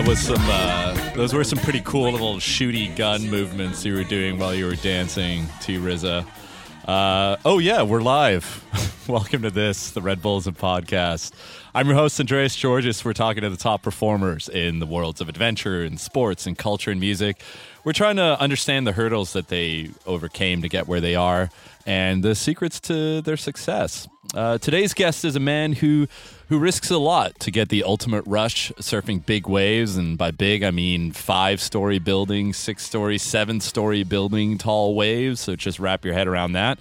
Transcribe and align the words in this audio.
that 0.00 0.08
was 0.08 0.18
some. 0.20 0.36
Uh, 0.40 1.14
those 1.14 1.34
were 1.34 1.44
some 1.44 1.58
pretty 1.58 1.82
cool 1.84 2.10
little 2.10 2.36
shooty 2.36 2.94
gun 2.96 3.28
movements 3.28 3.84
you 3.84 3.94
were 3.94 4.04
doing 4.04 4.38
while 4.38 4.54
you 4.54 4.64
were 4.64 4.76
dancing 4.76 5.46
to 5.60 5.78
RZA. 5.78 6.26
Uh, 6.86 7.36
oh 7.44 7.58
yeah, 7.58 7.82
we're 7.82 8.00
live. 8.00 8.64
Welcome 9.08 9.42
to 9.42 9.50
this, 9.50 9.90
the 9.90 10.00
Red 10.00 10.22
Bulls 10.22 10.46
and 10.46 10.56
podcast. 10.56 11.32
I'm 11.74 11.86
your 11.86 11.96
host 11.96 12.18
Andreas 12.18 12.56
Georges. 12.56 13.04
We're 13.04 13.12
talking 13.12 13.42
to 13.42 13.50
the 13.50 13.58
top 13.58 13.82
performers 13.82 14.48
in 14.48 14.78
the 14.78 14.86
worlds 14.86 15.20
of 15.20 15.28
adventure 15.28 15.82
and 15.82 16.00
sports 16.00 16.46
and 16.46 16.56
culture 16.56 16.90
and 16.90 16.98
music. 16.98 17.42
We're 17.84 17.92
trying 17.92 18.16
to 18.16 18.40
understand 18.40 18.86
the 18.86 18.92
hurdles 18.92 19.34
that 19.34 19.48
they 19.48 19.90
overcame 20.06 20.62
to 20.62 20.68
get 20.70 20.88
where 20.88 21.02
they 21.02 21.14
are 21.14 21.50
and 21.84 22.22
the 22.22 22.34
secrets 22.34 22.80
to 22.80 23.20
their 23.20 23.36
success. 23.36 24.08
Uh, 24.32 24.58
today's 24.58 24.94
guest 24.94 25.24
is 25.24 25.34
a 25.34 25.40
man 25.40 25.72
who 25.72 26.06
who 26.48 26.58
risks 26.58 26.90
a 26.90 26.98
lot 26.98 27.38
to 27.40 27.50
get 27.50 27.68
the 27.68 27.82
ultimate 27.82 28.24
rush 28.26 28.70
surfing 28.72 29.24
big 29.24 29.48
waves. 29.48 29.96
And 29.96 30.16
by 30.16 30.30
big, 30.30 30.62
I 30.62 30.70
mean 30.70 31.12
five 31.12 31.60
story 31.60 31.98
building, 31.98 32.52
six 32.52 32.84
story, 32.84 33.18
seven 33.18 33.60
story 33.60 34.04
building, 34.04 34.58
tall 34.58 34.94
waves. 34.94 35.40
So 35.40 35.56
just 35.56 35.80
wrap 35.80 36.04
your 36.04 36.14
head 36.14 36.28
around 36.28 36.52
that. 36.52 36.78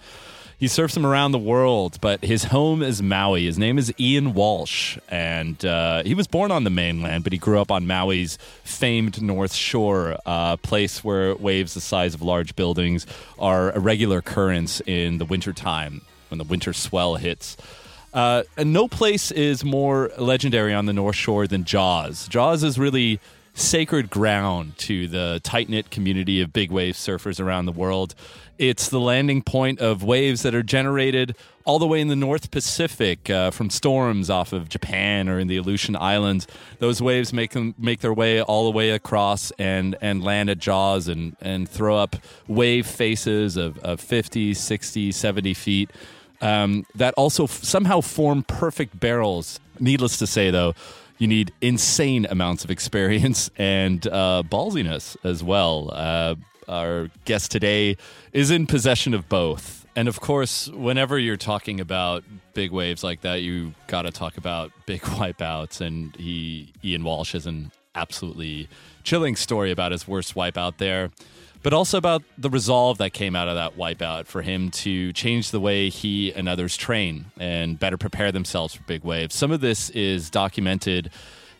He 0.59 0.67
surfs 0.67 0.93
them 0.93 1.05
around 1.05 1.31
the 1.31 1.39
world, 1.39 1.99
but 2.01 2.23
his 2.23 2.45
home 2.45 2.83
is 2.83 3.01
Maui. 3.01 3.45
His 3.45 3.57
name 3.57 3.77
is 3.77 3.93
Ian 3.97 4.33
Walsh, 4.33 4.97
and 5.07 5.63
uh, 5.63 6.03
he 6.03 6.13
was 6.13 6.27
born 6.27 6.51
on 6.51 6.65
the 6.65 6.69
mainland, 6.69 7.23
but 7.23 7.31
he 7.31 7.39
grew 7.39 7.61
up 7.61 7.71
on 7.71 7.87
Maui's 7.87 8.37
famed 8.65 9.21
North 9.21 9.53
Shore, 9.53 10.17
a 10.25 10.29
uh, 10.29 10.57
place 10.57 11.01
where 11.01 11.33
waves 11.35 11.75
the 11.75 11.81
size 11.81 12.13
of 12.13 12.21
large 12.21 12.57
buildings 12.57 13.07
are 13.39 13.71
a 13.71 13.79
regular 13.79 14.17
occurrence 14.17 14.81
in 14.85 15.17
the 15.17 15.25
wintertime 15.25 16.01
when 16.29 16.37
the 16.37 16.43
winter 16.43 16.73
swell 16.73 17.15
hits. 17.15 17.57
Uh, 18.13 18.43
and 18.57 18.73
no 18.73 18.87
place 18.87 19.31
is 19.31 19.63
more 19.63 20.11
legendary 20.17 20.73
on 20.73 20.85
the 20.85 20.93
North 20.93 21.15
Shore 21.15 21.45
than 21.47 21.63
Jaws. 21.63 22.27
Jaws 22.27 22.63
is 22.63 22.79
really 22.79 23.19
sacred 23.53 24.09
ground 24.09 24.77
to 24.77 25.07
the 25.07 25.41
tight 25.43 25.69
knit 25.69 25.91
community 25.91 26.41
of 26.41 26.53
big 26.53 26.71
wave 26.71 26.95
surfers 26.95 27.39
around 27.39 27.65
the 27.65 27.71
world. 27.71 28.15
It's 28.57 28.89
the 28.89 28.99
landing 28.99 29.41
point 29.41 29.79
of 29.79 30.03
waves 30.03 30.43
that 30.43 30.53
are 30.53 30.63
generated 30.63 31.35
all 31.65 31.77
the 31.77 31.87
way 31.87 32.01
in 32.01 32.07
the 32.07 32.15
North 32.15 32.51
Pacific 32.51 33.29
uh, 33.29 33.51
from 33.51 33.69
storms 33.69 34.29
off 34.29 34.53
of 34.53 34.69
Japan 34.69 35.29
or 35.29 35.39
in 35.39 35.47
the 35.47 35.57
Aleutian 35.57 35.95
Islands. 35.95 36.47
Those 36.79 37.01
waves 37.01 37.31
make 37.31 37.51
them 37.51 37.75
make 37.77 37.99
their 37.99 38.13
way 38.13 38.41
all 38.41 38.65
the 38.65 38.75
way 38.75 38.89
across 38.89 39.51
and 39.51 39.95
and 40.01 40.23
land 40.23 40.49
at 40.49 40.57
Jaws 40.57 41.07
and 41.07 41.37
and 41.41 41.69
throw 41.69 41.97
up 41.97 42.15
wave 42.47 42.87
faces 42.87 43.55
of, 43.55 43.77
of 43.79 44.01
50, 44.01 44.53
60, 44.53 45.11
70 45.11 45.53
feet 45.53 45.91
um, 46.41 46.85
that 46.95 47.13
also 47.15 47.43
f- 47.45 47.63
somehow 47.63 48.01
form 48.01 48.43
perfect 48.43 48.99
barrels. 48.99 49.59
Needless 49.79 50.17
to 50.17 50.27
say, 50.27 50.51
though, 50.51 50.73
you 51.17 51.27
need 51.27 51.51
insane 51.61 52.25
amounts 52.29 52.63
of 52.63 52.71
experience 52.71 53.49
and 53.57 54.05
uh, 54.07 54.43
ballsiness 54.45 55.17
as 55.23 55.43
well. 55.43 55.89
Uh, 55.93 56.35
our 56.67 57.09
guest 57.25 57.51
today 57.51 57.97
is 58.31 58.51
in 58.51 58.67
possession 58.67 59.13
of 59.13 59.27
both. 59.27 59.87
And 59.95 60.07
of 60.07 60.21
course, 60.21 60.69
whenever 60.69 61.17
you're 61.17 61.35
talking 61.35 61.79
about 61.79 62.23
big 62.53 62.71
waves 62.71 63.03
like 63.03 63.21
that, 63.21 63.41
you 63.41 63.73
got 63.87 64.03
to 64.03 64.11
talk 64.11 64.37
about 64.37 64.71
big 64.85 65.01
wipeouts. 65.19 65.81
And 65.81 66.15
he, 66.15 66.71
Ian 66.83 67.03
Walsh, 67.03 67.35
is 67.35 67.45
an 67.45 67.71
absolutely 67.95 68.69
chilling 69.09 69.35
story 69.35 69.71
about 69.71 69.91
his 69.91 70.07
worst 70.07 70.35
wipeout 70.35 70.77
there 70.77 71.09
but 71.63 71.73
also 71.73 71.97
about 71.97 72.21
the 72.37 72.47
resolve 72.47 72.99
that 72.99 73.11
came 73.11 73.35
out 73.35 73.47
of 73.47 73.55
that 73.55 73.75
wipeout 73.75 74.27
for 74.27 74.43
him 74.43 74.69
to 74.69 75.11
change 75.13 75.49
the 75.49 75.59
way 75.59 75.89
he 75.89 76.31
and 76.31 76.47
others 76.47 76.77
train 76.77 77.25
and 77.39 77.79
better 77.79 77.97
prepare 77.97 78.31
themselves 78.31 78.75
for 78.75 78.83
big 78.83 79.03
waves. 79.03 79.33
Some 79.33 79.51
of 79.51 79.61
this 79.61 79.89
is 79.89 80.29
documented 80.29 81.09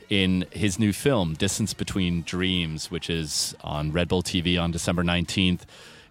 in 0.10 0.46
his 0.52 0.78
new 0.78 0.94
film, 0.94 1.34
Distance 1.34 1.74
Between 1.74 2.22
Dreams, 2.22 2.92
which 2.92 3.10
is 3.10 3.56
on 3.62 3.92
Red 3.92 4.10
Bull 4.10 4.22
TV 4.22 4.62
on 4.62 4.70
December 4.70 5.04
19th. 5.04 5.62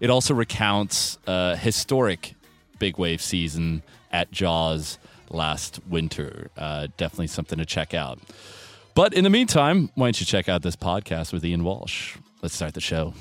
It 0.00 0.10
also 0.10 0.34
recounts 0.34 1.18
a 1.28 1.56
historic 1.56 2.34
big 2.80 2.98
wave 2.98 3.22
season 3.22 3.84
at 4.10 4.32
Jaws 4.32 4.98
last 5.30 5.78
winter. 5.88 6.50
Uh, 6.58 6.88
definitely 6.96 7.28
something 7.28 7.58
to 7.58 7.64
check 7.64 7.94
out. 7.94 8.18
But 8.98 9.14
in 9.14 9.22
the 9.22 9.30
meantime, 9.30 9.90
why 9.94 10.06
don't 10.06 10.18
you 10.18 10.26
check 10.26 10.48
out 10.48 10.62
this 10.62 10.74
podcast 10.74 11.32
with 11.32 11.44
Ian 11.44 11.62
Walsh? 11.62 12.16
Let's 12.42 12.56
start 12.56 12.74
the 12.74 12.80
show. 12.80 13.14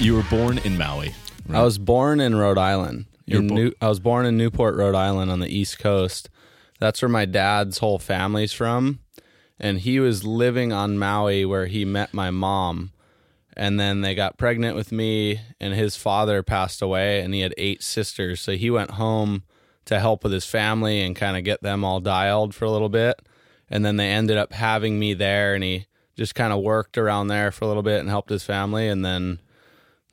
You 0.00 0.16
were 0.16 0.24
born 0.24 0.58
in 0.58 0.76
Maui. 0.76 1.14
Right? 1.46 1.60
I 1.60 1.62
was 1.62 1.78
born 1.78 2.18
in 2.18 2.34
Rhode 2.34 2.58
Island. 2.58 3.04
In 3.28 3.46
bo- 3.46 3.54
New, 3.54 3.72
I 3.80 3.88
was 3.88 4.00
born 4.00 4.26
in 4.26 4.36
Newport, 4.36 4.74
Rhode 4.74 4.96
Island 4.96 5.30
on 5.30 5.38
the 5.38 5.46
East 5.46 5.78
Coast. 5.78 6.28
That's 6.80 7.00
where 7.00 7.08
my 7.08 7.24
dad's 7.24 7.78
whole 7.78 8.00
family's 8.00 8.52
from. 8.52 8.98
And 9.60 9.78
he 9.78 10.00
was 10.00 10.24
living 10.24 10.72
on 10.72 10.98
Maui 10.98 11.44
where 11.44 11.66
he 11.66 11.84
met 11.84 12.12
my 12.12 12.32
mom. 12.32 12.90
And 13.56 13.78
then 13.78 14.00
they 14.00 14.14
got 14.14 14.38
pregnant 14.38 14.76
with 14.76 14.92
me, 14.92 15.40
and 15.60 15.74
his 15.74 15.96
father 15.96 16.42
passed 16.42 16.80
away, 16.80 17.20
and 17.20 17.34
he 17.34 17.40
had 17.40 17.54
eight 17.58 17.82
sisters. 17.82 18.40
So 18.40 18.52
he 18.52 18.70
went 18.70 18.92
home 18.92 19.42
to 19.84 20.00
help 20.00 20.24
with 20.24 20.32
his 20.32 20.46
family 20.46 21.02
and 21.02 21.14
kind 21.14 21.36
of 21.36 21.44
get 21.44 21.62
them 21.62 21.84
all 21.84 22.00
dialed 22.00 22.54
for 22.54 22.64
a 22.64 22.70
little 22.70 22.88
bit. 22.88 23.20
And 23.68 23.84
then 23.84 23.96
they 23.96 24.08
ended 24.08 24.38
up 24.38 24.52
having 24.52 24.98
me 24.98 25.12
there, 25.12 25.54
and 25.54 25.62
he 25.62 25.86
just 26.16 26.34
kind 26.34 26.52
of 26.52 26.62
worked 26.62 26.96
around 26.96 27.28
there 27.28 27.50
for 27.50 27.64
a 27.64 27.68
little 27.68 27.82
bit 27.82 28.00
and 28.00 28.08
helped 28.08 28.30
his 28.30 28.44
family. 28.44 28.88
And 28.88 29.04
then 29.04 29.38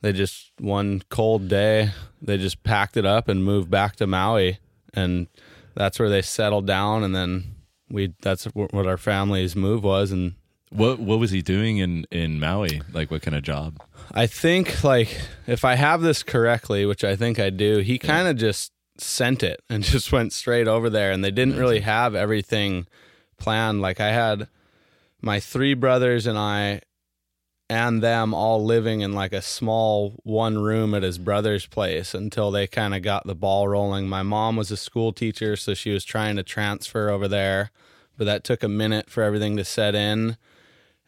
they 0.00 0.12
just 0.12 0.52
one 0.58 1.02
cold 1.10 1.48
day 1.48 1.90
they 2.22 2.36
just 2.36 2.62
packed 2.62 2.96
it 2.96 3.06
up 3.06 3.28
and 3.28 3.44
moved 3.44 3.70
back 3.70 3.96
to 3.96 4.06
Maui 4.06 4.58
and 4.94 5.26
that's 5.74 5.98
where 5.98 6.08
they 6.08 6.22
settled 6.22 6.66
down 6.66 7.04
and 7.04 7.14
then 7.14 7.54
we 7.88 8.14
that's 8.20 8.44
what 8.44 8.86
our 8.86 8.96
family's 8.96 9.56
move 9.56 9.82
was 9.82 10.12
and 10.12 10.34
what 10.70 10.98
what 11.00 11.18
was 11.18 11.30
he 11.30 11.42
doing 11.42 11.78
in 11.78 12.06
in 12.10 12.40
Maui? 12.40 12.82
Like 12.92 13.10
what 13.10 13.22
kind 13.22 13.36
of 13.36 13.42
job? 13.42 13.80
I 14.12 14.26
think 14.26 14.82
like 14.82 15.20
if 15.46 15.64
I 15.64 15.74
have 15.74 16.00
this 16.00 16.22
correctly 16.22 16.86
which 16.86 17.04
I 17.04 17.16
think 17.16 17.38
I 17.38 17.50
do 17.50 17.78
he 17.78 17.98
kind 17.98 18.28
of 18.28 18.36
just 18.36 18.72
sent 18.98 19.42
it 19.42 19.60
and 19.68 19.82
just 19.84 20.12
went 20.12 20.32
straight 20.32 20.68
over 20.68 20.88
there 20.88 21.12
and 21.12 21.24
they 21.24 21.30
didn't 21.30 21.56
really 21.56 21.80
have 21.80 22.14
everything 22.14 22.86
planned. 23.38 23.80
Like 23.80 24.00
I 24.00 24.12
had 24.12 24.48
my 25.20 25.40
three 25.40 25.74
brothers 25.74 26.26
and 26.26 26.38
I 26.38 26.82
and 27.68 28.02
them 28.02 28.34
all 28.34 28.64
living 28.64 29.00
in 29.00 29.12
like 29.12 29.32
a 29.32 29.40
small 29.40 30.16
one 30.24 30.58
room 30.58 30.92
at 30.92 31.04
his 31.04 31.18
brother's 31.18 31.66
place 31.66 32.14
until 32.14 32.50
they 32.50 32.66
kind 32.66 32.96
of 32.96 33.02
got 33.02 33.26
the 33.28 33.34
ball 33.34 33.68
rolling. 33.68 34.08
My 34.08 34.24
mom 34.24 34.56
was 34.56 34.72
a 34.72 34.76
school 34.76 35.12
teacher, 35.12 35.54
so 35.54 35.72
she 35.72 35.92
was 35.92 36.04
trying 36.04 36.34
to 36.34 36.42
transfer 36.42 37.08
over 37.10 37.28
there, 37.28 37.70
but 38.18 38.24
that 38.24 38.42
took 38.42 38.64
a 38.64 38.68
minute 38.68 39.08
for 39.08 39.22
everything 39.22 39.56
to 39.56 39.64
set 39.64 39.94
in. 39.94 40.36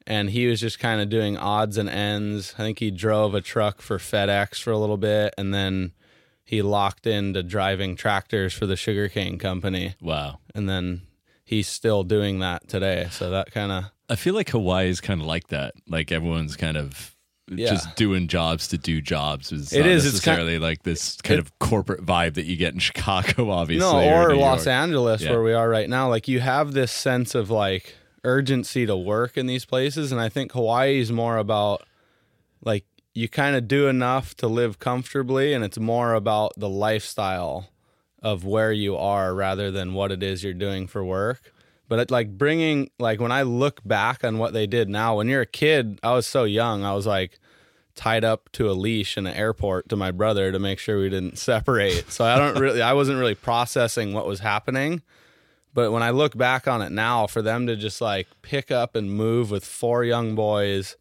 And 0.07 0.31
he 0.31 0.47
was 0.47 0.61
just 0.61 0.79
kind 0.79 1.01
of 1.01 1.09
doing 1.09 1.37
odds 1.37 1.79
and 1.79 1.89
ends. 1.89 2.55
I 2.59 2.63
think 2.63 2.79
he 2.79 2.91
drove 2.91 3.35
a 3.35 3.41
truck 3.41 3.81
for 3.81 3.99
FedEx 3.99 4.63
for 4.63 4.71
a 4.71 4.79
little 4.79 4.97
bit 4.97 5.35
and 5.39 5.53
then 5.55 5.93
he 6.45 6.61
locked 6.61 7.07
into 7.07 7.43
driving 7.43 7.97
tractors 7.97 8.53
for 8.53 8.67
the 8.67 8.77
sugarcane 8.77 9.39
company. 9.39 9.95
Wow. 10.01 10.41
And 10.55 10.69
then 10.69 11.03
he's 11.45 11.69
still 11.69 12.03
doing 12.03 12.41
that 12.41 12.69
today. 12.69 13.09
So 13.11 13.31
that 13.31 13.53
kind 13.53 13.73
of 13.73 13.85
I 14.09 14.17
feel 14.17 14.35
like 14.35 14.51
Hawaii 14.51 14.89
is 14.89 15.01
kind 15.01 15.21
of 15.21 15.27
like 15.27 15.49
that. 15.49 15.75
Like 15.89 16.13
everyone's 16.13 16.57
kind 16.57 16.77
of 16.77 17.17
yeah. 17.51 17.71
just 17.71 17.97
doing 17.97 18.29
jobs 18.29 18.69
to 18.69 18.79
do 18.79 19.01
jobs. 19.01 19.53
It's 19.53 19.73
it 19.73 19.87
is 19.87 20.05
necessarily 20.05 20.55
kind 20.55 20.63
like 20.63 20.83
this 20.83 21.17
kind 21.23 21.39
it, 21.39 21.47
of 21.47 21.59
corporate 21.59 22.05
vibe 22.05 22.35
that 22.35 22.45
you 22.45 22.57
get 22.57 22.75
in 22.75 22.81
Chicago, 22.81 23.51
obviously. 23.51 23.91
No, 23.91 24.13
or, 24.13 24.31
or 24.31 24.37
Los 24.37 24.67
York. 24.67 24.75
Angeles, 24.75 25.23
yeah. 25.23 25.31
where 25.31 25.43
we 25.43 25.53
are 25.53 25.69
right 25.69 25.89
now. 25.89 26.09
Like 26.09 26.29
you 26.29 26.41
have 26.41 26.73
this 26.73 26.93
sense 26.93 27.35
of 27.35 27.51
like 27.51 27.97
urgency 28.25 28.87
to 28.87 28.97
work 28.97 29.37
in 29.37 29.47
these 29.47 29.65
places, 29.65 30.13
and 30.13 30.21
I 30.21 30.29
think 30.29 30.53
Hawaii 30.53 31.01
is 31.01 31.13
more 31.13 31.37
about 31.37 31.87
like 32.65 32.85
you 33.15 33.29
kind 33.29 33.57
of 33.57 33.69
do 33.69 33.89
enough 33.89 34.35
to 34.37 34.47
live 34.47 34.79
comfortably, 34.79 35.53
and 35.53 35.65
it's 35.65 35.79
more 35.79 36.15
about 36.15 36.53
the 36.57 36.69
lifestyle 36.69 37.69
of 38.23 38.45
where 38.45 38.73
you 38.73 38.97
are 38.97 39.35
rather 39.35 39.71
than 39.71 39.95
what 39.95 40.13
it 40.13 40.23
is 40.23 40.45
you're 40.45 40.55
doing 40.55 40.87
for 40.87 41.05
work. 41.05 41.53
But 41.89 41.99
it, 41.99 42.11
like 42.11 42.39
bringing 42.39 42.91
like 42.99 43.21
when 43.21 43.33
I 43.33 43.43
look 43.43 43.83
back 43.85 44.25
on 44.25 44.39
what 44.39 44.53
they 44.53 44.67
did 44.67 44.89
now, 44.89 45.17
when 45.17 45.29
you're 45.29 45.43
a 45.43 45.47
kid, 45.47 45.99
I 46.03 46.13
was 46.13 46.27
so 46.27 46.45
young. 46.45 46.85
I 46.85 46.95
was 46.95 47.07
like 47.07 47.39
tied 47.95 48.25
up 48.25 48.51
to 48.53 48.71
a 48.71 48.73
leash 48.73 49.19
in 49.19 49.27
an 49.27 49.35
airport 49.35 49.89
to 49.91 49.97
my 49.97 50.11
brother 50.11 50.51
to 50.51 50.59
make 50.59 50.79
sure 50.79 50.99
we 50.99 51.11
didn't 51.11 51.39
separate. 51.51 52.11
So 52.11 52.25
I 52.25 52.39
don't 52.39 52.59
really, 52.59 52.81
I 52.81 52.95
wasn't 52.95 53.19
really 53.19 53.35
processing 53.35 54.15
what 54.15 54.27
was 54.27 54.41
happening. 54.41 55.03
But 55.75 55.91
when 55.93 56.03
I 56.03 56.11
look 56.11 56.37
back 56.37 56.69
on 56.69 56.83
it 56.83 56.93
now, 56.93 57.27
for 57.27 57.41
them 57.43 57.67
to 57.67 57.77
just 57.77 58.01
like 58.01 58.29
pick 58.43 58.71
up 58.71 58.95
and 58.95 59.11
move 59.13 59.51
with 59.51 59.65
four 59.65 60.05
young 60.05 60.35
boys 60.35 60.97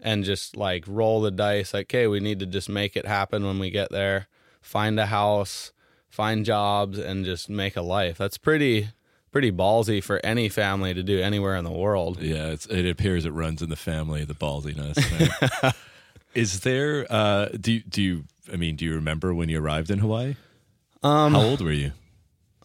and 0.00 0.24
just 0.24 0.56
like 0.56 0.84
roll 0.86 1.20
the 1.22 1.30
dice, 1.30 1.72
like, 1.72 1.86
okay, 1.86 2.06
we 2.06 2.20
need 2.20 2.40
to 2.40 2.46
just 2.46 2.68
make 2.68 2.96
it 2.96 3.06
happen 3.06 3.44
when 3.44 3.58
we 3.58 3.70
get 3.70 3.90
there, 3.90 4.28
find 4.60 4.98
a 5.00 5.06
house, 5.06 5.72
find 6.08 6.44
jobs, 6.44 6.98
and 6.98 7.24
just 7.24 7.48
make 7.48 7.76
a 7.76 7.82
life. 7.82 8.18
That's 8.18 8.38
pretty 8.38 8.88
pretty 9.32 9.52
ballsy 9.52 10.02
for 10.02 10.20
any 10.24 10.48
family 10.48 10.92
to 10.92 11.02
do 11.02 11.20
anywhere 11.20 11.56
in 11.56 11.64
the 11.64 11.70
world. 11.70 12.20
Yeah, 12.20 12.56
it 12.68 12.86
appears 12.86 13.24
it 13.24 13.30
runs 13.30 13.62
in 13.62 13.70
the 13.70 13.76
family, 13.76 14.24
the 14.24 14.34
ballsiness. 14.34 15.74
Is 16.34 16.60
there? 16.60 17.06
Uh, 17.10 17.46
do 17.58 17.80
do 17.80 18.02
you? 18.02 18.24
I 18.52 18.56
mean, 18.56 18.76
do 18.76 18.84
you 18.84 18.94
remember 18.94 19.32
when 19.34 19.48
you 19.48 19.60
arrived 19.60 19.90
in 19.90 19.98
Hawaii? 19.98 20.36
Um, 21.02 21.32
How 21.32 21.40
old 21.40 21.60
were 21.62 21.72
you? 21.72 21.92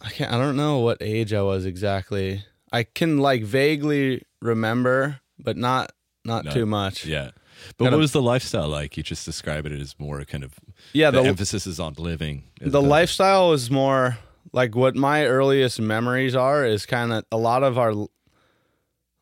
I 0.05 0.09
can't. 0.09 0.31
I 0.31 0.37
don't 0.37 0.55
know 0.55 0.79
what 0.79 0.99
age 1.01 1.33
I 1.33 1.41
was 1.41 1.65
exactly. 1.65 2.43
I 2.71 2.83
can 2.83 3.17
like 3.17 3.43
vaguely 3.43 4.23
remember, 4.41 5.19
but 5.39 5.57
not 5.57 5.91
not 6.23 6.45
No. 6.45 6.51
too 6.51 6.65
much. 6.65 7.05
Yeah. 7.05 7.31
But 7.77 7.85
Kind 7.85 7.91
what 7.91 7.93
of- 7.93 7.99
was 7.99 8.11
the 8.11 8.21
lifestyle 8.21 8.67
like? 8.67 8.97
You 8.97 9.03
just 9.03 9.25
described 9.25 9.65
it 9.67 9.79
as 9.79 9.95
more 9.99 10.23
kind 10.25 10.43
of 10.43 10.53
Yeah, 10.93 11.09
the, 11.11 11.21
the 11.23 11.27
emphasis 11.29 11.65
is 11.65 11.79
on 11.79 11.93
living. 11.97 12.43
as 12.61 12.71
the 12.71 12.81
lifestyle 12.81 13.53
is 13.53 13.71
more 13.71 14.17
like 14.53 14.75
what 14.75 14.95
my 14.95 15.25
earliest 15.25 15.79
memories 15.81 16.35
are 16.35 16.65
is 16.65 16.85
kind 16.85 17.11
of 17.11 17.23
a 17.31 17.37
lot 17.37 17.63
of 17.63 17.77
our 17.77 17.93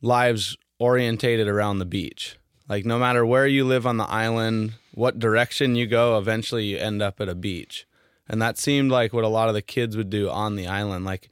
lives 0.02 0.58
orientated 0.80 1.48
around 1.48 1.80
the 1.80 1.86
beach. 1.86 2.38
Like 2.68 2.86
no 2.86 2.98
matter 3.00 3.26
where 3.26 3.48
you 3.48 3.66
live 3.66 3.86
on 3.86 3.98
the 3.98 4.06
island, 4.10 4.74
what 4.94 5.20
direction 5.20 5.76
you 5.76 5.86
go, 5.88 6.18
eventually 6.18 6.66
you 6.66 6.78
end 6.78 7.02
up 7.02 7.22
at 7.22 7.30
a 7.30 7.36
beach. 7.36 7.86
And 8.34 8.42
that 8.42 8.58
seemed 8.58 8.90
like 8.90 9.14
what 9.14 9.24
a 9.24 9.28
lot 9.28 9.48
of 9.48 9.54
the 9.54 9.62
kids 9.62 9.96
would 9.96 10.10
do 10.10 10.28
on 10.28 10.56
the 10.56 10.66
island. 10.66 11.06
Like 11.06 11.30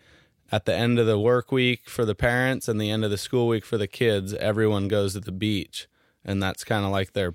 at 0.51 0.65
the 0.65 0.75
end 0.75 0.99
of 0.99 1.07
the 1.07 1.17
work 1.17 1.51
week 1.51 1.89
for 1.89 2.05
the 2.05 2.13
parents 2.13 2.67
and 2.67 2.79
the 2.79 2.91
end 2.91 3.03
of 3.03 3.09
the 3.09 3.17
school 3.17 3.47
week 3.47 3.65
for 3.65 3.75
the 3.75 3.87
kids, 3.87 4.35
everyone 4.35 4.87
goes 4.87 5.13
to 5.13 5.19
the 5.19 5.31
beach. 5.31 5.87
And 6.23 6.43
that's 6.43 6.63
kind 6.63 6.85
of 6.85 6.91
like 6.91 7.13
their 7.13 7.33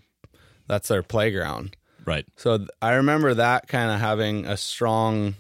that's 0.69 0.87
their 0.87 1.03
playground. 1.03 1.77
Right. 2.05 2.25
So 2.37 2.67
I 2.81 2.93
remember 2.93 3.35
that 3.35 3.67
kind 3.67 3.91
of 3.91 3.99
having 3.99 4.47
a 4.47 4.57
strong 4.57 5.35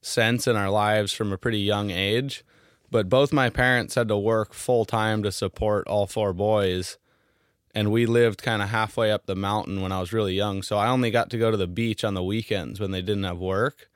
sense 0.00 0.46
in 0.46 0.56
our 0.56 0.70
lives 0.70 1.12
from 1.12 1.30
a 1.30 1.36
pretty 1.36 1.60
young 1.60 1.90
age. 1.90 2.46
But 2.90 3.10
both 3.10 3.34
my 3.34 3.50
parents 3.50 3.96
had 3.96 4.08
to 4.08 4.16
work 4.16 4.54
full 4.54 4.86
time 4.86 5.22
to 5.24 5.30
support 5.30 5.86
all 5.88 6.06
four 6.06 6.32
boys. 6.32 6.96
And 7.74 7.90
we 7.90 8.04
lived 8.04 8.42
kind 8.42 8.60
of 8.60 8.68
halfway 8.68 9.10
up 9.10 9.26
the 9.26 9.34
mountain 9.34 9.80
when 9.80 9.92
I 9.92 10.00
was 10.00 10.12
really 10.12 10.34
young. 10.34 10.62
So 10.62 10.76
I 10.76 10.88
only 10.88 11.10
got 11.10 11.30
to 11.30 11.38
go 11.38 11.50
to 11.50 11.56
the 11.56 11.66
beach 11.66 12.04
on 12.04 12.14
the 12.14 12.22
weekends 12.22 12.78
when 12.78 12.90
they 12.90 13.00
didn't 13.00 13.24
have 13.24 13.38
work. 13.38 13.88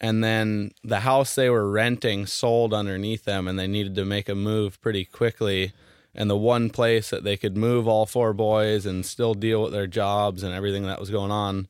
And 0.00 0.24
then 0.24 0.72
the 0.82 1.00
house 1.00 1.34
they 1.34 1.50
were 1.50 1.70
renting 1.70 2.26
sold 2.26 2.72
underneath 2.72 3.24
them 3.24 3.46
and 3.46 3.58
they 3.58 3.66
needed 3.66 3.94
to 3.96 4.04
make 4.04 4.28
a 4.28 4.34
move 4.34 4.80
pretty 4.80 5.04
quickly. 5.04 5.72
And 6.14 6.28
the 6.28 6.36
one 6.36 6.70
place 6.70 7.10
that 7.10 7.22
they 7.22 7.36
could 7.36 7.56
move 7.56 7.86
all 7.86 8.06
four 8.06 8.32
boys 8.32 8.86
and 8.86 9.06
still 9.06 9.34
deal 9.34 9.62
with 9.62 9.72
their 9.72 9.86
jobs 9.86 10.42
and 10.42 10.54
everything 10.54 10.84
that 10.84 10.98
was 10.98 11.10
going 11.10 11.30
on 11.30 11.68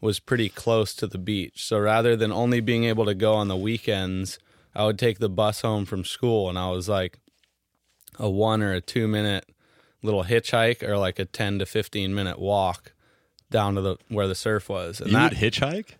was 0.00 0.20
pretty 0.20 0.48
close 0.48 0.94
to 0.94 1.06
the 1.06 1.18
beach. 1.18 1.64
So 1.66 1.78
rather 1.78 2.16
than 2.16 2.32
only 2.32 2.60
being 2.60 2.84
able 2.84 3.04
to 3.04 3.14
go 3.14 3.34
on 3.34 3.48
the 3.48 3.56
weekends, 3.56 4.38
I 4.74 4.84
would 4.84 4.98
take 4.98 5.18
the 5.18 5.28
bus 5.28 5.60
home 5.60 5.84
from 5.84 6.04
school 6.04 6.48
and 6.48 6.58
I 6.58 6.70
was 6.70 6.88
like 6.88 7.18
a 8.18 8.30
one 8.30 8.62
or 8.62 8.72
a 8.72 8.80
two 8.80 9.08
minute 9.08 9.44
little 10.02 10.24
hitchhike 10.24 10.82
or 10.82 10.96
like 10.98 11.18
a 11.18 11.24
10 11.24 11.60
to 11.60 11.66
15 11.66 12.14
minute 12.14 12.38
walk 12.38 12.92
down 13.50 13.74
to 13.76 13.80
the 13.80 13.96
where 14.08 14.26
the 14.28 14.34
surf 14.34 14.68
was. 14.68 15.00
And 15.00 15.10
You 15.10 15.16
that, 15.16 15.32
would 15.32 15.38
hitchhike? 15.40 15.90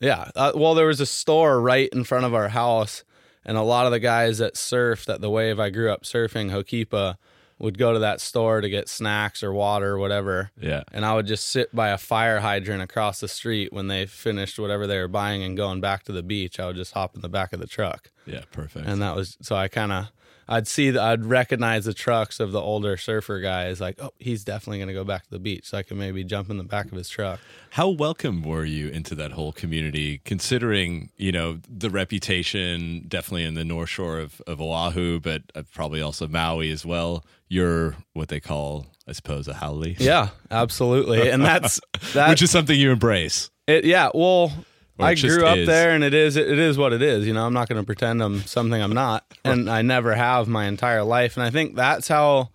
yeah. 0.00 0.30
Uh, 0.34 0.52
well, 0.54 0.74
there 0.74 0.86
was 0.86 1.00
a 1.00 1.06
store 1.06 1.60
right 1.60 1.88
in 1.92 2.04
front 2.04 2.24
of 2.24 2.34
our 2.34 2.48
house, 2.48 3.04
and 3.44 3.56
a 3.56 3.62
lot 3.62 3.86
of 3.86 3.92
the 3.92 4.00
guys 4.00 4.38
that 4.38 4.54
surfed 4.54 5.12
at 5.12 5.20
the 5.20 5.30
wave 5.30 5.60
I 5.60 5.70
grew 5.70 5.90
up 5.92 6.02
surfing, 6.04 6.50
Hookipa, 6.50 7.16
would 7.58 7.78
go 7.78 7.92
to 7.92 8.00
that 8.00 8.20
store 8.20 8.60
to 8.60 8.68
get 8.68 8.88
snacks 8.88 9.42
or 9.42 9.52
water 9.52 9.92
or 9.92 9.98
whatever. 9.98 10.50
Yeah. 10.60 10.82
And 10.90 11.04
I 11.04 11.14
would 11.14 11.26
just 11.28 11.46
sit 11.48 11.72
by 11.72 11.90
a 11.90 11.98
fire 11.98 12.40
hydrant 12.40 12.82
across 12.82 13.20
the 13.20 13.28
street 13.28 13.72
when 13.72 13.86
they 13.86 14.04
finished 14.06 14.58
whatever 14.58 14.88
they 14.88 14.98
were 14.98 15.06
buying 15.06 15.44
and 15.44 15.56
going 15.56 15.80
back 15.80 16.02
to 16.04 16.12
the 16.12 16.24
beach. 16.24 16.58
I 16.58 16.66
would 16.66 16.74
just 16.74 16.92
hop 16.92 17.14
in 17.14 17.20
the 17.20 17.28
back 17.28 17.52
of 17.52 17.60
the 17.60 17.68
truck. 17.68 18.10
Yeah. 18.26 18.42
Perfect. 18.50 18.86
And 18.88 19.00
that 19.02 19.14
was 19.14 19.36
so 19.42 19.54
I 19.54 19.68
kind 19.68 19.92
of 19.92 20.06
I'd 20.48 20.66
see 20.66 20.90
the, 20.90 21.00
I'd 21.00 21.24
recognize 21.24 21.84
the 21.84 21.94
trucks 21.94 22.40
of 22.40 22.52
the 22.52 22.60
older 22.60 22.96
surfer 22.96 23.40
guys 23.40 23.80
like, 23.80 24.00
"Oh, 24.00 24.12
he's 24.18 24.44
definitely 24.44 24.78
going 24.78 24.88
to 24.88 24.94
go 24.94 25.04
back 25.04 25.24
to 25.24 25.30
the 25.30 25.38
beach." 25.38 25.66
So 25.66 25.78
I 25.78 25.82
can 25.82 25.98
maybe 25.98 26.24
jump 26.24 26.50
in 26.50 26.58
the 26.58 26.64
back 26.64 26.86
of 26.86 26.92
his 26.92 27.08
truck. 27.08 27.40
How 27.70 27.88
welcome 27.88 28.42
were 28.42 28.64
you 28.64 28.88
into 28.88 29.14
that 29.14 29.32
whole 29.32 29.52
community, 29.52 30.20
considering 30.24 31.10
you 31.16 31.32
know 31.32 31.60
the 31.68 31.90
reputation 31.90 33.04
definitely 33.08 33.44
in 33.44 33.54
the 33.54 33.64
North 33.64 33.88
Shore 33.90 34.18
of, 34.18 34.40
of 34.46 34.60
Oahu, 34.60 35.20
but 35.20 35.42
uh, 35.54 35.62
probably 35.72 36.02
also 36.02 36.28
Maui 36.28 36.70
as 36.70 36.84
well. 36.84 37.24
You're 37.48 37.96
what 38.14 38.28
they 38.28 38.40
call, 38.40 38.86
I 39.06 39.12
suppose, 39.12 39.46
a 39.46 39.54
haole, 39.54 39.86
Yeah, 39.86 40.30
absolutely. 40.50 41.30
And 41.30 41.44
that's 41.44 41.80
that 42.14 42.30
which 42.30 42.42
is 42.42 42.50
something 42.50 42.78
you 42.78 42.90
embrace. 42.90 43.50
It, 43.66 43.84
yeah, 43.84 44.10
well, 44.14 44.52
I 44.98 45.14
grew 45.14 45.44
up 45.44 45.58
is. 45.58 45.66
there, 45.66 45.90
and 45.90 46.04
it 46.04 46.14
is 46.14 46.36
it 46.36 46.58
is 46.58 46.76
what 46.78 46.92
it 46.92 47.02
is. 47.02 47.26
You 47.26 47.32
know, 47.32 47.46
I'm 47.46 47.54
not 47.54 47.68
going 47.68 47.80
to 47.80 47.86
pretend 47.86 48.22
I'm 48.22 48.42
something 48.42 48.80
I'm 48.80 48.92
not, 48.92 49.24
and 49.44 49.68
I 49.70 49.82
never 49.82 50.14
have 50.14 50.48
my 50.48 50.66
entire 50.66 51.02
life. 51.02 51.36
And 51.36 51.44
I 51.44 51.50
think 51.50 51.76
that's 51.76 52.08
how 52.08 52.50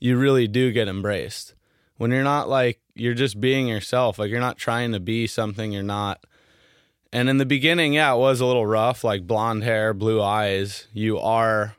you 0.00 0.16
really 0.16 0.48
do 0.48 0.72
get 0.72 0.88
embraced 0.88 1.54
when 1.96 2.10
you're 2.10 2.24
not 2.24 2.48
like 2.48 2.80
you're 2.94 3.14
just 3.14 3.40
being 3.40 3.68
yourself. 3.68 4.18
Like 4.18 4.30
you're 4.30 4.40
not 4.40 4.58
trying 4.58 4.92
to 4.92 5.00
be 5.00 5.26
something 5.26 5.72
you're 5.72 5.82
not. 5.82 6.24
And 7.12 7.28
in 7.28 7.36
the 7.36 7.46
beginning, 7.46 7.92
yeah, 7.92 8.14
it 8.14 8.18
was 8.18 8.40
a 8.40 8.46
little 8.46 8.66
rough. 8.66 9.04
Like 9.04 9.26
blonde 9.26 9.64
hair, 9.64 9.94
blue 9.94 10.22
eyes. 10.22 10.88
You 10.92 11.18
are, 11.18 11.76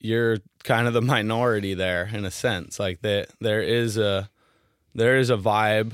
you're 0.00 0.38
kind 0.64 0.86
of 0.86 0.94
the 0.94 1.02
minority 1.16 1.74
there 1.74 2.10
in 2.12 2.24
a 2.24 2.30
sense. 2.30 2.78
Like 2.78 3.02
that, 3.02 3.28
there 3.40 3.62
is 3.62 3.96
a, 3.96 4.28
there 4.94 5.16
is 5.16 5.30
a 5.30 5.36
vibe 5.36 5.92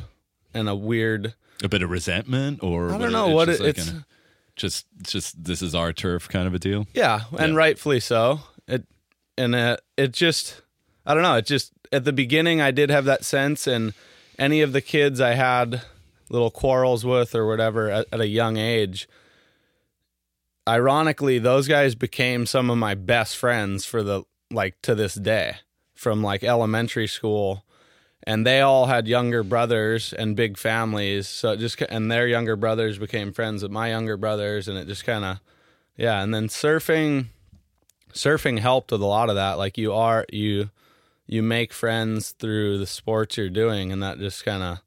and 0.55 0.69
a 0.69 0.75
weird. 0.75 1.35
A 1.63 1.69
bit 1.69 1.83
of 1.83 1.91
resentment, 1.91 2.63
or 2.63 2.93
I 2.93 2.99
don't 2.99 3.13
know 3.13 3.29
what 3.31 3.49
just 3.49 3.61
it, 3.61 3.67
it's. 3.79 3.93
just 4.57 4.87
just 5.03 5.43
this 5.45 5.61
is 5.63 5.75
our 5.75 5.93
turf 5.93 6.29
kind 6.29 6.47
of 6.47 6.55
a 6.55 6.59
deal. 6.59 6.87
Yeah, 6.95 7.23
and 7.39 7.53
Yeah. 7.55 7.59
rightfully 7.59 8.01
so. 8.01 8.41
It 8.67 8.87
and 9.37 9.55
it, 9.55 9.81
it 9.97 10.13
just 10.13 10.63
I 11.05 11.15
don't 11.15 11.23
know, 11.23 11.37
it 11.37 11.47
just 11.47 11.73
at 11.93 12.05
the 12.05 12.13
beginning 12.13 12.61
I 12.61 12.71
did 12.71 12.91
have 12.91 13.05
that 13.07 13.25
sense 13.25 13.67
and 13.67 13.93
any 14.39 14.61
of 14.61 14.73
the 14.73 14.81
kids 14.81 15.21
I 15.21 15.35
had 15.35 15.83
little 16.31 16.51
quarrels 16.51 17.05
with 17.05 17.35
or 17.35 17.47
whatever 17.49 17.91
at, 17.91 18.07
at 18.13 18.21
a 18.21 18.29
young 18.29 18.57
age 18.57 19.09
ironically 20.69 21.39
those 21.39 21.67
guys 21.67 21.95
became 21.95 22.45
some 22.47 22.69
of 22.71 22.77
my 22.77 22.95
best 22.95 23.37
friends 23.37 23.85
for 23.87 24.03
the 24.03 24.23
like 24.51 24.81
to 24.83 24.95
this 24.95 25.15
day 25.15 25.57
from 25.95 26.23
like 26.23 26.45
elementary 26.45 27.07
school 27.07 27.65
and 28.29 28.47
they 28.47 28.61
all 28.61 28.87
had 28.87 29.09
younger 29.09 29.43
brothers 29.43 30.13
and 30.13 30.37
big 30.37 30.57
families 30.57 31.27
so 31.27 31.53
it 31.53 31.57
just 31.57 31.81
and 31.83 32.11
their 32.11 32.29
younger 32.29 32.55
brothers 32.55 32.99
became 32.99 33.33
friends 33.33 33.63
with 33.63 33.73
my 33.73 33.89
younger 33.89 34.17
brothers 34.17 34.69
and 34.69 34.79
it 34.79 34.87
just 34.87 35.05
kind 35.05 35.25
of 35.25 35.41
yeah, 35.99 36.23
and 36.23 36.33
then 36.33 36.49
surfing 36.49 37.27
surfing 38.15 38.59
helped 38.61 38.93
with 38.93 39.03
a 39.03 39.07
lot 39.07 39.29
of 39.29 39.35
that. 39.35 39.59
Like 39.59 39.77
you 39.77 39.93
are 39.93 40.25
you 40.33 40.71
you 41.27 41.43
make 41.43 41.75
friends 41.75 42.31
through 42.31 42.79
the 42.79 42.87
sports 42.87 43.37
you're 43.37 43.51
doing 43.51 43.93
and 43.93 44.03
that 44.03 44.19
just 44.19 44.45
kind 44.45 44.63
of 44.63 44.79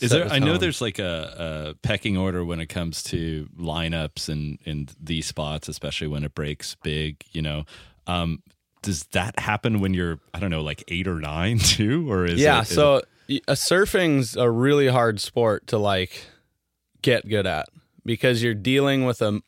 Is 0.00 0.10
there? 0.10 0.28
I 0.28 0.38
know 0.38 0.58
there's 0.58 0.82
like 0.82 0.98
a, 0.98 1.72
a 1.72 1.74
pecking 1.82 2.18
order 2.18 2.44
when 2.44 2.60
it 2.60 2.66
comes 2.66 3.02
to 3.04 3.48
lineups 3.58 4.28
and 4.28 4.58
in 4.64 4.88
these 5.02 5.26
spots, 5.26 5.68
especially 5.68 6.08
when 6.08 6.22
it 6.22 6.34
breaks 6.34 6.76
big. 6.82 7.24
You 7.32 7.40
know, 7.40 7.64
um, 8.06 8.42
does 8.82 9.04
that 9.12 9.38
happen 9.38 9.80
when 9.80 9.94
you're 9.94 10.18
I 10.34 10.40
don't 10.40 10.50
know, 10.50 10.62
like 10.62 10.84
eight 10.88 11.08
or 11.08 11.20
nine 11.20 11.58
too, 11.58 12.10
or 12.10 12.24
is 12.26 12.40
Yeah, 12.40 12.58
it, 12.58 12.62
is 12.62 12.74
so 12.74 13.02
y 13.28 13.40
uh, 13.48 13.52
surfing's 13.52 14.36
a 14.36 14.50
really 14.50 14.88
hard 14.88 15.20
sport 15.20 15.66
to 15.68 15.78
like 15.78 16.24
get 17.00 17.28
good 17.28 17.46
at 17.46 17.68
because 18.04 18.42
you're 18.42 18.54
dealing 18.54 19.04
with 19.04 19.22
a 19.22 19.40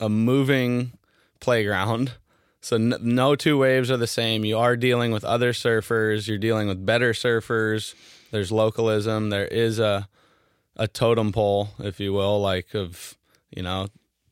a 0.00 0.08
moving 0.08 0.92
playground. 1.40 2.12
So 2.60 2.76
n- 2.76 2.96
no 3.00 3.36
two 3.36 3.58
waves 3.58 3.90
are 3.90 3.96
the 3.98 4.06
same. 4.06 4.44
You 4.44 4.58
are 4.58 4.76
dealing 4.76 5.12
with 5.12 5.24
other 5.24 5.52
surfers. 5.52 6.28
You're 6.28 6.38
dealing 6.38 6.66
with 6.66 6.84
better 6.84 7.12
surfers. 7.12 7.94
There's 8.30 8.50
localism. 8.50 9.30
There 9.30 9.46
is 9.46 9.78
a 9.78 10.08
a 10.76 10.88
totem 10.88 11.30
pole, 11.32 11.68
if 11.78 12.00
you 12.00 12.12
will, 12.12 12.40
like 12.40 12.74
of 12.74 13.16
you 13.50 13.62
know 13.62 13.88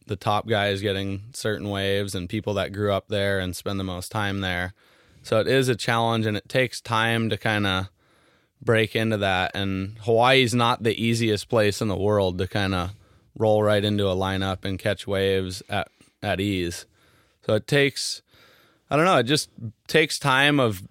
the 0.06 0.16
top 0.16 0.46
guys 0.48 0.80
getting 0.82 1.22
certain 1.32 1.68
waves 1.70 2.14
and 2.14 2.28
people 2.28 2.54
that 2.54 2.72
grew 2.72 2.92
up 2.92 3.08
there 3.08 3.38
and 3.38 3.54
spend 3.56 3.78
the 3.80 3.84
most 3.84 4.10
time 4.10 4.40
there. 4.40 4.74
So 5.22 5.38
it 5.40 5.46
is 5.46 5.68
a 5.68 5.76
challenge 5.76 6.26
and 6.26 6.36
it 6.36 6.48
takes 6.48 6.80
time 6.80 7.30
to 7.30 7.36
kind 7.36 7.66
of 7.66 7.88
break 8.60 8.94
into 8.96 9.16
that. 9.18 9.52
And 9.54 9.98
Hawaii's 10.00 10.54
not 10.54 10.82
the 10.82 11.00
easiest 11.00 11.48
place 11.48 11.80
in 11.80 11.88
the 11.88 11.96
world 11.96 12.38
to 12.38 12.48
kind 12.48 12.74
of 12.74 12.90
roll 13.36 13.62
right 13.62 13.84
into 13.84 14.08
a 14.08 14.14
lineup 14.16 14.64
and 14.64 14.78
catch 14.78 15.06
waves 15.06 15.62
at, 15.68 15.88
at 16.22 16.40
ease. 16.40 16.86
So 17.46 17.54
it 17.54 17.66
takes, 17.66 18.22
I 18.90 18.96
don't 18.96 19.04
know, 19.04 19.18
it 19.18 19.24
just 19.24 19.48
takes 19.86 20.18
time 20.18 20.60
of 20.60 20.82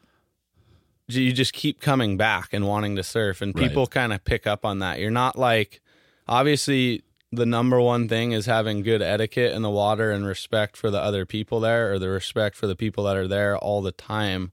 you 1.08 1.34
just 1.34 1.52
keep 1.52 1.82
coming 1.82 2.16
back 2.16 2.54
and 2.54 2.66
wanting 2.66 2.96
to 2.96 3.04
surf 3.04 3.42
and 3.42 3.54
Right. 3.54 3.68
people 3.68 3.86
kind 3.86 4.14
of 4.14 4.24
pick 4.24 4.48
up 4.48 4.66
on 4.66 4.80
that. 4.80 5.00
You're 5.00 5.12
not 5.12 5.38
like 5.38 5.82
obviously 6.28 7.04
the 7.32 7.46
number 7.46 7.80
one 7.80 8.08
thing 8.10 8.34
is 8.34 8.46
having 8.46 8.82
good 8.82 9.02
etiquette 9.02 9.54
in 9.54 9.62
the 9.62 9.70
water 9.70 10.12
and 10.12 10.26
respect 10.26 10.76
for 10.76 10.92
the 10.92 11.00
other 11.00 11.26
people 11.26 11.62
there 11.62 11.92
or 11.94 12.00
the 12.00 12.10
respect 12.10 12.56
for 12.56 12.68
the 12.68 12.76
people 12.76 13.06
that 13.06 13.16
are 13.16 13.28
there 13.28 13.58
all 13.58 13.82
the 13.82 13.94
time, 13.94 14.52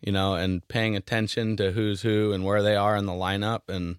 you 0.00 0.10
know, 0.10 0.34
and 0.34 0.66
paying 0.68 0.96
attention 0.96 1.56
to 1.58 1.72
who's 1.72 2.02
who 2.02 2.32
and 2.32 2.44
where 2.44 2.62
they 2.62 2.76
are 2.76 2.96
in 2.96 3.04
the 3.04 3.12
lineup 3.12 3.68
and 3.68 3.96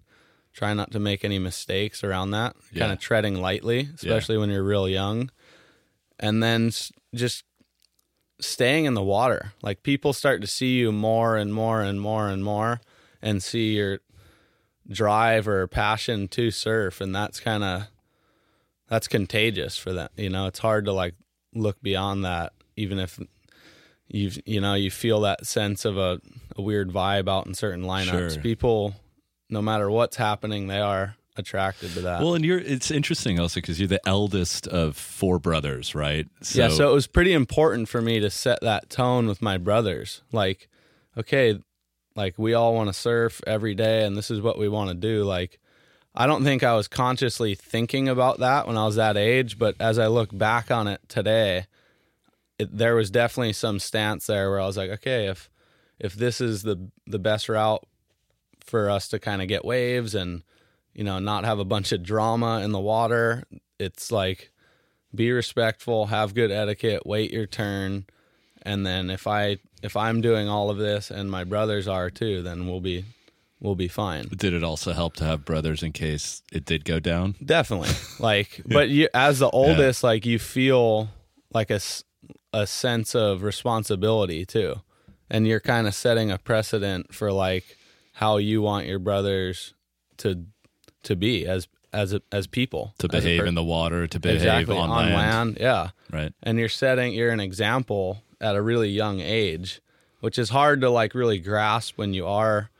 try 0.52 0.74
not 0.74 0.90
to 0.90 0.98
make 0.98 1.24
any 1.24 1.38
mistakes 1.38 2.02
around 2.02 2.32
that. 2.32 2.56
Yeah. 2.72 2.80
Kind 2.80 2.92
of 2.92 2.98
treading 2.98 3.40
lightly, 3.40 3.90
especially 3.94 4.38
when 4.38 4.50
you're 4.50 4.64
real 4.64 4.88
young. 4.88 5.30
And 6.18 6.42
then 6.42 6.72
just 7.14 7.44
staying 8.40 8.86
in 8.86 8.94
the 8.94 9.02
water. 9.04 9.52
Like 9.62 9.84
people 9.84 10.12
start 10.12 10.40
to 10.40 10.46
see 10.48 10.78
you 10.78 10.90
more 10.90 11.36
and 11.36 11.54
more 11.54 11.80
and 11.80 12.00
more 12.00 12.28
and 12.28 12.42
more 12.42 12.80
and 13.22 13.42
see 13.42 13.74
your 13.74 14.00
drive 14.88 15.46
or 15.46 15.66
passion 15.66 16.28
to 16.28 16.50
surf 16.50 17.00
and 17.00 17.12
that's 17.12 17.40
kind 17.40 17.64
of 17.64 17.88
that's 18.88 19.08
contagious 19.08 19.76
for 19.76 19.92
them. 19.92 20.08
You 20.16 20.30
know, 20.30 20.46
it's 20.46 20.58
hard 20.58 20.84
to 20.86 20.92
like 20.92 21.14
look 21.54 21.80
beyond 21.82 22.24
that, 22.24 22.52
even 22.76 22.98
if 22.98 23.18
you 24.08 24.30
you 24.44 24.60
know 24.60 24.74
you 24.74 24.90
feel 24.90 25.20
that 25.22 25.46
sense 25.46 25.84
of 25.84 25.98
a, 25.98 26.20
a 26.56 26.62
weird 26.62 26.90
vibe 26.90 27.28
out 27.28 27.46
in 27.46 27.54
certain 27.54 27.84
lineups. 27.84 28.34
Sure. 28.34 28.42
People, 28.42 28.94
no 29.50 29.60
matter 29.62 29.90
what's 29.90 30.16
happening, 30.16 30.66
they 30.66 30.80
are 30.80 31.16
attracted 31.36 31.92
to 31.92 32.00
that. 32.02 32.20
Well, 32.20 32.34
and 32.34 32.44
you're 32.44 32.58
it's 32.58 32.90
interesting 32.90 33.38
also 33.38 33.60
because 33.60 33.78
you're 33.78 33.88
the 33.88 34.06
eldest 34.06 34.66
of 34.68 34.96
four 34.96 35.38
brothers, 35.38 35.94
right? 35.94 36.26
So, 36.42 36.60
yeah, 36.60 36.68
so 36.68 36.90
it 36.90 36.94
was 36.94 37.06
pretty 37.06 37.32
important 37.32 37.88
for 37.88 38.00
me 38.00 38.20
to 38.20 38.30
set 38.30 38.60
that 38.62 38.90
tone 38.90 39.26
with 39.26 39.42
my 39.42 39.58
brothers. 39.58 40.22
Like, 40.32 40.68
okay, 41.16 41.58
like 42.14 42.38
we 42.38 42.54
all 42.54 42.74
want 42.74 42.88
to 42.88 42.94
surf 42.94 43.40
every 43.46 43.74
day 43.74 44.04
and 44.04 44.16
this 44.16 44.30
is 44.30 44.40
what 44.40 44.58
we 44.58 44.68
want 44.68 44.90
to 44.90 44.94
do. 44.94 45.24
Like 45.24 45.58
I 46.16 46.26
don't 46.26 46.44
think 46.44 46.62
I 46.62 46.74
was 46.74 46.88
consciously 46.88 47.54
thinking 47.54 48.08
about 48.08 48.38
that 48.38 48.66
when 48.66 48.78
I 48.78 48.86
was 48.86 48.96
that 48.96 49.18
age, 49.18 49.58
but 49.58 49.74
as 49.78 49.98
I 49.98 50.06
look 50.06 50.36
back 50.36 50.70
on 50.70 50.88
it 50.88 51.00
today, 51.08 51.66
it, 52.58 52.76
there 52.76 52.94
was 52.94 53.10
definitely 53.10 53.52
some 53.52 53.78
stance 53.78 54.26
there 54.26 54.50
where 54.50 54.60
I 54.60 54.66
was 54.66 54.78
like, 54.78 54.90
okay, 54.90 55.26
if 55.26 55.50
if 55.98 56.14
this 56.14 56.40
is 56.40 56.62
the 56.62 56.88
the 57.06 57.18
best 57.18 57.48
route 57.48 57.84
for 58.60 58.88
us 58.90 59.08
to 59.08 59.18
kind 59.18 59.42
of 59.42 59.48
get 59.48 59.64
waves 59.64 60.14
and 60.14 60.42
you 60.94 61.04
know 61.04 61.18
not 61.18 61.44
have 61.44 61.58
a 61.58 61.64
bunch 61.64 61.92
of 61.92 62.02
drama 62.02 62.60
in 62.62 62.72
the 62.72 62.80
water, 62.80 63.44
it's 63.78 64.10
like 64.10 64.50
be 65.14 65.30
respectful, 65.30 66.06
have 66.06 66.34
good 66.34 66.50
etiquette, 66.50 67.06
wait 67.06 67.30
your 67.30 67.46
turn, 67.46 68.06
and 68.62 68.86
then 68.86 69.10
if 69.10 69.26
I 69.26 69.58
if 69.82 69.96
I'm 69.96 70.22
doing 70.22 70.48
all 70.48 70.70
of 70.70 70.78
this 70.78 71.10
and 71.10 71.30
my 71.30 71.44
brothers 71.44 71.86
are 71.86 72.08
too, 72.08 72.42
then 72.42 72.66
we'll 72.66 72.80
be 72.80 73.04
we'll 73.66 73.74
be 73.74 73.88
fine. 73.88 74.28
Did 74.28 74.54
it 74.54 74.62
also 74.62 74.92
help 74.92 75.16
to 75.16 75.24
have 75.24 75.44
brothers 75.44 75.82
in 75.82 75.92
case 75.92 76.42
it 76.52 76.64
did 76.64 76.84
go 76.84 77.00
down? 77.00 77.34
Definitely. 77.44 77.90
Like, 78.18 78.62
but 78.64 78.88
you, 78.88 79.08
as 79.12 79.40
the 79.40 79.50
oldest, 79.50 80.02
yeah. 80.02 80.08
like 80.08 80.24
you 80.24 80.38
feel 80.38 81.10
like 81.52 81.70
a 81.70 81.80
a 82.54 82.66
sense 82.66 83.14
of 83.14 83.42
responsibility 83.42 84.46
too, 84.46 84.76
and 85.28 85.46
you're 85.46 85.60
kind 85.60 85.86
of 85.86 85.94
setting 85.94 86.30
a 86.30 86.38
precedent 86.38 87.12
for 87.12 87.30
like 87.30 87.76
how 88.14 88.38
you 88.38 88.62
want 88.62 88.86
your 88.86 88.98
brothers 88.98 89.74
to 90.18 90.46
to 91.02 91.14
be 91.14 91.46
as 91.46 91.68
as 91.92 92.14
a, 92.14 92.22
as 92.32 92.46
people 92.46 92.94
to 92.98 93.08
behave 93.08 93.40
per- 93.40 93.46
in 93.46 93.54
the 93.54 93.62
water, 93.62 94.06
to 94.06 94.18
behave 94.18 94.38
exactly, 94.38 94.76
on, 94.78 94.88
on 94.88 95.12
land. 95.12 95.14
land. 95.14 95.58
Yeah, 95.60 95.90
right. 96.10 96.32
And 96.42 96.58
you're 96.58 96.70
setting 96.70 97.12
you're 97.12 97.30
an 97.32 97.40
example 97.40 98.22
at 98.40 98.56
a 98.56 98.62
really 98.62 98.88
young 98.88 99.20
age, 99.20 99.82
which 100.20 100.38
is 100.38 100.48
hard 100.48 100.80
to 100.80 100.88
like 100.88 101.14
really 101.14 101.38
grasp 101.38 101.98
when 101.98 102.14
you 102.14 102.26
are 102.26 102.70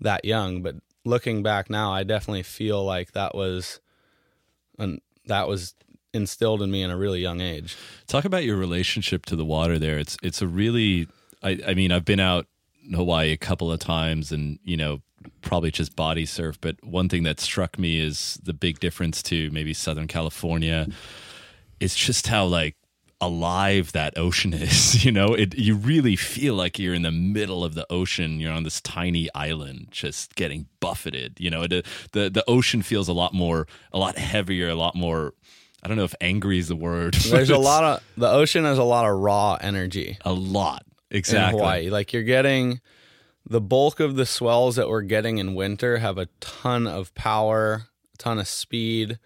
that 0.00 0.24
young. 0.24 0.62
But 0.62 0.76
looking 1.04 1.42
back 1.42 1.70
now, 1.70 1.92
I 1.92 2.02
definitely 2.02 2.42
feel 2.42 2.84
like 2.84 3.12
that 3.12 3.34
was, 3.34 3.80
and 4.78 5.00
that 5.26 5.48
was 5.48 5.74
instilled 6.12 6.62
in 6.62 6.70
me 6.70 6.82
in 6.82 6.90
a 6.90 6.96
really 6.96 7.20
young 7.20 7.40
age. 7.40 7.76
Talk 8.06 8.24
about 8.24 8.44
your 8.44 8.56
relationship 8.56 9.26
to 9.26 9.36
the 9.36 9.44
water 9.44 9.78
there. 9.78 9.98
It's 9.98 10.16
it's 10.22 10.42
a 10.42 10.46
really, 10.46 11.08
I, 11.42 11.58
I 11.68 11.74
mean, 11.74 11.92
I've 11.92 12.04
been 12.04 12.20
out 12.20 12.46
in 12.84 12.94
Hawaii 12.94 13.32
a 13.32 13.36
couple 13.36 13.70
of 13.70 13.78
times, 13.78 14.32
and 14.32 14.58
you 14.64 14.76
know, 14.76 15.02
probably 15.42 15.70
just 15.70 15.96
body 15.96 16.26
surf. 16.26 16.60
But 16.60 16.82
one 16.84 17.08
thing 17.08 17.22
that 17.24 17.40
struck 17.40 17.78
me 17.78 18.00
is 18.00 18.40
the 18.42 18.52
big 18.52 18.80
difference 18.80 19.22
to 19.24 19.50
maybe 19.50 19.74
Southern 19.74 20.08
California. 20.08 20.88
It's 21.78 21.94
just 21.94 22.26
how 22.26 22.44
like 22.44 22.76
alive 23.20 23.92
that 23.92 24.16
ocean 24.16 24.52
is 24.54 25.04
you 25.04 25.12
know 25.12 25.34
it 25.34 25.56
you 25.56 25.74
really 25.74 26.16
feel 26.16 26.54
like 26.54 26.78
you're 26.78 26.94
in 26.94 27.02
the 27.02 27.10
middle 27.10 27.62
of 27.62 27.74
the 27.74 27.86
ocean 27.92 28.40
you're 28.40 28.52
on 28.52 28.62
this 28.62 28.80
tiny 28.80 29.28
island 29.34 29.88
just 29.90 30.34
getting 30.36 30.66
buffeted 30.80 31.38
you 31.38 31.50
know 31.50 31.66
the 31.66 31.82
the, 32.12 32.30
the 32.30 32.44
ocean 32.48 32.80
feels 32.82 33.08
a 33.08 33.12
lot 33.12 33.34
more 33.34 33.66
a 33.92 33.98
lot 33.98 34.16
heavier 34.16 34.68
a 34.68 34.74
lot 34.74 34.94
more 34.94 35.34
I 35.82 35.88
don't 35.88 35.96
know 35.96 36.04
if 36.04 36.14
angry 36.20 36.58
is 36.58 36.68
the 36.68 36.76
word. 36.76 37.14
There's 37.30 37.50
a 37.50 37.58
lot 37.58 37.84
of 37.84 38.02
the 38.16 38.30
ocean 38.30 38.64
has 38.64 38.78
a 38.78 38.84
lot 38.84 39.06
of 39.06 39.18
raw 39.18 39.56
energy. 39.60 40.18
A 40.24 40.32
lot. 40.32 40.84
Exactly. 41.10 41.58
Hawaii. 41.58 41.90
Like 41.90 42.12
you're 42.12 42.22
getting 42.22 42.80
the 43.48 43.60
bulk 43.60 43.98
of 44.00 44.16
the 44.16 44.26
swells 44.26 44.76
that 44.76 44.88
we're 44.88 45.02
getting 45.02 45.38
in 45.38 45.54
winter 45.54 45.98
have 45.98 46.18
a 46.18 46.28
ton 46.40 46.86
of 46.86 47.14
power, 47.14 47.86
a 48.14 48.16
ton 48.18 48.38
of 48.38 48.46
speed, 48.46 49.18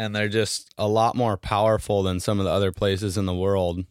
and 0.00 0.16
they're 0.16 0.28
just 0.28 0.72
a 0.78 0.88
lot 0.88 1.14
more 1.14 1.36
powerful 1.36 2.02
than 2.02 2.20
some 2.20 2.38
of 2.40 2.46
the 2.46 2.50
other 2.50 2.72
places 2.72 3.18
in 3.18 3.26
the 3.26 3.34
world. 3.34 3.84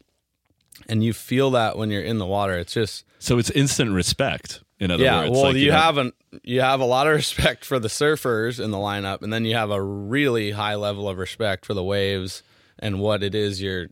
And 0.87 1.03
you 1.03 1.13
feel 1.13 1.51
that 1.51 1.77
when 1.77 1.91
you're 1.91 2.01
in 2.01 2.17
the 2.17 2.25
water. 2.25 2.57
It's 2.57 2.73
just 2.73 3.05
so 3.19 3.37
it's 3.37 3.51
instant 3.51 3.91
respect. 3.91 4.63
In 4.79 4.89
other 4.89 5.03
yeah, 5.03 5.19
words, 5.19 5.31
well, 5.31 5.43
like, 5.43 5.55
you, 5.55 5.65
you 5.65 5.71
know, 5.71 5.77
have 5.77 5.97
an 5.97 6.13
you 6.41 6.61
have 6.61 6.79
a 6.79 6.85
lot 6.85 7.05
of 7.05 7.13
respect 7.15 7.63
for 7.63 7.77
the 7.77 7.89
surfers 7.89 8.63
in 8.63 8.71
the 8.71 8.77
lineup, 8.77 9.21
and 9.21 9.31
then 9.31 9.45
you 9.45 9.53
have 9.55 9.69
a 9.69 9.81
really 9.81 10.51
high 10.51 10.75
level 10.75 11.07
of 11.07 11.19
respect 11.19 11.63
for 11.63 11.75
the 11.75 11.83
waves 11.83 12.41
and 12.79 12.99
what 12.99 13.21
it 13.21 13.35
is 13.35 13.61
you're 13.61 13.89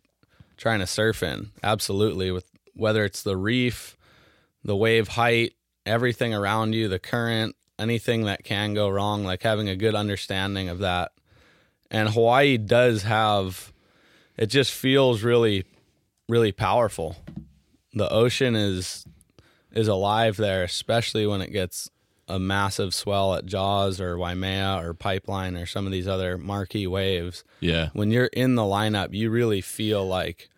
trying 0.55 0.79
to 0.79 0.87
surf 0.87 1.21
in. 1.21 1.51
Absolutely, 1.61 2.31
with 2.31 2.49
whether 2.73 3.05
it's 3.05 3.21
the 3.21 3.37
reef, 3.37 3.95
the 4.63 4.75
wave 4.75 5.09
height, 5.09 5.53
everything 5.85 6.33
around 6.33 6.73
you, 6.73 6.87
the 6.87 6.99
current, 6.99 7.55
anything 7.77 8.23
that 8.23 8.43
can 8.43 8.73
go 8.73 8.89
wrong, 8.89 9.23
like 9.23 9.43
having 9.43 9.69
a 9.69 9.75
good 9.75 9.93
understanding 9.93 10.67
of 10.67 10.79
that 10.79 11.11
and 11.91 12.09
Hawaii 12.09 12.57
does 12.57 13.03
have 13.03 13.73
it 14.37 14.47
just 14.47 14.71
feels 14.71 15.23
really 15.23 15.65
really 16.29 16.51
powerful. 16.51 17.15
The 17.93 18.09
ocean 18.09 18.55
is 18.55 19.05
is 19.71 19.87
alive 19.87 20.37
there, 20.37 20.63
especially 20.63 21.27
when 21.27 21.41
it 21.41 21.51
gets 21.51 21.89
a 22.27 22.39
massive 22.39 22.93
swell 22.93 23.35
at 23.35 23.45
Jaws 23.45 24.01
or 24.01 24.17
Waimea 24.17 24.81
or 24.83 24.93
Pipeline 24.93 25.55
or 25.55 25.65
some 25.65 25.85
of 25.85 25.91
these 25.91 26.07
other 26.07 26.37
marquee 26.37 26.87
waves. 26.87 27.43
Yeah. 27.61 27.89
When 27.93 28.11
you're 28.11 28.25
in 28.25 28.55
the 28.55 28.63
lineup, 28.63 29.13
you 29.13 29.29
really 29.29 29.61
feel 29.61 30.05
like 30.05 30.49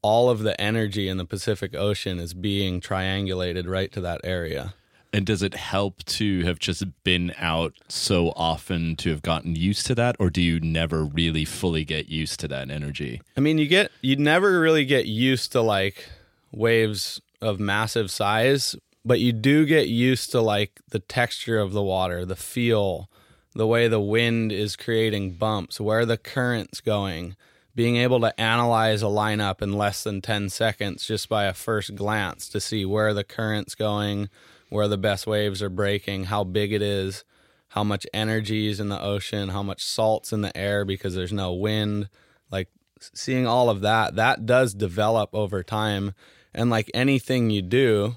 all 0.00 0.30
of 0.30 0.40
the 0.40 0.58
energy 0.60 1.08
in 1.08 1.16
the 1.18 1.24
Pacific 1.24 1.74
Ocean 1.74 2.18
is 2.18 2.32
being 2.32 2.80
triangulated 2.80 3.68
right 3.68 3.92
to 3.92 4.00
that 4.02 4.20
area. 4.24 4.74
And 5.12 5.24
does 5.24 5.42
it 5.42 5.54
help 5.54 6.04
to 6.04 6.42
have 6.44 6.58
just 6.58 6.84
been 7.02 7.32
out 7.38 7.74
so 7.88 8.32
often 8.36 8.96
to 8.96 9.10
have 9.10 9.22
gotten 9.22 9.56
used 9.56 9.86
to 9.86 9.94
that, 9.94 10.16
or 10.18 10.30
do 10.30 10.42
you 10.42 10.60
never 10.60 11.04
really 11.04 11.44
fully 11.44 11.84
get 11.84 12.08
used 12.08 12.40
to 12.40 12.48
that 12.48 12.70
energy? 12.70 13.22
I 13.36 13.40
mean, 13.40 13.58
you 13.58 13.66
get 13.66 13.90
you 14.02 14.16
never 14.16 14.60
really 14.60 14.84
get 14.84 15.06
used 15.06 15.52
to 15.52 15.62
like 15.62 16.08
waves 16.52 17.20
of 17.40 17.60
massive 17.60 18.10
size, 18.10 18.76
but 19.04 19.20
you 19.20 19.32
do 19.32 19.64
get 19.64 19.88
used 19.88 20.30
to 20.32 20.40
like 20.40 20.80
the 20.90 20.98
texture 20.98 21.58
of 21.58 21.72
the 21.72 21.82
water, 21.82 22.24
the 22.24 22.36
feel, 22.36 23.08
the 23.54 23.66
way 23.66 23.88
the 23.88 24.00
wind 24.00 24.52
is 24.52 24.76
creating 24.76 25.32
bumps, 25.32 25.80
where 25.80 26.04
the 26.04 26.18
current's 26.18 26.80
going, 26.80 27.36
being 27.74 27.96
able 27.96 28.20
to 28.20 28.40
analyze 28.40 29.02
a 29.02 29.06
lineup 29.06 29.62
in 29.62 29.72
less 29.72 30.02
than 30.02 30.20
10 30.20 30.48
seconds 30.48 31.06
just 31.06 31.28
by 31.28 31.44
a 31.44 31.54
first 31.54 31.94
glance 31.94 32.48
to 32.48 32.60
see 32.60 32.84
where 32.84 33.14
the 33.14 33.24
current's 33.24 33.74
going 33.74 34.28
where 34.68 34.88
the 34.88 34.98
best 34.98 35.26
waves 35.26 35.62
are 35.62 35.70
breaking, 35.70 36.24
how 36.24 36.44
big 36.44 36.72
it 36.72 36.82
is, 36.82 37.24
how 37.68 37.84
much 37.84 38.06
energy 38.12 38.68
is 38.68 38.80
in 38.80 38.88
the 38.88 39.00
ocean, 39.00 39.50
how 39.50 39.62
much 39.62 39.84
salt's 39.84 40.32
in 40.32 40.40
the 40.40 40.56
air 40.56 40.84
because 40.84 41.14
there's 41.14 41.32
no 41.32 41.52
wind. 41.52 42.08
Like 42.50 42.68
seeing 42.98 43.46
all 43.46 43.68
of 43.70 43.80
that, 43.82 44.16
that 44.16 44.46
does 44.46 44.74
develop 44.74 45.30
over 45.32 45.62
time. 45.62 46.14
And 46.54 46.70
like 46.70 46.90
anything 46.94 47.50
you 47.50 47.62
do, 47.62 48.16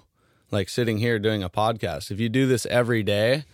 like 0.51 0.69
sitting 0.69 0.99
here 0.99 1.19
doing 1.19 1.43
a 1.43 1.49
podcast, 1.49 2.09
if 2.09 2.19
you 2.19 2.29
do 2.29 2.47
this 2.47 2.65
every 2.67 3.03
day, 3.03 3.45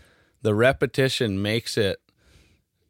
the 0.41 0.53
repetition 0.53 1.41
makes 1.41 1.77
it 1.77 1.99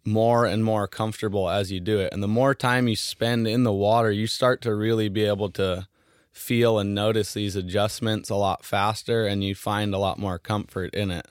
more 0.03 0.45
and 0.45 0.63
more 0.63 0.87
comfortable 0.87 1.49
as 1.49 1.71
you 1.71 1.79
do 1.79 1.99
it. 1.99 2.13
And 2.13 2.21
the 2.21 2.27
more 2.27 2.53
time 2.53 2.87
you 2.87 2.95
spend 2.95 3.47
in 3.47 3.63
the 3.63 3.73
water, 3.73 4.11
you 4.11 4.27
start 4.27 4.61
to 4.61 4.75
really 4.75 5.09
be 5.09 5.23
able 5.23 5.49
to 5.51 5.87
feel 6.35 6.77
and 6.77 6.93
notice 6.93 7.33
these 7.33 7.55
adjustments 7.55 8.29
a 8.29 8.35
lot 8.35 8.65
faster 8.65 9.25
and 9.25 9.41
you 9.41 9.55
find 9.55 9.93
a 9.93 9.97
lot 9.97 10.19
more 10.19 10.37
comfort 10.37 10.93
in 10.93 11.09
it. 11.09 11.25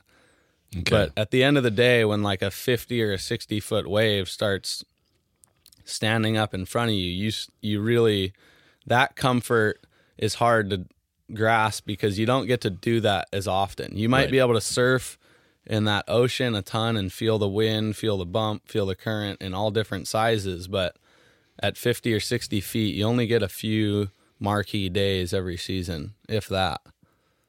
Okay. 0.75 0.91
But 0.91 1.13
at 1.15 1.31
the 1.31 1.45
end 1.45 1.59
of 1.59 1.63
the 1.63 1.71
day, 1.71 2.07
when 2.07 2.23
like 2.23 2.41
a 2.41 2.51
50 2.51 3.03
or 3.03 3.13
a 3.13 3.19
60 3.19 3.61
foot 3.61 3.87
wave 3.87 4.31
starts 4.31 4.83
standing 5.85 6.39
up 6.39 6.55
in 6.55 6.65
front 6.65 6.91
of 6.91 6.97
you, 6.97 7.05
you, 7.05 7.33
you 7.61 7.83
really, 7.83 8.33
that 8.87 9.15
comfort 9.15 9.79
is 10.17 10.35
hard 10.35 10.71
to 10.71 10.87
grasp 11.35 11.85
because 11.85 12.19
you 12.19 12.25
don't 12.25 12.47
get 12.47 12.63
to 12.63 12.71
do 12.71 13.01
that 13.01 13.29
as 13.31 13.47
often. 13.47 13.97
You 13.97 14.09
might 14.09 14.23
right. 14.23 14.31
be 14.31 14.39
able 14.39 14.55
to 14.55 14.61
surf 14.61 15.19
in 15.67 15.85
that 15.85 16.07
ocean 16.09 16.55
a 16.55 16.63
ton 16.63 16.97
and 16.97 17.13
feel 17.13 17.39
the 17.39 17.49
wind, 17.49 17.97
feel 17.97 18.17
the 18.17 18.27
bump, 18.27 18.69
feel 18.69 18.87
the 18.87 18.97
current 18.97 19.43
in 19.43 19.53
all 19.53 19.71
different 19.71 20.09
sizes. 20.09 20.67
But 20.67 20.97
at 21.63 21.77
50 21.77 22.13
or 22.15 22.21
60 22.21 22.61
feet, 22.63 22.95
you 22.95 23.05
only 23.05 23.27
get 23.27 23.43
a 23.43 23.49
few 23.49 24.09
marquee 24.45 24.89
days 24.89 25.33
every 25.33 25.57
season, 25.57 26.15
if 26.29 26.47
that. 26.49 26.83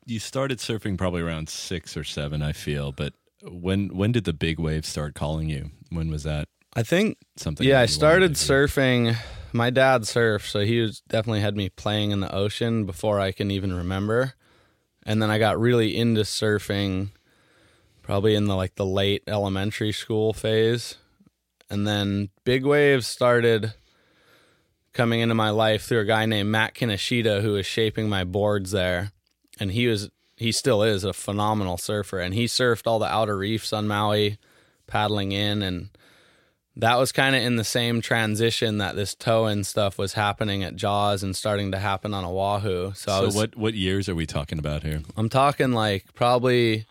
You 0.06 0.20
started 0.20 0.60
surfing 0.60 0.98
probably 0.98 1.22
around 1.22 1.50
six 1.50 1.96
or 1.98 2.04
seven, 2.04 2.42
I 2.42 2.54
feel. 2.54 2.92
But 2.92 3.14
when 3.44 3.90
when 3.90 4.12
did 4.12 4.24
the 4.24 4.34
big 4.34 4.60
waves 4.60 4.88
start 4.88 5.14
calling 5.14 5.50
you? 5.50 5.72
When 5.90 6.10
was 6.10 6.24
that? 6.24 6.48
I 6.76 6.84
think 6.84 7.18
something. 7.38 7.68
Yeah, 7.68 7.82
I 7.82 7.86
started 7.86 8.34
surfing. 8.34 9.16
My 9.54 9.70
dad 9.70 10.02
surfed, 10.02 10.50
so 10.50 10.62
he 10.62 10.80
was 10.82 11.02
definitely 11.02 11.42
had 11.42 11.56
me 11.56 11.70
playing 11.70 12.12
in 12.12 12.20
the 12.20 12.34
ocean 12.34 12.86
before 12.86 13.20
I 13.20 13.32
can 13.32 13.52
even 13.52 13.74
remember. 13.74 14.34
And 15.06 15.22
then 15.22 15.30
I 15.30 15.38
got 15.38 15.60
really 15.60 15.96
into 15.96 16.22
surfing, 16.22 17.12
probably 18.02 18.36
in 18.36 18.46
the 18.46 18.56
like 18.56 18.76
the 18.76 18.86
late 18.86 19.24
elementary 19.28 19.92
school 19.92 20.34
phase, 20.34 20.98
And 21.70 21.88
then 21.88 22.30
big 22.44 22.66
waves 22.66 23.08
started 23.08 23.74
coming 24.96 25.20
into 25.20 25.36
my 25.36 25.52
life 25.52 25.84
through 25.84 26.00
a 26.00 26.06
guy 26.06 26.26
named 26.26 26.50
Matt 26.50 26.74
Kinoshita 26.74 27.42
who 27.42 27.52
was 27.52 27.66
shaping 27.68 28.10
my 28.10 28.24
boards 28.24 28.72
there. 28.72 29.12
And 29.60 29.72
he 29.72 29.88
was 29.88 30.10
he 30.38 30.52
still 30.52 30.82
is 30.82 31.04
a 31.04 31.14
phenomenal 31.14 31.78
surfer 31.78 32.20
and 32.20 32.34
he 32.34 32.46
surfed 32.46 32.88
all 32.88 33.00
the 33.00 33.06
outer 33.06 33.38
reefs 33.38 33.72
on 33.72 33.88
Maui 33.88 34.38
paddling 34.88 35.32
in 35.32 35.62
and 35.62 35.90
that 36.78 36.98
was 36.98 37.14
kind 37.14 37.36
of 37.38 37.42
in 37.42 37.56
the 37.56 37.64
same 37.64 38.02
transition 38.02 38.80
that 38.80 38.98
this 38.98 39.16
tow-in 39.16 39.64
stuff 39.64 39.98
was 39.98 40.14
happening 40.14 40.62
at 40.62 40.76
Jaws 40.76 41.24
and 41.24 41.34
starting 41.34 41.72
to 41.72 41.80
happen 41.80 42.14
on 42.14 42.26
Oahu. 42.26 42.94
So, 42.96 43.12
So 43.12 43.26
was, 43.26 43.36
what 43.36 43.56
what 43.56 43.74
years 43.76 44.10
are 44.10 44.16
we 44.16 44.26
talking 44.26 44.60
about 44.60 44.84
here? 44.84 45.02
I'm 45.16 45.30
talking 45.30 45.72
like 45.72 46.14
probably 46.16 46.86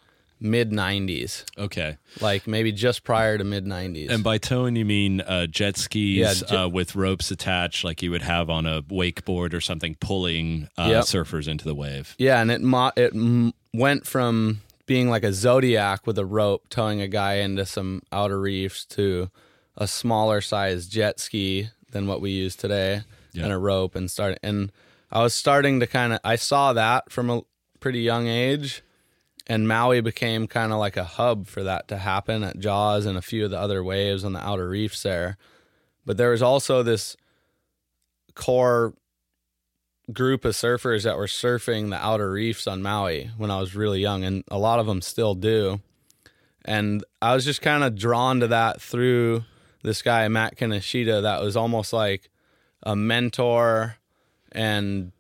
mid 0.44 0.70
90s, 0.70 1.44
Okay. 1.58 1.96
like 2.20 2.46
maybe 2.46 2.70
just 2.70 3.02
prior 3.02 3.38
to 3.38 3.42
mid 3.44 3.64
90s. 3.64 4.10
And 4.10 4.22
by 4.22 4.38
towing, 4.38 4.76
you 4.76 4.84
mean 4.84 5.22
uh, 5.22 5.46
jet 5.46 5.76
skis 5.78 6.18
Yeah, 6.18 6.34
jet- 6.34 6.52
uh, 6.64 6.68
with 6.68 6.94
ropes 6.94 7.30
attached, 7.30 7.82
like 7.82 8.02
you 8.02 8.10
would 8.10 8.22
have 8.22 8.50
on 8.50 8.66
a 8.66 8.82
wakeboard 8.82 9.54
or 9.54 9.60
something, 9.60 9.96
pulling 10.00 10.68
uh, 10.78 10.88
Yep. 10.90 11.04
surfers 11.04 11.48
into 11.48 11.64
the 11.64 11.74
wave. 11.74 12.14
Yeah, 12.18 12.40
and 12.42 12.50
it 12.50 12.60
mo- 12.60 12.92
it 12.94 13.14
m- 13.14 13.54
went 13.72 14.06
from 14.06 14.60
being 14.86 15.08
like 15.08 15.24
a 15.24 15.32
zodiac 15.32 16.06
with 16.06 16.18
a 16.18 16.26
rope 16.26 16.68
towing 16.68 17.00
a 17.00 17.08
guy 17.08 17.36
into 17.36 17.64
some 17.64 18.02
outer 18.12 18.38
reefs 18.38 18.84
to 18.84 19.30
a 19.78 19.88
smaller 19.88 20.42
size 20.42 20.86
jet 20.86 21.18
ski 21.18 21.70
than 21.92 22.06
what 22.06 22.20
we 22.20 22.30
use 22.30 22.54
today 22.54 23.00
Yeah. 23.32 23.44
and 23.44 23.52
a 23.52 23.58
rope 23.58 23.94
and 23.96 24.10
start 24.10 24.38
and 24.42 24.70
I 25.10 25.22
was 25.22 25.32
starting 25.32 25.80
to 25.80 25.86
kind 25.86 26.12
of 26.12 26.18
I 26.22 26.36
saw 26.36 26.72
that 26.74 27.10
from 27.10 27.30
a 27.30 27.42
pretty 27.80 28.00
young 28.00 28.26
age 28.28 28.82
and 29.46 29.68
Maui 29.68 30.00
became 30.00 30.46
kind 30.46 30.72
of 30.72 30.78
like 30.78 30.96
a 30.96 31.04
hub 31.04 31.46
for 31.46 31.62
that 31.62 31.88
to 31.88 31.98
happen 31.98 32.42
at 32.42 32.58
Jaws 32.58 33.06
and 33.06 33.18
a 33.18 33.22
few 33.22 33.44
of 33.44 33.50
the 33.50 33.60
other 33.60 33.84
waves 33.84 34.24
on 34.24 34.32
the 34.32 34.40
outer 34.40 34.68
reefs 34.68 35.02
there. 35.02 35.36
But 36.06 36.16
there 36.16 36.30
was 36.30 36.42
also 36.42 36.82
this 36.82 37.16
core 38.34 38.94
group 40.12 40.44
of 40.44 40.54
surfers 40.54 41.04
that 41.04 41.16
were 41.16 41.26
surfing 41.26 41.90
the 41.90 42.04
outer 42.04 42.30
reefs 42.30 42.66
on 42.66 42.82
Maui 42.82 43.30
when 43.36 43.50
I 43.50 43.60
was 43.60 43.74
really 43.74 44.00
young, 44.00 44.24
and 44.24 44.44
a 44.48 44.58
lot 44.58 44.78
of 44.78 44.86
them 44.86 45.00
still 45.00 45.34
do. 45.34 45.80
And 46.64 47.04
I 47.20 47.34
was 47.34 47.44
just 47.44 47.62
kind 47.62 47.84
of 47.84 47.96
drawn 47.96 48.40
to 48.40 48.48
that 48.48 48.80
through 48.80 49.44
this 49.82 50.00
guy, 50.00 50.26
Matt 50.28 50.56
Kinoshita, 50.56 51.22
that 51.22 51.42
was 51.42 51.56
almost 51.56 51.92
like 51.92 52.30
a 52.82 52.96
mentor 52.96 53.96
and 54.52 55.12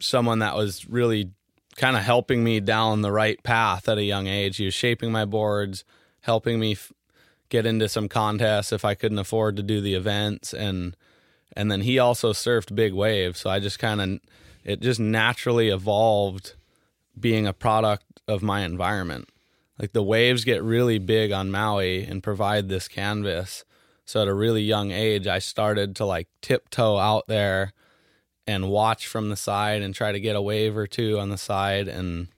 someone 0.00 0.38
that 0.38 0.56
was 0.56 0.88
really 0.88 1.30
kind 1.78 1.96
of 1.96 2.02
helping 2.02 2.42
me 2.42 2.58
down 2.60 3.00
the 3.00 3.12
right 3.12 3.40
path 3.42 3.88
at 3.88 3.98
a 3.98 4.02
young 4.02 4.26
age. 4.26 4.56
He 4.56 4.64
was 4.64 4.74
shaping 4.74 5.12
my 5.12 5.24
boards, 5.24 5.84
helping 6.22 6.58
me 6.58 6.72
f- 6.72 6.92
get 7.48 7.64
into 7.64 7.88
some 7.88 8.08
contests 8.08 8.72
if 8.72 8.84
I 8.84 8.94
couldn't 8.94 9.20
afford 9.20 9.56
to 9.56 9.62
do 9.62 9.80
the 9.80 9.94
events. 9.94 10.52
And 10.52 10.96
and 11.54 11.70
then 11.70 11.80
he 11.80 11.98
also 11.98 12.32
surfed 12.32 12.74
big 12.74 12.92
waves. 12.92 13.40
So 13.40 13.48
i 13.48 13.60
just 13.60 13.78
kind 13.78 14.00
of 14.00 14.20
it 14.64 14.80
just 14.80 15.00
naturally 15.00 15.68
evolved 15.68 16.54
being 17.18 17.46
a 17.46 17.54
product 17.54 18.20
of 18.26 18.42
my 18.42 18.62
environment. 18.64 19.28
Like 19.78 19.92
the 19.92 20.02
waves 20.02 20.44
get 20.44 20.62
really 20.62 20.98
big 20.98 21.30
on 21.30 21.50
maui 21.50 22.04
and 22.04 22.22
provide 22.22 22.68
this 22.68 22.88
canvas. 22.88 23.64
So 24.04 24.22
at 24.22 24.28
a 24.28 24.34
really 24.34 24.62
young 24.62 24.90
age 24.90 25.28
i 25.28 25.38
started 25.38 25.94
to 25.96 26.04
like 26.04 26.26
tiptoe 26.42 26.98
out 26.98 27.28
there 27.28 27.72
and 28.48 28.68
watch 28.68 29.06
from 29.06 29.28
the 29.28 29.36
side 29.36 29.82
and 29.82 29.94
try 29.94 30.10
to 30.10 30.18
get 30.18 30.34
a 30.34 30.42
wave 30.42 30.76
or 30.76 30.86
two 30.86 31.18
on 31.20 31.28
the 31.28 31.38
side 31.38 31.86
and 31.86 32.28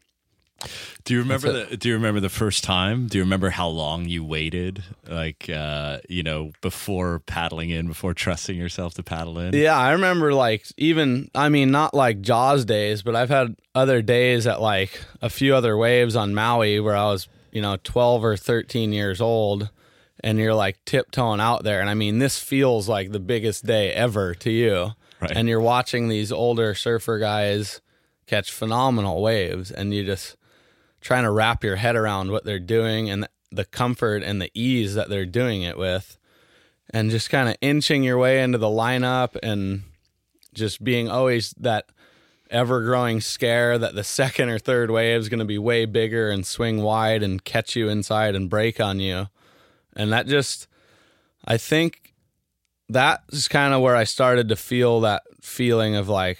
Do 1.04 1.14
you 1.14 1.20
remember 1.20 1.52
the 1.52 1.76
Do 1.76 1.88
you 1.88 1.94
remember 1.94 2.20
the 2.20 2.28
first 2.28 2.64
time? 2.64 3.06
Do 3.06 3.16
you 3.16 3.24
remember 3.24 3.48
how 3.48 3.68
long 3.68 4.04
you 4.06 4.22
waited, 4.22 4.82
like 5.08 5.48
uh, 5.48 6.00
you 6.08 6.22
know, 6.22 6.52
before 6.60 7.20
paddling 7.20 7.70
in, 7.70 7.86
before 7.86 8.12
trusting 8.12 8.56
yourself 8.58 8.92
to 8.94 9.02
paddle 9.02 9.38
in? 9.38 9.54
Yeah, 9.54 9.78
I 9.78 9.92
remember 9.92 10.34
like 10.34 10.66
even 10.76 11.30
I 11.34 11.48
mean 11.48 11.70
not 11.70 11.94
like 11.94 12.20
Jaws 12.20 12.66
days, 12.66 13.00
but 13.02 13.16
I've 13.16 13.30
had 13.30 13.56
other 13.74 14.02
days 14.02 14.46
at 14.46 14.60
like 14.60 15.00
a 15.22 15.30
few 15.30 15.54
other 15.54 15.76
waves 15.78 16.16
on 16.16 16.34
Maui 16.34 16.80
where 16.80 16.96
I 16.96 17.04
was, 17.04 17.28
you 17.52 17.62
know, 17.62 17.78
12 17.82 18.24
or 18.24 18.36
13 18.36 18.92
years 18.92 19.20
old 19.20 19.70
and 20.22 20.38
you're 20.38 20.54
like 20.54 20.84
tiptoeing 20.84 21.40
out 21.40 21.62
there 21.64 21.80
and 21.80 21.88
I 21.88 21.94
mean 21.94 22.18
this 22.18 22.38
feels 22.38 22.88
like 22.88 23.12
the 23.12 23.20
biggest 23.20 23.64
day 23.64 23.92
ever 23.92 24.34
to 24.34 24.50
you. 24.50 24.92
Right. 25.20 25.32
And 25.34 25.48
you're 25.48 25.60
watching 25.60 26.08
these 26.08 26.32
older 26.32 26.74
surfer 26.74 27.18
guys 27.18 27.80
catch 28.26 28.52
phenomenal 28.52 29.20
waves 29.20 29.70
and 29.70 29.92
you're 29.92 30.04
just 30.04 30.36
trying 31.00 31.24
to 31.24 31.30
wrap 31.30 31.64
your 31.64 31.76
head 31.76 31.96
around 31.96 32.30
what 32.30 32.44
they're 32.44 32.58
doing 32.58 33.10
and 33.10 33.28
the 33.50 33.64
comfort 33.64 34.22
and 34.22 34.40
the 34.40 34.50
ease 34.54 34.94
that 34.94 35.08
they're 35.08 35.26
doing 35.26 35.62
it 35.62 35.76
with 35.76 36.16
and 36.90 37.10
just 37.10 37.30
kind 37.30 37.48
of 37.48 37.56
inching 37.60 38.02
your 38.02 38.18
way 38.18 38.42
into 38.42 38.58
the 38.58 38.68
lineup 38.68 39.36
and 39.42 39.82
just 40.54 40.82
being 40.82 41.08
always 41.08 41.50
that 41.52 41.86
ever 42.50 42.82
growing 42.82 43.20
scare 43.20 43.78
that 43.78 43.94
the 43.94 44.04
second 44.20 44.48
or 44.48 44.58
third 44.58 44.90
wave 44.90 45.20
is 45.20 45.28
going 45.28 45.38
to 45.38 45.44
be 45.44 45.58
way 45.58 45.84
bigger 45.84 46.30
and 46.30 46.46
swing 46.46 46.82
wide 46.82 47.22
and 47.22 47.44
catch 47.44 47.76
you 47.76 47.88
inside 47.88 48.34
and 48.34 48.50
break 48.50 48.80
on 48.80 49.00
you. 49.00 49.28
And 49.94 50.12
that 50.12 50.26
just, 50.26 50.66
I 51.44 51.56
think 51.56 52.09
that 52.92 53.22
is 53.30 53.48
kind 53.48 53.72
of 53.74 53.80
where 53.80 53.96
I 53.96 54.04
started 54.04 54.48
to 54.48 54.56
feel 54.56 55.00
that 55.00 55.22
feeling 55.40 55.96
of 55.96 56.08
like, 56.08 56.38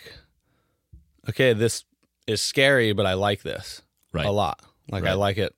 okay, 1.29 1.53
this 1.53 1.85
is 2.27 2.41
scary, 2.41 2.93
but 2.93 3.07
I 3.07 3.15
like 3.15 3.43
this 3.43 3.83
Right. 4.13 4.27
a 4.27 4.31
lot. 4.31 4.61
Like 4.91 5.05
I 5.05 5.13
like 5.15 5.39
it. 5.39 5.55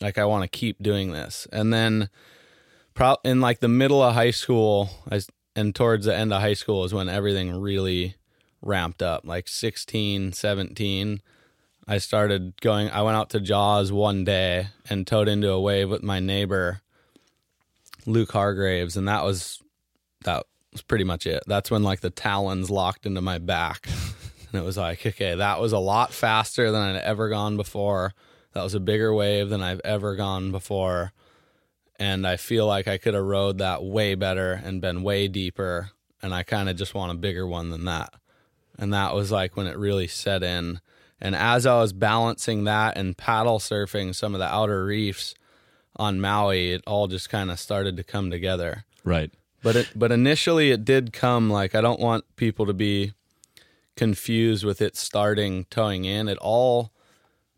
Like 0.00 0.18
I 0.18 0.24
want 0.24 0.42
to 0.42 0.48
keep 0.58 0.82
doing 0.82 1.12
this. 1.12 1.46
And 1.52 1.72
then 1.72 2.08
pro- 2.94 3.18
in 3.24 3.40
like 3.40 3.60
the 3.60 3.68
middle 3.68 4.02
of 4.02 4.14
high 4.14 4.32
school 4.32 4.90
I, 5.10 5.20
and 5.54 5.74
towards 5.74 6.06
the 6.06 6.14
end 6.14 6.32
of 6.32 6.40
high 6.40 6.54
school 6.54 6.84
is 6.84 6.92
when 6.92 7.08
everything 7.08 7.54
really 7.54 8.16
ramped 8.60 9.02
up. 9.02 9.24
Like 9.24 9.48
16, 9.48 10.32
17, 10.32 11.20
I 11.86 11.98
started 11.98 12.60
going 12.60 12.90
I 12.90 13.02
went 13.02 13.16
out 13.16 13.30
to 13.30 13.40
Jaws 13.40 13.92
one 13.92 14.24
day 14.24 14.68
and 14.90 15.06
towed 15.06 15.28
into 15.28 15.50
a 15.50 15.60
wave 15.60 15.88
with 15.88 16.02
my 16.02 16.18
neighbor 16.18 16.80
Luke 18.06 18.32
Hargraves 18.32 18.96
and 18.96 19.06
that 19.06 19.24
was 19.24 19.62
was 20.76 20.82
pretty 20.82 21.04
much 21.04 21.26
it. 21.26 21.42
That's 21.46 21.70
when 21.70 21.82
like 21.82 22.00
the 22.00 22.10
talons 22.10 22.70
locked 22.70 23.06
into 23.06 23.20
my 23.20 23.38
back. 23.38 23.88
And 24.52 24.62
it 24.62 24.64
was 24.64 24.76
like, 24.76 25.04
okay, 25.04 25.34
that 25.34 25.60
was 25.60 25.72
a 25.72 25.78
lot 25.78 26.12
faster 26.12 26.70
than 26.70 26.80
I'd 26.80 27.02
ever 27.02 27.28
gone 27.28 27.56
before. 27.56 28.14
That 28.52 28.62
was 28.62 28.74
a 28.74 28.80
bigger 28.80 29.12
wave 29.12 29.48
than 29.48 29.60
I've 29.60 29.80
ever 29.84 30.14
gone 30.14 30.52
before. 30.52 31.12
And 31.98 32.24
I 32.24 32.36
feel 32.36 32.64
like 32.64 32.86
I 32.86 32.96
could 32.96 33.14
have 33.14 33.24
rode 33.24 33.58
that 33.58 33.82
way 33.82 34.14
better 34.14 34.52
and 34.52 34.80
been 34.80 35.02
way 35.02 35.26
deeper. 35.26 35.90
And 36.22 36.32
I 36.32 36.44
kind 36.44 36.68
of 36.68 36.76
just 36.76 36.94
want 36.94 37.10
a 37.10 37.16
bigger 37.16 37.44
one 37.44 37.70
than 37.70 37.86
that. 37.86 38.14
And 38.78 38.94
that 38.94 39.16
was 39.16 39.32
like 39.32 39.56
when 39.56 39.66
it 39.66 39.76
really 39.76 40.06
set 40.06 40.44
in. 40.44 40.80
And 41.20 41.34
as 41.34 41.66
I 41.66 41.80
was 41.80 41.92
balancing 41.92 42.64
that 42.64 42.96
and 42.96 43.18
paddle 43.18 43.58
surfing 43.58 44.14
some 44.14 44.32
of 44.32 44.38
the 44.38 44.46
outer 44.46 44.84
reefs 44.84 45.34
on 45.96 46.20
Maui, 46.20 46.70
it 46.70 46.84
all 46.86 47.08
just 47.08 47.28
kind 47.30 47.50
of 47.50 47.58
started 47.58 47.96
to 47.96 48.04
come 48.04 48.30
together. 48.30 48.84
Right. 49.04 49.32
But 49.66 49.74
it, 49.74 49.88
but 49.96 50.12
initially 50.12 50.70
it 50.70 50.84
did 50.84 51.12
come 51.12 51.50
like 51.50 51.74
I 51.74 51.80
don't 51.80 51.98
want 51.98 52.24
people 52.36 52.66
to 52.66 52.72
be 52.72 53.14
confused 53.96 54.64
with 54.64 54.80
it 54.80 54.96
starting 54.96 55.64
towing 55.70 56.04
in. 56.04 56.28
It 56.28 56.38
all 56.38 56.92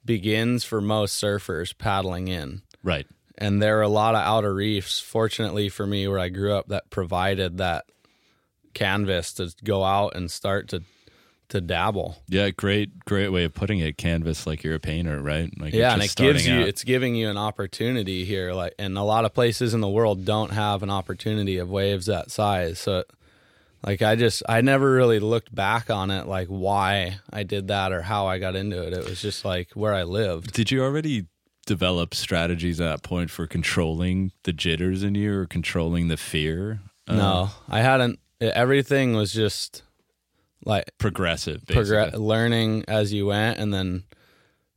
begins 0.07 0.64
for 0.64 0.81
most 0.81 1.23
surfers 1.23 1.77
paddling 1.77 2.29
in. 2.29 2.62
Right. 2.83 3.07
And 3.37 3.61
there 3.61 3.79
are 3.79 3.83
a 3.83 3.88
lot 3.88 4.14
of 4.14 4.23
outer 4.23 4.55
reefs, 4.55 4.99
fortunately 4.99 5.68
for 5.68 5.87
me, 5.87 6.09
where 6.09 6.18
I 6.18 6.31
grew 6.31 6.55
up 6.55 6.68
that 6.68 6.88
provided 6.88 7.59
that 7.59 7.85
canvas 8.73 9.35
to 9.35 9.53
go 9.62 9.85
out 9.85 10.16
and 10.16 10.31
start 10.31 10.68
to 10.68 10.85
to 11.48 11.61
dabble. 11.61 12.16
Yeah. 12.28 12.50
Great. 12.50 13.04
Great 13.04 13.28
way 13.28 13.44
of 13.44 13.54
putting 13.54 13.78
it. 13.78 13.96
Canvas, 13.96 14.46
like 14.46 14.64
you're 14.64 14.74
a 14.74 14.80
painter, 14.80 15.20
right? 15.20 15.50
Like 15.58 15.74
yeah, 15.74 15.92
and 15.92 16.02
it 16.02 16.14
gives 16.14 16.42
starting 16.42 16.46
you 16.46 16.62
out. 16.62 16.68
it's 16.68 16.84
giving 16.84 17.14
you 17.14 17.28
an 17.28 17.38
opportunity 17.38 18.24
here. 18.24 18.52
Like 18.52 18.74
and 18.78 18.96
a 18.98 19.02
lot 19.02 19.24
of 19.24 19.34
places 19.34 19.74
in 19.74 19.80
the 19.80 19.88
world 19.88 20.24
don't 20.24 20.52
have 20.52 20.82
an 20.82 20.90
opportunity 20.90 21.58
of 21.58 21.70
waves 21.70 22.06
that 22.06 22.30
size. 22.30 22.78
So 22.78 23.04
like 23.84 24.02
I 24.02 24.16
just 24.16 24.42
I 24.48 24.61
never 24.61 24.92
really 24.92 25.20
looked 25.20 25.54
back 25.54 25.90
on 25.90 26.11
it 26.11 26.26
like 26.26 26.48
why 26.48 27.18
I 27.32 27.42
did 27.42 27.68
that 27.68 27.92
or 27.92 28.02
how 28.02 28.26
I 28.26 28.38
got 28.38 28.56
into 28.56 28.82
it. 28.87 28.92
It 28.92 29.04
was 29.04 29.20
just 29.20 29.44
like 29.44 29.70
where 29.72 29.94
I 29.94 30.02
lived. 30.02 30.52
Did 30.52 30.70
you 30.70 30.82
already 30.82 31.26
develop 31.66 32.14
strategies 32.14 32.80
at 32.80 32.84
that 32.84 33.02
point 33.02 33.30
for 33.30 33.46
controlling 33.46 34.32
the 34.44 34.52
jitters 34.52 35.02
in 35.02 35.14
you 35.14 35.32
or 35.34 35.46
controlling 35.46 36.08
the 36.08 36.16
fear? 36.16 36.80
Uh, 37.06 37.14
no, 37.16 37.50
I 37.68 37.80
hadn't 37.80 38.18
everything 38.40 39.14
was 39.14 39.32
just 39.32 39.82
like 40.64 40.90
progressive, 40.99 41.64
progress 41.66 42.14
learning 42.14 42.85
as 42.88 43.12
you 43.12 43.27
went 43.27 43.59
and 43.59 43.73
then 43.73 44.05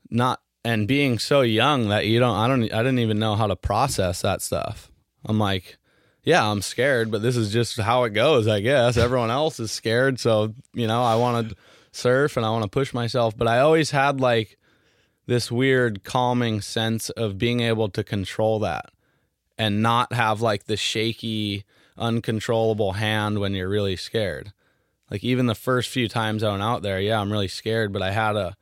not 0.09 0.39
and 0.63 0.87
being 0.87 1.17
so 1.19 1.41
young 1.41 1.89
that 1.89 2.05
you 2.05 2.19
don't 2.19 2.35
I 2.35 2.47
don't 2.47 2.63
I 2.73 2.77
didn't 2.83 2.99
even 2.99 3.19
know 3.19 3.35
how 3.35 3.47
to 3.47 3.55
process 3.55 4.21
that 4.21 4.41
stuff. 4.41 4.91
I'm 5.25 5.39
like, 5.39 5.77
yeah, 6.23 6.45
I'm 6.49 6.61
scared, 6.61 7.11
but 7.11 7.21
this 7.21 7.35
is 7.35 7.51
just 7.51 7.79
how 7.79 8.03
it 8.03 8.11
goes, 8.11 8.47
I 8.47 8.59
guess. 8.59 8.95
Everyone 8.97 9.31
else 9.31 9.59
is 9.59 9.71
scared, 9.71 10.19
so 10.19 10.53
you 10.73 10.87
know, 10.87 11.03
I 11.03 11.15
want 11.15 11.49
to 11.49 11.55
surf 11.91 12.37
and 12.37 12.45
I 12.45 12.51
want 12.51 12.63
to 12.63 12.69
push 12.69 12.93
myself, 12.93 13.35
but 13.37 13.47
I 13.47 13.59
always 13.59 13.91
had 13.91 14.21
like 14.21 14.57
this 15.25 15.51
weird 15.51 16.03
calming 16.03 16.61
sense 16.61 17.09
of 17.11 17.37
being 17.37 17.59
able 17.61 17.89
to 17.89 18.03
control 18.03 18.59
that. 18.59 18.89
and 19.57 19.81
not 19.81 20.13
have 20.13 20.41
like 20.41 20.65
the 20.65 20.77
shaky, 20.77 21.63
uncontrollable 21.97 22.93
hand 22.93 23.39
when 23.39 23.53
you're 23.53 23.69
really 23.69 23.95
scared. 23.95 24.51
Like 25.11 25.23
even 25.25 25.45
the 25.45 25.55
first 25.55 25.89
few 25.89 26.07
times 26.07 26.41
I 26.41 26.51
went 26.51 26.63
out 26.63 26.81
there, 26.81 26.99
yeah, 26.99 27.19
I'm 27.19 27.31
really 27.31 27.49
scared, 27.49 27.91
but 27.91 28.01
I 28.01 28.11
had 28.11 28.35
a 28.37 28.55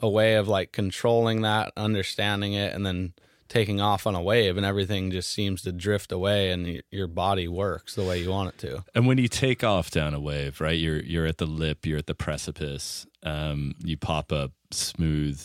a 0.00 0.08
way 0.08 0.34
of 0.34 0.46
like 0.46 0.72
controlling 0.72 1.42
that, 1.42 1.72
understanding 1.76 2.52
it, 2.52 2.72
and 2.74 2.84
then 2.84 3.12
taking 3.48 3.80
off 3.80 4.06
on 4.06 4.14
a 4.14 4.22
wave 4.22 4.56
and 4.56 4.66
everything 4.66 5.10
just 5.10 5.32
seems 5.32 5.62
to 5.62 5.72
drift 5.72 6.12
away 6.12 6.50
and 6.50 6.82
your 6.90 7.06
body 7.06 7.48
works 7.48 7.94
the 7.94 8.04
way 8.04 8.20
you 8.20 8.30
want 8.30 8.50
it 8.50 8.58
to. 8.58 8.84
And 8.94 9.06
when 9.06 9.16
you 9.18 9.26
take 9.26 9.64
off 9.64 9.90
down 9.90 10.12
a 10.14 10.20
wave, 10.20 10.60
right? 10.60 10.78
You're 10.78 11.00
you're 11.00 11.26
at 11.26 11.38
the 11.38 11.46
lip, 11.46 11.86
you're 11.86 11.98
at 11.98 12.06
the 12.06 12.14
precipice. 12.14 13.06
Um, 13.22 13.74
you 13.82 13.96
pop 13.96 14.32
up 14.32 14.52
smooth 14.70 15.40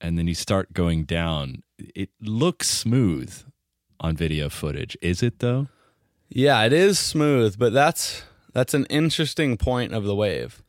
and 0.00 0.18
then 0.18 0.26
you 0.26 0.34
start 0.34 0.72
going 0.72 1.04
down. 1.04 1.62
It 1.78 2.10
looks 2.20 2.68
smooth 2.68 3.42
on 4.00 4.16
video 4.16 4.48
footage. 4.48 4.96
Is 5.00 5.22
it 5.22 5.38
though? 5.38 5.68
Yeah, 6.28 6.62
it 6.64 6.72
is 6.72 6.98
smooth, 6.98 7.58
but 7.58 7.72
that's 7.72 8.22
that's 8.52 8.74
an 8.74 8.86
interesting 8.86 9.56
point 9.56 9.92
of 9.92 10.04
the 10.04 10.14
wave. 10.14 10.62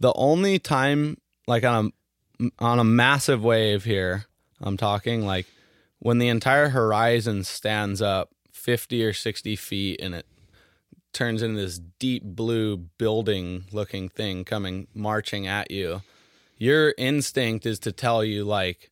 The 0.00 0.12
only 0.14 0.58
time 0.58 1.18
like 1.46 1.64
on 1.64 1.92
a 2.40 2.50
on 2.58 2.78
a 2.78 2.84
massive 2.84 3.42
wave 3.42 3.84
here, 3.84 4.26
I'm 4.60 4.76
talking 4.76 5.24
like 5.24 5.46
when 5.98 6.18
the 6.18 6.28
entire 6.28 6.68
horizon 6.68 7.44
stands 7.44 8.00
up 8.00 8.30
50 8.52 9.04
or 9.04 9.12
60 9.12 9.56
feet 9.56 10.00
and 10.00 10.14
it 10.14 10.26
turns 11.12 11.42
into 11.42 11.60
this 11.60 11.80
deep 11.98 12.22
blue 12.22 12.76
building 12.76 13.64
looking 13.72 14.08
thing 14.08 14.44
coming 14.44 14.86
marching 14.94 15.46
at 15.46 15.70
you 15.70 16.02
your 16.58 16.94
instinct 16.98 17.64
is 17.64 17.78
to 17.78 17.92
tell 17.92 18.22
you 18.22 18.44
like 18.44 18.90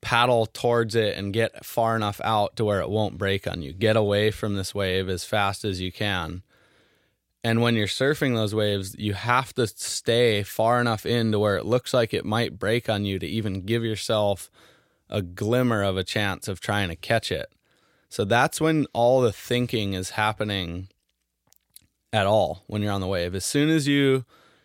paddle 0.00 0.46
towards 0.46 0.94
it 0.94 1.16
and 1.16 1.32
get 1.32 1.64
far 1.64 1.96
enough 1.96 2.20
out 2.24 2.56
to 2.56 2.64
where 2.64 2.80
it 2.80 2.88
won't 2.88 3.18
break 3.18 3.46
on 3.46 3.62
you 3.62 3.72
get 3.72 3.96
away 3.96 4.30
from 4.30 4.54
this 4.54 4.74
wave 4.74 5.08
as 5.08 5.24
fast 5.24 5.64
as 5.64 5.80
you 5.80 5.92
can 5.92 6.42
and 7.44 7.60
when 7.60 7.76
you're 7.76 7.86
surfing 7.86 8.34
those 8.34 8.54
waves 8.54 8.96
you 8.98 9.12
have 9.12 9.52
to 9.54 9.66
stay 9.66 10.42
far 10.42 10.80
enough 10.80 11.06
in 11.06 11.30
to 11.30 11.38
where 11.38 11.56
it 11.56 11.66
looks 11.66 11.94
like 11.94 12.12
it 12.12 12.24
might 12.24 12.58
break 12.58 12.88
on 12.88 13.04
you 13.04 13.18
to 13.20 13.26
even 13.26 13.66
give 13.66 13.84
yourself 13.84 14.50
a 15.08 15.22
glimmer 15.22 15.82
of 15.82 15.96
a 15.96 16.04
chance 16.04 16.48
of 16.48 16.60
trying 16.60 16.88
to 16.88 16.96
catch 16.96 17.30
it. 17.30 17.52
So 18.08 18.24
that's 18.24 18.60
when 18.60 18.86
all 18.92 19.20
the 19.20 19.32
thinking 19.32 19.92
is 19.92 20.10
happening 20.10 20.88
at 22.12 22.26
all 22.26 22.64
when 22.66 22.82
you're 22.82 22.92
on 22.92 23.00
the 23.00 23.06
wave. 23.06 23.34
As 23.34 23.44
soon 23.44 23.68
as 23.68 23.86
you 23.86 24.24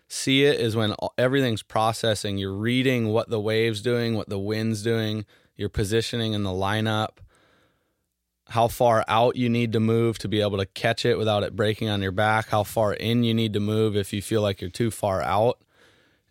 see 0.10 0.44
it 0.44 0.60
is 0.60 0.76
when 0.76 0.96
everything's 1.18 1.64
processing. 1.64 2.38
You're 2.38 2.52
reading 2.52 3.10
what 3.10 3.30
the 3.30 3.40
wave's 3.40 3.82
doing, 3.82 4.16
what 4.16 4.28
the 4.28 4.40
wind's 4.40 4.82
doing, 4.82 5.26
you're 5.56 5.70
positioning 5.70 6.34
in 6.34 6.44
the 6.44 6.50
lineup, 6.50 7.18
how 8.50 8.68
far 8.68 9.06
out 9.08 9.36
you 9.36 9.48
need 9.48 9.74
to 9.74 9.80
move 9.80 10.18
to 10.20 10.28
be 10.28 10.42
able 10.42 10.58
to 10.58 10.66
catch 10.66 11.06
it 11.06 11.18
without 11.18 11.44
it 11.44 11.56
breaking 11.56 11.88
on 11.88 12.02
your 12.02 12.12
back, 12.12 12.50
how 12.50 12.64
far 12.64 12.94
in 12.94 13.24
you 13.24 13.34
need 13.34 13.54
to 13.54 13.60
move 13.60 13.96
if 13.96 14.12
you 14.12 14.22
feel 14.22 14.42
like 14.42 14.60
you're 14.60 14.70
too 14.72 14.90
far 14.90 15.22
out. 15.22 15.62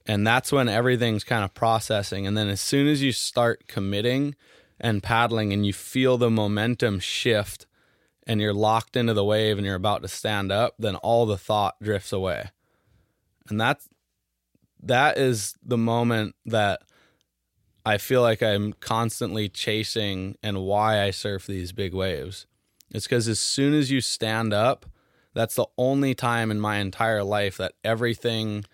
And 0.05 0.27
that's 0.27 0.51
when 0.51 0.69
everything's 0.69 1.23
kind 1.23 1.45
of 1.45 1.55
processing. 1.55 2.27
And 2.27 2.37
then 2.37 2.49
as 2.49 2.61
soon 2.61 2.89
as 2.89 3.03
you 3.03 3.13
start 3.13 3.69
committing 3.69 4.35
and 4.81 5.03
paddling 5.03 5.53
and 5.53 5.65
you 5.65 5.73
feel 5.73 6.19
the 6.19 6.31
momentum 6.31 6.99
shift 6.99 7.67
and 8.27 8.41
you're 8.41 8.55
locked 8.55 8.97
into 8.97 9.15
the 9.15 9.25
wave 9.25 9.57
and 9.57 9.67
you're 9.67 9.77
about 9.77 10.03
to 10.03 10.09
stand 10.09 10.53
up 10.53 10.75
then 10.79 10.97
all 10.97 11.25
the 11.25 11.39
thought 11.39 11.77
drifts 11.81 12.13
away. 12.13 12.51
And 13.49 13.61
that's 13.61 13.89
that 14.83 15.19
is 15.19 15.55
the 15.65 15.79
moment 15.79 16.35
that 16.47 16.81
I 17.89 17.97
feel 17.97 18.21
like 18.21 18.43
I'm 18.43 18.75
constantly 18.75 19.49
chasing 19.49 20.37
and 20.43 20.61
why 20.61 21.03
I 21.03 21.11
surf 21.11 21.47
these 21.47 21.73
big 21.73 21.95
waves. 21.95 22.47
It's 22.91 23.07
because 23.07 23.29
as 23.29 23.41
soon 23.41 23.73
as 23.73 23.91
you 23.91 24.03
stand 24.03 24.53
up, 24.53 24.85
that's 25.33 25.55
the 25.55 25.69
only 25.79 26.15
time 26.15 26.51
in 26.51 26.61
my 26.61 26.77
entire 26.77 27.25
life 27.25 27.57
that 27.57 27.73
everything 27.83 28.67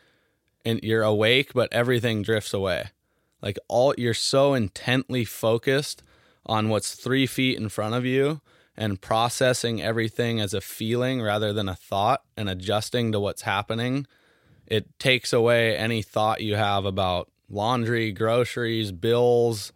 and 0.65 0.81
you're 0.83 1.05
awake, 1.05 1.53
but 1.55 1.73
everything 1.73 2.23
drifts 2.23 2.53
away. 2.53 2.87
Like 3.41 3.57
all 3.69 3.95
you're 3.97 4.15
so 4.15 4.53
intently 4.53 5.25
focused 5.25 6.03
on 6.45 6.69
what's 6.69 6.97
three 6.97 7.29
feet 7.29 7.57
in 7.57 7.69
front 7.69 7.95
of 7.95 8.05
you 8.05 8.41
and 8.77 9.01
processing 9.01 9.81
everything 9.81 10.41
as 10.41 10.55
a 10.55 10.61
feeling 10.61 11.23
rather 11.23 11.53
than 11.53 11.69
a 11.69 11.77
thought 11.77 12.25
and 12.37 12.49
adjusting 12.51 13.13
to 13.13 13.21
what's 13.21 13.43
happening. 13.43 14.09
It 14.67 14.99
takes 14.99 15.33
away 15.33 15.77
any 15.77 16.03
thought 16.03 16.43
you 16.43 16.57
have 16.57 16.85
about 16.85 17.31
laundry, 17.49 18.13
groceries, 18.13 18.93
bills, 18.93 19.73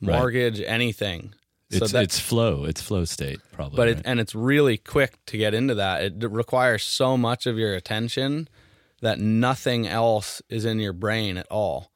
mortgage, 0.00 0.58
right. 0.58 0.68
anything. 0.68 1.34
It's 1.70 1.78
so 1.78 1.86
that, 1.86 2.04
it's 2.04 2.18
flow. 2.18 2.64
It's 2.64 2.82
flow 2.82 3.04
state 3.04 3.40
probably. 3.52 3.76
But 3.76 3.88
right? 3.88 3.98
it, 3.98 4.02
and 4.04 4.20
it's 4.20 4.34
really 4.34 4.76
quick 4.76 5.24
to 5.26 5.38
get 5.38 5.54
into 5.54 5.74
that. 5.76 6.02
It 6.02 6.30
requires 6.30 6.82
so 6.82 7.16
much 7.16 7.46
of 7.46 7.56
your 7.56 7.74
attention 7.74 8.48
that 9.00 9.18
nothing 9.18 9.86
else 9.86 10.42
is 10.48 10.64
in 10.64 10.78
your 10.78 10.92
brain 10.92 11.36
at 11.36 11.46
all. 11.50 11.90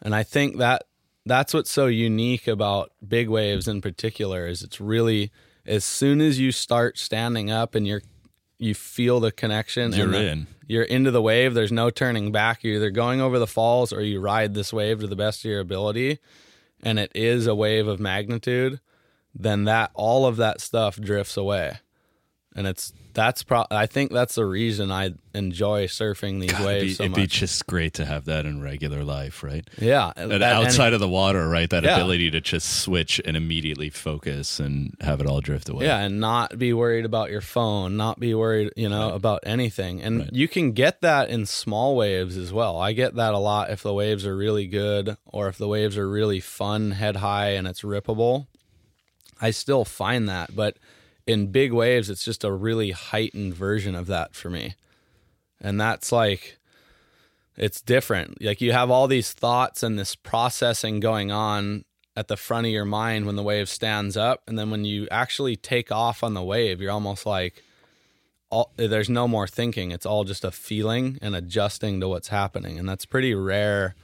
And 0.00 0.14
I 0.14 0.22
think 0.22 0.58
that 0.58 0.84
that's 1.24 1.54
what's 1.54 1.70
so 1.70 1.86
unique 1.86 2.48
about 2.48 2.90
big 3.06 3.28
waves 3.28 3.68
in 3.68 3.80
particular 3.80 4.46
is 4.46 4.62
it's 4.62 4.80
really 4.80 5.30
as 5.64 5.84
soon 5.84 6.20
as 6.20 6.40
you 6.40 6.50
start 6.50 6.98
standing 6.98 7.50
up 7.50 7.74
and 7.74 7.86
you're 7.86 8.02
you 8.58 8.74
feel 8.74 9.20
the 9.20 9.32
connection 9.32 9.92
you're 9.92 10.06
the, 10.06 10.22
in. 10.22 10.46
You're 10.66 10.84
into 10.84 11.10
the 11.10 11.22
wave. 11.22 11.54
There's 11.54 11.72
no 11.72 11.90
turning 11.90 12.32
back. 12.32 12.62
You're 12.62 12.76
either 12.76 12.90
going 12.90 13.20
over 13.20 13.38
the 13.38 13.46
falls 13.46 13.92
or 13.92 14.00
you 14.00 14.20
ride 14.20 14.54
this 14.54 14.72
wave 14.72 15.00
to 15.00 15.06
the 15.06 15.16
best 15.16 15.44
of 15.44 15.50
your 15.50 15.60
ability, 15.60 16.18
and 16.82 16.98
it 16.98 17.12
is 17.14 17.46
a 17.46 17.54
wave 17.54 17.86
of 17.86 18.00
magnitude. 18.00 18.80
Then 19.34 19.64
that 19.64 19.90
all 19.94 20.26
of 20.26 20.36
that 20.36 20.60
stuff 20.60 20.96
drifts 21.00 21.36
away, 21.36 21.78
and 22.54 22.66
it's 22.66 22.92
that's 23.14 23.42
pro. 23.42 23.64
I 23.70 23.86
think 23.86 24.10
that's 24.10 24.36
the 24.36 24.46
reason 24.46 24.90
I 24.90 25.14
enjoy 25.34 25.86
surfing 25.86 26.40
these 26.40 26.52
God, 26.52 26.66
waves 26.66 26.82
it'd 26.82 26.88
be, 26.88 26.94
so 26.94 27.04
it'd 27.04 27.14
be 27.14 27.26
just 27.26 27.66
great 27.66 27.94
to 27.94 28.04
have 28.04 28.24
that 28.24 28.46
in 28.46 28.62
regular 28.62 29.04
life, 29.04 29.42
right? 29.42 29.68
Yeah, 29.78 30.12
and 30.16 30.42
outside 30.42 30.86
and, 30.86 30.94
of 30.94 31.00
the 31.00 31.08
water, 31.08 31.48
right? 31.48 31.68
That 31.68 31.84
yeah. 31.84 31.96
ability 31.96 32.30
to 32.30 32.40
just 32.40 32.80
switch 32.82 33.20
and 33.24 33.36
immediately 33.36 33.90
focus 33.90 34.60
and 34.60 34.96
have 35.00 35.20
it 35.20 35.26
all 35.26 35.40
drift 35.40 35.68
away. 35.68 35.86
Yeah, 35.86 35.98
and 35.98 36.20
not 36.20 36.58
be 36.58 36.72
worried 36.72 37.04
about 37.04 37.30
your 37.30 37.40
phone, 37.40 37.96
not 37.96 38.18
be 38.18 38.34
worried, 38.34 38.72
you 38.76 38.88
know, 38.88 39.08
right. 39.08 39.16
about 39.16 39.40
anything. 39.44 40.02
And 40.02 40.20
right. 40.20 40.32
you 40.32 40.48
can 40.48 40.72
get 40.72 41.00
that 41.02 41.28
in 41.28 41.46
small 41.46 41.96
waves 41.96 42.36
as 42.36 42.52
well. 42.52 42.78
I 42.78 42.92
get 42.92 43.14
that 43.16 43.34
a 43.34 43.38
lot 43.38 43.70
if 43.70 43.82
the 43.82 43.94
waves 43.94 44.26
are 44.26 44.36
really 44.36 44.66
good 44.66 45.16
or 45.26 45.48
if 45.48 45.58
the 45.58 45.68
waves 45.68 45.98
are 45.98 46.08
really 46.08 46.40
fun, 46.40 46.92
head 46.92 47.16
high, 47.16 47.50
and 47.50 47.66
it's 47.66 47.82
rippable. 47.82 48.46
I 49.40 49.50
still 49.50 49.84
find 49.84 50.28
that, 50.28 50.54
but 50.54 50.76
in 51.26 51.48
big 51.48 51.72
waves, 51.72 52.10
it's 52.10 52.24
just 52.24 52.44
a 52.44 52.52
really 52.52 52.90
heightened 52.90 53.54
version 53.54 53.94
of 53.94 54.06
that 54.06 54.34
for 54.34 54.50
me. 54.50 54.74
And 55.60 55.80
that's 55.80 56.10
like, 56.12 56.58
it's 57.56 57.80
different. 57.80 58.42
Like 58.42 58.60
you 58.60 58.72
have 58.72 58.90
all 58.90 59.06
these 59.06 59.32
thoughts 59.32 59.82
and 59.82 59.98
this 59.98 60.14
processing 60.14 61.00
going 61.00 61.30
on 61.30 61.84
at 62.16 62.28
the 62.28 62.36
front 62.36 62.66
of 62.66 62.72
your 62.72 62.84
mind 62.84 63.26
when 63.26 63.36
the 63.36 63.42
wave 63.42 63.68
stands 63.68 64.16
up. 64.16 64.42
And 64.46 64.58
then 64.58 64.70
when 64.70 64.84
you 64.84 65.08
actually 65.10 65.56
take 65.56 65.92
off 65.92 66.22
on 66.22 66.34
the 66.34 66.42
wave, 66.42 66.80
you're 66.80 66.90
almost 66.90 67.24
like, 67.24 67.62
all, 68.50 68.70
there's 68.76 69.08
no 69.08 69.26
more 69.26 69.48
thinking. 69.48 69.90
It's 69.92 70.04
all 70.04 70.24
just 70.24 70.44
a 70.44 70.50
feeling 70.50 71.18
and 71.22 71.34
adjusting 71.34 72.00
to 72.00 72.08
what's 72.08 72.28
happening. 72.28 72.78
And 72.78 72.86
that's 72.86 73.06
pretty 73.06 73.34
rare. 73.34 73.94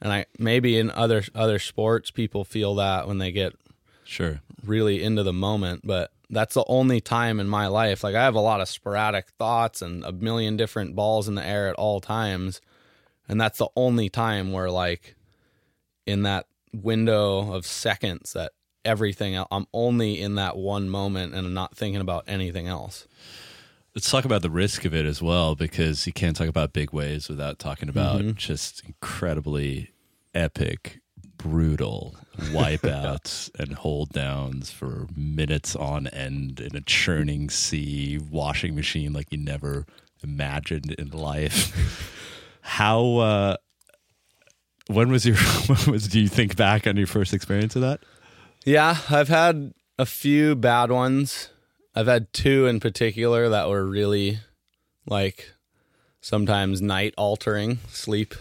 And 0.00 0.12
I 0.12 0.26
maybe 0.38 0.78
in 0.78 0.90
other 0.90 1.22
other 1.34 1.58
sports 1.58 2.10
people 2.10 2.42
feel 2.42 2.74
that 2.76 3.06
when 3.06 3.18
they 3.18 3.30
get 3.30 3.52
sure 4.04 4.40
really 4.64 5.02
into 5.02 5.22
the 5.22 5.32
moment, 5.32 5.82
but 5.84 6.10
that's 6.32 6.54
the 6.54 6.64
only 6.66 7.00
time 7.00 7.38
in 7.38 7.46
my 7.46 7.66
life. 7.66 8.02
Like 8.02 8.14
I 8.14 8.24
have 8.24 8.34
a 8.34 8.40
lot 8.40 8.62
of 8.62 8.68
sporadic 8.68 9.28
thoughts 9.38 9.82
and 9.82 10.02
a 10.02 10.12
million 10.12 10.56
different 10.56 10.96
balls 10.96 11.28
in 11.28 11.34
the 11.34 11.44
air 11.44 11.68
at 11.68 11.74
all 11.74 12.00
times. 12.00 12.60
And 13.28 13.40
that's 13.40 13.58
the 13.58 13.68
only 13.76 14.08
time 14.08 14.50
where 14.50 14.70
like 14.70 15.14
in 16.06 16.22
that 16.22 16.46
window 16.72 17.52
of 17.52 17.66
seconds 17.66 18.32
that 18.32 18.52
everything 18.84 19.36
I'm 19.50 19.66
only 19.74 20.20
in 20.20 20.36
that 20.36 20.56
one 20.56 20.88
moment 20.88 21.34
and 21.34 21.46
I'm 21.46 21.54
not 21.54 21.76
thinking 21.76 22.00
about 22.00 22.24
anything 22.26 22.66
else. 22.66 23.06
Let's 23.94 24.10
talk 24.10 24.24
about 24.24 24.40
the 24.40 24.50
risk 24.50 24.86
of 24.86 24.94
it 24.94 25.04
as 25.04 25.20
well 25.20 25.54
because 25.54 26.06
you 26.06 26.14
can't 26.14 26.34
talk 26.34 26.48
about 26.48 26.72
big 26.72 26.94
waves 26.94 27.28
without 27.28 27.58
talking 27.58 27.90
about 27.90 28.22
mm-hmm. 28.22 28.36
just 28.38 28.82
incredibly 28.86 29.90
epic 30.34 31.00
brutal 31.36 32.16
wipeouts 32.50 33.50
and 33.58 33.74
hold 33.74 34.10
downs 34.10 34.70
for 34.70 35.06
minutes 35.16 35.74
on 35.76 36.06
end 36.08 36.60
in 36.60 36.76
a 36.76 36.80
churning 36.80 37.50
sea 37.50 38.18
washing 38.30 38.74
machine 38.74 39.12
like 39.12 39.28
you 39.30 39.38
never 39.38 39.86
imagined 40.22 40.92
in 40.92 41.10
life. 41.10 42.18
How 42.62 43.16
uh 43.16 43.56
when 44.88 45.10
was 45.10 45.26
your 45.26 45.36
when 45.66 45.92
was 45.92 46.08
do 46.08 46.20
you 46.20 46.28
think 46.28 46.56
back 46.56 46.86
on 46.86 46.96
your 46.96 47.06
first 47.06 47.32
experience 47.32 47.76
of 47.76 47.82
that? 47.82 48.00
Yeah, 48.64 48.96
I've 49.10 49.28
had 49.28 49.74
a 49.98 50.06
few 50.06 50.54
bad 50.54 50.90
ones. 50.90 51.48
I've 51.94 52.06
had 52.06 52.32
two 52.32 52.66
in 52.66 52.80
particular 52.80 53.48
that 53.48 53.68
were 53.68 53.84
really 53.84 54.38
like 55.06 55.52
sometimes 56.20 56.80
night 56.80 57.14
altering, 57.18 57.78
sleep 57.88 58.34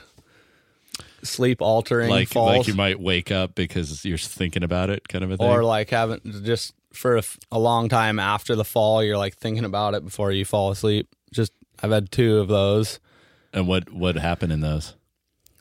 sleep 1.24 1.62
altering 1.62 2.10
like 2.10 2.30
falls. 2.30 2.58
like 2.58 2.68
you 2.68 2.74
might 2.74 3.00
wake 3.00 3.32
up 3.32 3.56
because 3.56 4.04
you're 4.06 4.18
thinking 4.18 4.64
about 4.64 4.90
it 4.90 5.08
kind 5.08 5.24
of 5.24 5.32
a 5.32 5.38
thing 5.38 5.48
or 5.48 5.64
like 5.64 5.90
having 5.90 6.20
just 6.44 6.74
for 6.94 7.18
a, 7.18 7.24
a 7.52 7.60
long 7.60 7.90
time 7.90 8.20
after 8.20 8.56
the 8.56 8.66
fall. 8.66 9.04
You're 9.04 9.18
like 9.18 9.38
thinking 9.38 9.66
about 9.66 9.94
it 9.94 10.04
before 10.04 10.32
you 10.32 10.46
fall 10.46 10.72
asleep. 10.72 11.08
Just 11.34 11.52
I've 11.82 11.92
had 11.92 12.12
two 12.12 12.40
of 12.40 12.48
those. 12.48 13.00
And 13.54 13.68
what 13.68 13.92
what 13.92 14.16
happened 14.16 14.52
in 14.52 14.62
those? 14.62 14.96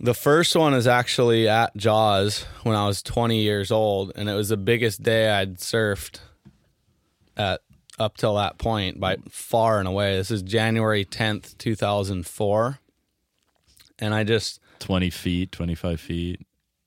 The 0.03 0.15
first 0.15 0.57
one 0.57 0.73
is 0.73 0.87
actually 0.87 1.47
at 1.47 1.77
Jaws 1.77 2.47
when 2.63 2.75
I 2.75 2.87
was 2.87 3.03
20 3.03 3.43
years 3.43 3.71
old, 3.71 4.13
and 4.17 4.31
it 4.31 4.35
was 4.35 4.49
the 4.49 4.57
biggest 4.57 5.03
day 5.03 5.29
I'd 5.29 5.59
surfed 5.59 6.21
at 7.37 7.61
up 7.99 8.17
till 8.17 8.37
that 8.37 8.57
point 8.57 8.99
by 8.99 9.19
far 9.29 9.79
and 9.79 9.87
away. 9.87 10.17
This 10.17 10.31
is 10.31 10.43
January 10.43 11.05
10th, 11.05 11.57
2004. 11.59 12.79
And 13.99 14.15
I 14.15 14.25
just 14.25 14.59
20 14.81 15.11
feet, 15.11 15.53
25 15.53 16.01
feet. 16.01 16.41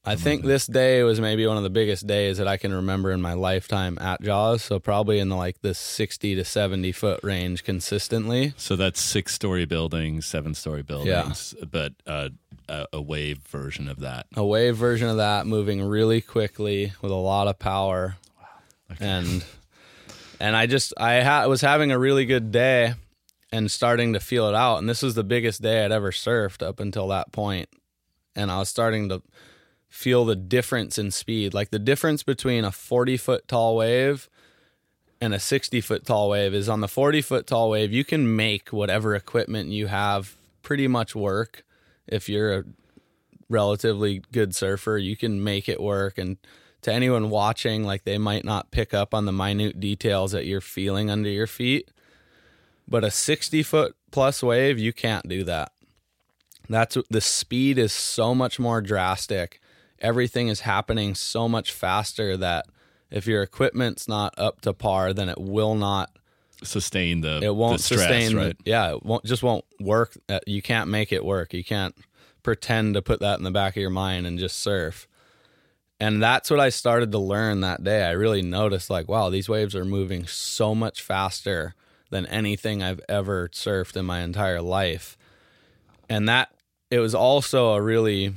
I 0.05 0.17
think 0.17 0.43
this 0.43 0.67
day 0.67 1.01
was 1.03 1.21
maybe 1.21 1.47
one 1.47 1.55
of 1.55 1.63
the 1.63 1.69
biggest 1.69 2.05
days 2.05 2.37
that 2.37 2.47
I 2.47 2.57
can 2.57 2.73
remember 2.73 3.11
in 3.11 3.21
my 3.21 3.33
lifetime 3.33 3.97
at 4.01 4.21
Jaws. 4.21 4.61
So 4.61 4.77
probably 4.77 5.19
in 5.19 5.29
the 5.29 5.37
like 5.37 5.61
the 5.61 5.73
sixty 5.73 6.35
to 6.35 6.43
seventy 6.43 6.91
foot 6.91 7.21
range 7.23 7.63
consistently. 7.63 8.53
So 8.57 8.75
that's 8.75 8.99
six 8.99 9.33
story 9.33 9.63
buildings, 9.63 10.25
seven 10.25 10.55
story 10.55 10.83
buildings, 10.83 11.55
yeah. 11.57 11.65
but 11.71 11.93
uh, 12.05 12.29
a, 12.67 12.85
a, 12.91 13.01
wave 13.01 13.37
version 13.47 13.87
of 13.87 14.01
that. 14.01 14.27
A 14.35 14.45
wave 14.45 14.75
version 14.75 15.07
of 15.07 15.17
that, 15.17 15.47
moving 15.47 15.81
really 15.81 16.19
quickly 16.19 16.91
with 17.01 17.11
a 17.11 17.15
lot 17.15 17.47
of 17.47 17.57
power, 17.57 18.17
wow. 18.37 18.47
okay. 18.91 19.05
and 19.05 19.45
and 20.41 20.53
I 20.53 20.65
just 20.65 20.93
I 20.97 21.21
ha- 21.21 21.47
was 21.47 21.61
having 21.61 21.93
a 21.93 21.99
really 21.99 22.25
good 22.25 22.51
day 22.51 22.95
and 23.53 23.71
starting 23.71 24.13
to 24.13 24.19
feel 24.19 24.49
it 24.49 24.55
out. 24.55 24.77
And 24.77 24.89
this 24.89 25.01
was 25.01 25.15
the 25.15 25.23
biggest 25.23 25.61
day 25.61 25.85
I'd 25.85 25.91
ever 25.93 26.11
surfed 26.11 26.61
up 26.61 26.81
until 26.81 27.07
that 27.09 27.31
point, 27.31 27.69
and 28.35 28.51
I 28.51 28.59
was 28.59 28.69
starting 28.69 29.09
to 29.09 29.21
feel 29.89 30.25
the 30.25 30.35
difference 30.35 30.97
in 30.97 31.11
speed. 31.11 31.53
Like 31.53 31.69
the 31.69 31.79
difference 31.79 32.23
between 32.23 32.65
a 32.65 32.71
40 32.71 33.17
foot 33.17 33.47
tall 33.47 33.75
wave 33.75 34.29
and 35.21 35.33
a 35.33 35.39
60 35.39 35.81
foot 35.81 36.05
tall 36.05 36.29
wave 36.29 36.53
is 36.53 36.67
on 36.67 36.81
the 36.81 36.87
40 36.87 37.21
foot 37.21 37.47
tall 37.47 37.69
wave, 37.69 37.93
you 37.93 38.03
can 38.03 38.35
make 38.35 38.69
whatever 38.69 39.15
equipment 39.15 39.69
you 39.69 39.87
have 39.87 40.35
pretty 40.63 40.87
much 40.87 41.15
work. 41.15 41.63
If 42.07 42.27
you're 42.27 42.53
a 42.53 42.63
relatively 43.49 44.23
good 44.31 44.55
surfer, 44.55 44.97
you 44.97 45.15
can 45.15 45.43
make 45.43 45.69
it 45.69 45.79
work. 45.79 46.17
And 46.17 46.37
to 46.81 46.91
anyone 46.91 47.29
watching, 47.29 47.83
like 47.83 48.03
they 48.03 48.17
might 48.17 48.43
not 48.43 48.71
pick 48.71 48.93
up 48.93 49.13
on 49.13 49.25
the 49.25 49.31
minute 49.31 49.79
details 49.79 50.31
that 50.31 50.45
you're 50.45 50.59
feeling 50.59 51.09
under 51.09 51.29
your 51.29 51.47
feet. 51.47 51.91
But 52.87 53.03
a 53.03 53.11
60 53.11 53.63
foot 53.63 53.95
plus 54.11 54.43
wave, 54.43 54.77
you 54.79 54.91
can't 54.91 55.27
do 55.29 55.43
that. 55.45 55.71
That's 56.73 56.97
the 57.09 57.21
speed 57.21 57.77
is 57.77 57.93
so 57.93 58.33
much 58.33 58.59
more 58.59 58.81
drastic. 58.81 59.61
Everything 59.99 60.47
is 60.47 60.61
happening 60.61 61.13
so 61.13 61.47
much 61.47 61.71
faster 61.71 62.35
that 62.37 62.65
if 63.11 63.27
your 63.27 63.43
equipment's 63.43 64.07
not 64.07 64.33
up 64.39 64.61
to 64.61 64.73
par, 64.73 65.13
then 65.13 65.29
it 65.29 65.39
will 65.39 65.75
not 65.75 66.09
sustain 66.63 67.21
the 67.21 67.41
it 67.43 67.53
won't 67.53 67.77
the 67.77 67.83
stress, 67.83 67.99
sustain 67.99 68.37
right? 68.37 68.57
the, 68.63 68.71
yeah 68.71 68.93
it 68.93 69.03
won't 69.03 69.23
just 69.23 69.43
won't 69.43 69.65
work. 69.79 70.17
Uh, 70.27 70.39
you 70.47 70.63
can't 70.63 70.89
make 70.89 71.11
it 71.11 71.23
work. 71.23 71.53
You 71.53 71.63
can't 71.63 71.95
pretend 72.41 72.95
to 72.95 73.03
put 73.03 73.19
that 73.19 73.37
in 73.37 73.43
the 73.43 73.51
back 73.51 73.77
of 73.77 73.81
your 73.81 73.91
mind 73.91 74.25
and 74.25 74.39
just 74.39 74.59
surf. 74.59 75.07
And 75.99 76.23
that's 76.23 76.49
what 76.49 76.59
i 76.59 76.69
started 76.69 77.11
to 77.11 77.19
learn 77.19 77.61
that 77.61 77.83
day. 77.83 78.03
I 78.03 78.11
really 78.11 78.41
noticed 78.41 78.89
like 78.89 79.07
wow 79.07 79.29
these 79.29 79.47
waves 79.47 79.75
are 79.75 79.85
moving 79.85 80.25
so 80.25 80.73
much 80.73 81.03
faster 81.03 81.75
than 82.09 82.25
anything 82.25 82.81
i've 82.81 83.01
ever 83.07 83.49
surfed 83.49 83.95
in 83.95 84.05
my 84.05 84.21
entire 84.21 84.61
life. 84.61 85.19
And 86.09 86.27
that 86.27 86.49
it 86.93 86.99
was 86.99 87.15
also 87.15 87.73
a 87.73 87.81
really 87.81 88.35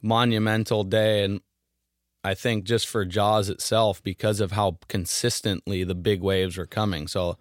monumental 0.00 0.82
day 0.82 1.24
and 1.24 1.42
I 2.24 2.32
think 2.32 2.64
just 2.64 2.88
for 2.88 3.04
Jaws 3.04 3.50
itself 3.50 4.02
because 4.02 4.40
of 4.40 4.52
how 4.52 4.78
consistently 4.88 5.84
the 5.84 5.94
big 5.94 6.22
waves 6.22 6.56
were 6.56 6.66
coming. 6.66 7.06
So 7.06 7.36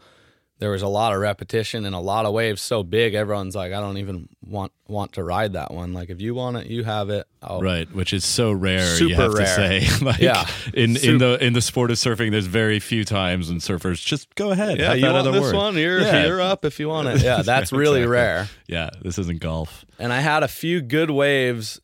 there 0.60 0.70
was 0.72 0.82
a 0.82 0.88
lot 0.88 1.14
of 1.14 1.20
repetition 1.22 1.86
and 1.86 1.96
a 1.96 2.00
lot 2.00 2.26
of 2.26 2.34
waves 2.34 2.62
so 2.62 2.84
big 2.84 3.14
everyone's 3.14 3.56
like 3.56 3.72
I 3.74 3.80
don't 3.80 3.98
even 3.98 4.28
want 4.46 4.72
want 4.88 5.14
to 5.14 5.24
ride 5.24 5.54
that 5.54 5.74
one. 5.74 5.94
Like 5.94 6.10
if 6.10 6.20
you 6.20 6.36
want 6.36 6.58
it, 6.58 6.68
you 6.68 6.84
have 6.84 7.10
it. 7.10 7.28
I'll, 7.42 7.62
right, 7.62 7.90
which 7.94 8.12
is 8.12 8.26
so 8.26 8.52
rare 8.52 8.86
Super 8.86 9.10
you 9.10 9.16
have 9.16 9.34
rare. 9.34 9.46
to 9.46 9.88
say. 9.88 9.88
like 10.06 10.20
yeah. 10.20 10.46
in 10.74 10.98
in 10.98 11.18
the 11.20 11.38
in 11.44 11.54
the 11.54 11.62
sport 11.62 11.92
of 11.92 11.98
surfing 11.98 12.32
there's 12.32 12.46
very 12.48 12.80
few 12.80 13.06
times 13.06 13.50
when 13.50 13.60
surfers 13.60 14.04
just 14.04 14.34
go 14.36 14.52
ahead. 14.52 14.78
Yeah, 14.80 14.94
you 14.94 15.06
want 15.12 15.32
this 15.32 15.42
word. 15.42 15.56
one? 15.56 15.78
You're 15.78 16.02
Yeah. 16.02 16.26
you're 16.26 16.42
up 16.42 16.66
if 16.66 16.80
you 16.80 16.90
want 16.90 17.08
it. 17.08 17.24
Yeah, 17.24 17.42
that's 17.46 17.72
really 17.72 18.02
Exactly. 18.02 18.12
rare. 18.14 18.50
Yeah, 18.68 18.90
this 19.02 19.18
isn't 19.18 19.40
golf. 19.40 19.86
and 19.98 20.12
I 20.12 20.20
had 20.22 20.44
a 20.44 20.48
few 20.48 20.82
good 20.82 21.10
waves 21.12 21.80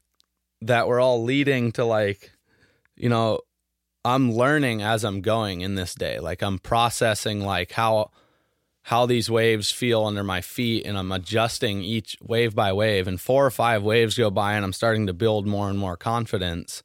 that 0.62 0.88
were 0.88 1.00
all 1.00 1.24
leading 1.24 1.72
to 1.74 1.86
like, 1.86 2.32
you 2.98 3.08
know, 3.10 3.40
I'm 4.04 4.34
learning 4.34 4.82
as 4.82 5.04
I'm 5.06 5.22
going 5.22 5.62
in 5.62 5.76
this 5.76 5.94
day. 5.96 6.20
Like 6.20 6.42
I'm 6.42 6.60
processing 6.60 7.42
like 7.42 7.72
how 7.72 8.12
how 8.86 9.08
these 9.08 9.32
waves 9.32 9.72
feel 9.72 10.06
under 10.06 10.24
my 10.24 10.42
feet 10.42 10.86
and 10.86 10.96
I'm 10.96 11.12
adjusting 11.12 11.82
each 11.82 12.16
wave 12.22 12.54
by 12.54 12.72
wave 12.72 13.08
and 13.08 13.20
four 13.20 13.44
or 13.44 13.50
five 13.50 13.82
waves 13.82 14.16
go 14.16 14.30
by 14.30 14.54
and 14.54 14.64
I'm 14.64 14.74
starting 14.74 15.08
to 15.08 15.14
build 15.14 15.48
more 15.48 15.72
and 15.72 15.80
more 15.80 15.98
confidence. 15.98 16.84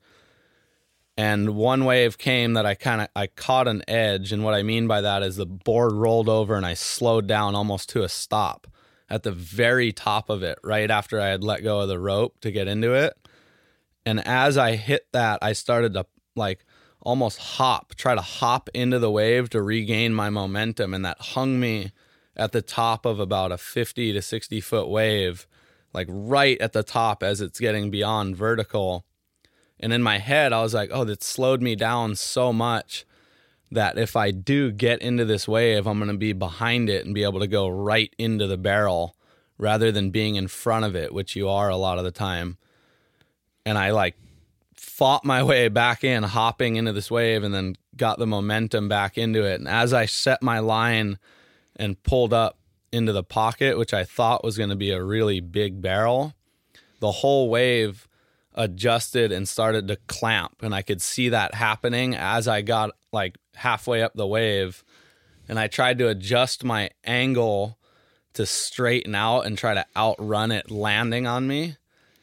And 1.18 1.50
one 1.56 1.84
wave 1.84 2.16
came 2.16 2.54
that 2.54 2.64
I 2.64 2.74
kind 2.74 3.02
of 3.02 3.08
I 3.14 3.26
caught 3.26 3.68
an 3.68 3.82
edge 3.86 4.32
and 4.32 4.42
what 4.42 4.54
I 4.54 4.62
mean 4.62 4.86
by 4.86 5.02
that 5.02 5.22
is 5.22 5.36
the 5.36 5.44
board 5.44 5.92
rolled 5.92 6.30
over 6.30 6.56
and 6.56 6.64
I 6.64 6.72
slowed 6.72 7.26
down 7.26 7.54
almost 7.54 7.90
to 7.90 8.02
a 8.02 8.08
stop 8.08 8.66
at 9.10 9.22
the 9.22 9.32
very 9.32 9.92
top 9.92 10.30
of 10.30 10.42
it 10.42 10.58
right 10.64 10.90
after 10.90 11.20
I 11.20 11.26
had 11.26 11.44
let 11.44 11.62
go 11.62 11.80
of 11.80 11.88
the 11.88 11.98
rope 11.98 12.40
to 12.40 12.50
get 12.50 12.66
into 12.66 12.94
it. 12.94 13.12
And 14.06 14.26
as 14.26 14.56
I 14.56 14.76
hit 14.76 15.06
that, 15.12 15.40
I 15.42 15.52
started 15.52 15.92
to 15.92 16.06
like 16.34 16.64
almost 17.02 17.38
hop, 17.38 17.94
try 17.94 18.14
to 18.14 18.20
hop 18.20 18.68
into 18.74 18.98
the 18.98 19.10
wave 19.10 19.50
to 19.50 19.62
regain 19.62 20.14
my 20.14 20.30
momentum. 20.30 20.94
And 20.94 21.04
that 21.04 21.20
hung 21.20 21.58
me 21.58 21.92
at 22.36 22.52
the 22.52 22.62
top 22.62 23.04
of 23.04 23.20
about 23.20 23.52
a 23.52 23.58
50 23.58 24.12
to 24.12 24.22
60 24.22 24.60
foot 24.60 24.88
wave, 24.88 25.46
like 25.92 26.06
right 26.10 26.60
at 26.60 26.72
the 26.72 26.82
top 26.82 27.22
as 27.22 27.40
it's 27.40 27.60
getting 27.60 27.90
beyond 27.90 28.36
vertical. 28.36 29.04
And 29.78 29.92
in 29.92 30.02
my 30.02 30.18
head, 30.18 30.52
I 30.52 30.62
was 30.62 30.74
like, 30.74 30.90
oh, 30.92 31.04
that 31.04 31.22
slowed 31.22 31.62
me 31.62 31.74
down 31.74 32.16
so 32.16 32.52
much 32.52 33.06
that 33.70 33.98
if 33.98 34.16
I 34.16 34.30
do 34.30 34.72
get 34.72 35.00
into 35.00 35.24
this 35.24 35.46
wave, 35.46 35.86
I'm 35.86 35.98
going 35.98 36.10
to 36.10 36.16
be 36.16 36.32
behind 36.32 36.90
it 36.90 37.04
and 37.04 37.14
be 37.14 37.22
able 37.22 37.40
to 37.40 37.46
go 37.46 37.68
right 37.68 38.12
into 38.18 38.46
the 38.46 38.58
barrel 38.58 39.16
rather 39.58 39.92
than 39.92 40.10
being 40.10 40.34
in 40.34 40.48
front 40.48 40.84
of 40.84 40.96
it, 40.96 41.14
which 41.14 41.36
you 41.36 41.48
are 41.48 41.68
a 41.68 41.76
lot 41.76 41.98
of 41.98 42.04
the 42.04 42.10
time. 42.10 42.58
And 43.64 43.78
I 43.78 43.90
like 43.90 44.16
fought 44.80 45.26
my 45.26 45.42
way 45.42 45.68
back 45.68 46.04
in, 46.04 46.22
hopping 46.22 46.76
into 46.76 46.92
this 46.92 47.10
wave, 47.10 47.44
and 47.44 47.54
then 47.54 47.76
got 47.96 48.18
the 48.18 48.26
momentum 48.26 48.88
back 48.88 49.18
into 49.18 49.44
it. 49.44 49.60
And 49.60 49.68
as 49.68 49.92
I 49.92 50.06
set 50.06 50.42
my 50.42 50.58
line 50.58 51.18
and 51.76 52.02
pulled 52.02 52.32
up 52.32 52.58
into 52.90 53.12
the 53.12 53.22
pocket, 53.22 53.76
which 53.76 53.92
I 53.92 54.04
thought 54.04 54.42
was 54.42 54.56
going 54.56 54.70
to 54.70 54.76
be 54.76 54.90
a 54.90 55.02
really 55.02 55.40
big 55.40 55.82
barrel, 55.82 56.32
the 56.98 57.12
whole 57.12 57.50
wave 57.50 58.08
adjusted 58.54 59.32
and 59.32 59.46
started 59.46 59.86
to 59.88 59.96
clamp. 60.06 60.62
And 60.62 60.74
I 60.74 60.80
could 60.80 61.02
see 61.02 61.28
that 61.28 61.54
happening 61.54 62.14
as 62.16 62.48
I 62.48 62.62
got 62.62 62.90
like 63.12 63.36
halfway 63.56 64.02
up 64.02 64.14
the 64.14 64.26
wave. 64.26 64.82
And 65.46 65.58
I 65.58 65.66
tried 65.66 65.98
to 65.98 66.08
adjust 66.08 66.64
my 66.64 66.90
angle 67.04 67.78
to 68.32 68.46
straighten 68.46 69.14
out 69.14 69.42
and 69.42 69.58
try 69.58 69.74
to 69.74 69.84
outrun 69.94 70.52
it 70.52 70.70
landing 70.70 71.26
on 71.26 71.46
me 71.46 71.76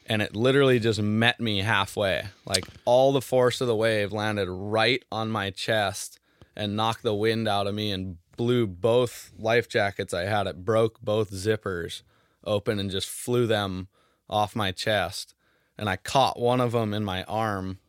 and 0.07 0.21
it 0.21 0.35
literally 0.35 0.79
just 0.79 1.01
met 1.01 1.39
me 1.39 1.59
halfway. 1.59 2.23
Like 2.45 2.65
all 2.85 3.11
the 3.11 3.21
force 3.21 3.59
of 3.59 3.67
the 3.67 3.75
wave 3.75 4.13
landed 4.13 4.49
right 4.49 5.03
on 5.11 5.29
my 5.29 5.51
chest 5.51 6.19
and 6.55 6.77
knocked 6.77 7.03
the 7.03 7.13
wind 7.13 7.47
out 7.47 7.67
of 7.67 7.75
me 7.75 7.91
and 7.91 8.17
blew 8.37 8.65
both 8.65 9.31
life 9.37 9.67
jackets 9.67 10.13
I 10.13 10.23
had. 10.23 10.47
It 10.47 10.63
broke 10.63 11.01
both 11.01 11.31
zippers 11.31 12.03
open 12.45 12.79
and 12.79 12.89
just 12.89 13.09
flew 13.09 13.45
them 13.45 13.89
off 14.29 14.55
my 14.55 14.71
chest. 14.71 15.35
And 15.77 15.89
I 15.89 15.97
caught 15.97 16.39
one 16.39 16.61
of 16.61 16.71
them 16.71 16.93
in 16.93 17.03
my 17.03 17.23
arm. 17.25 17.79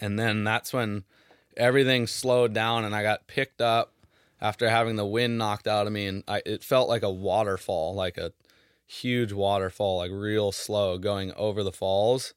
And 0.00 0.18
then 0.18 0.42
that's 0.42 0.72
when 0.72 1.04
everything 1.56 2.08
slowed 2.08 2.52
down 2.52 2.84
and 2.84 2.94
I 2.94 3.04
got 3.04 3.28
picked 3.28 3.60
up 3.60 3.92
after 4.40 4.68
having 4.68 4.96
the 4.96 5.06
wind 5.06 5.38
knocked 5.38 5.68
out 5.68 5.86
of 5.86 5.92
me. 5.92 6.06
And 6.06 6.24
I, 6.26 6.42
it 6.44 6.64
felt 6.64 6.88
like 6.88 7.04
a 7.04 7.10
waterfall, 7.10 7.94
like 7.94 8.18
a 8.18 8.32
huge 8.86 9.32
waterfall, 9.32 9.98
like 9.98 10.10
real 10.12 10.52
slow 10.52 10.98
going 10.98 11.32
over 11.32 11.62
the 11.62 11.72
falls. 11.72 12.34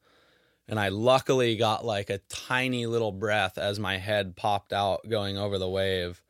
And 0.68 0.80
I 0.80 0.90
luckily 0.90 1.56
got 1.56 1.86
like 1.86 2.10
a 2.10 2.20
tiny 2.30 2.86
little 2.86 3.12
breath 3.12 3.58
as 3.58 3.80
my 3.80 3.98
head 3.98 4.36
popped 4.36 4.74
out 4.74 5.08
going 5.08 5.38
over 5.38 5.58
the 5.58 5.70
wave. 5.70 6.22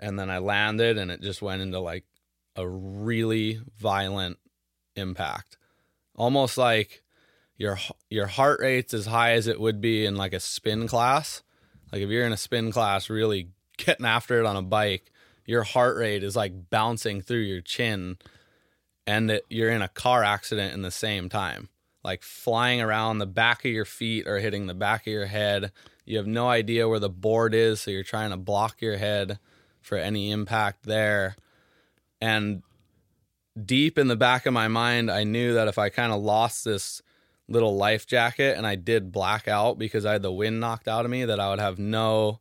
And 0.00 0.18
then 0.18 0.30
I 0.30 0.38
landed 0.38 0.98
and 0.98 1.10
it 1.10 1.20
just 1.20 1.42
went 1.42 1.62
into 1.62 1.80
like 1.80 2.04
a 2.56 2.66
really 2.66 3.60
violent 3.78 4.38
impact. 4.96 5.58
Almost 6.16 6.56
like 6.56 7.02
your 7.56 7.78
your 8.08 8.26
heart 8.26 8.60
rate's 8.60 8.94
as 8.94 9.06
high 9.06 9.32
as 9.32 9.46
it 9.46 9.60
would 9.60 9.80
be 9.80 10.06
in 10.06 10.16
like 10.16 10.32
a 10.32 10.40
spin 10.40 10.88
class. 10.88 11.42
Like 11.92 12.02
if 12.02 12.08
you're 12.08 12.26
in 12.26 12.32
a 12.32 12.38
spin 12.38 12.72
class 12.72 13.10
really 13.10 13.50
getting 13.76 14.06
after 14.06 14.40
it 14.40 14.46
on 14.46 14.56
a 14.56 14.62
bike, 14.62 15.10
your 15.44 15.62
heart 15.62 15.96
rate 15.96 16.22
is 16.24 16.36
like 16.36 16.70
bouncing 16.70 17.20
through 17.20 17.40
your 17.40 17.60
chin 17.60 18.16
and 19.06 19.28
that 19.30 19.42
you're 19.48 19.70
in 19.70 19.82
a 19.82 19.88
car 19.88 20.22
accident 20.24 20.74
in 20.74 20.82
the 20.82 20.90
same 20.90 21.28
time 21.28 21.68
like 22.04 22.22
flying 22.22 22.82
around 22.82 23.18
the 23.18 23.26
back 23.26 23.64
of 23.64 23.70
your 23.70 23.86
feet 23.86 24.28
or 24.28 24.38
hitting 24.38 24.66
the 24.66 24.74
back 24.74 25.06
of 25.06 25.12
your 25.12 25.26
head 25.26 25.72
You 26.04 26.18
have 26.18 26.26
no 26.26 26.48
idea 26.48 26.88
where 26.88 26.98
the 26.98 27.08
board 27.08 27.54
is, 27.54 27.80
so 27.80 27.90
you're 27.90 28.02
trying 28.02 28.30
to 28.30 28.36
block 28.36 28.82
your 28.82 28.98
head 28.98 29.38
for 29.80 29.96
any 29.96 30.30
impact 30.30 30.84
there. 30.84 31.36
And 32.20 32.62
deep 33.62 33.98
in 33.98 34.08
the 34.08 34.16
back 34.16 34.46
of 34.46 34.52
my 34.52 34.68
mind, 34.68 35.10
I 35.10 35.24
knew 35.24 35.54
that 35.54 35.68
if 35.68 35.78
I 35.78 35.88
kind 35.88 36.12
of 36.12 36.22
lost 36.22 36.64
this 36.64 37.00
little 37.48 37.76
life 37.76 38.06
jacket 38.06 38.56
and 38.56 38.66
I 38.66 38.74
did 38.74 39.12
black 39.12 39.48
out 39.48 39.78
because 39.78 40.04
I 40.04 40.12
had 40.12 40.22
the 40.22 40.32
wind 40.32 40.60
knocked 40.60 40.88
out 40.88 41.04
of 41.04 41.10
me, 41.10 41.24
that 41.24 41.40
I 41.40 41.50
would 41.50 41.58
have 41.58 41.78
no 41.78 42.40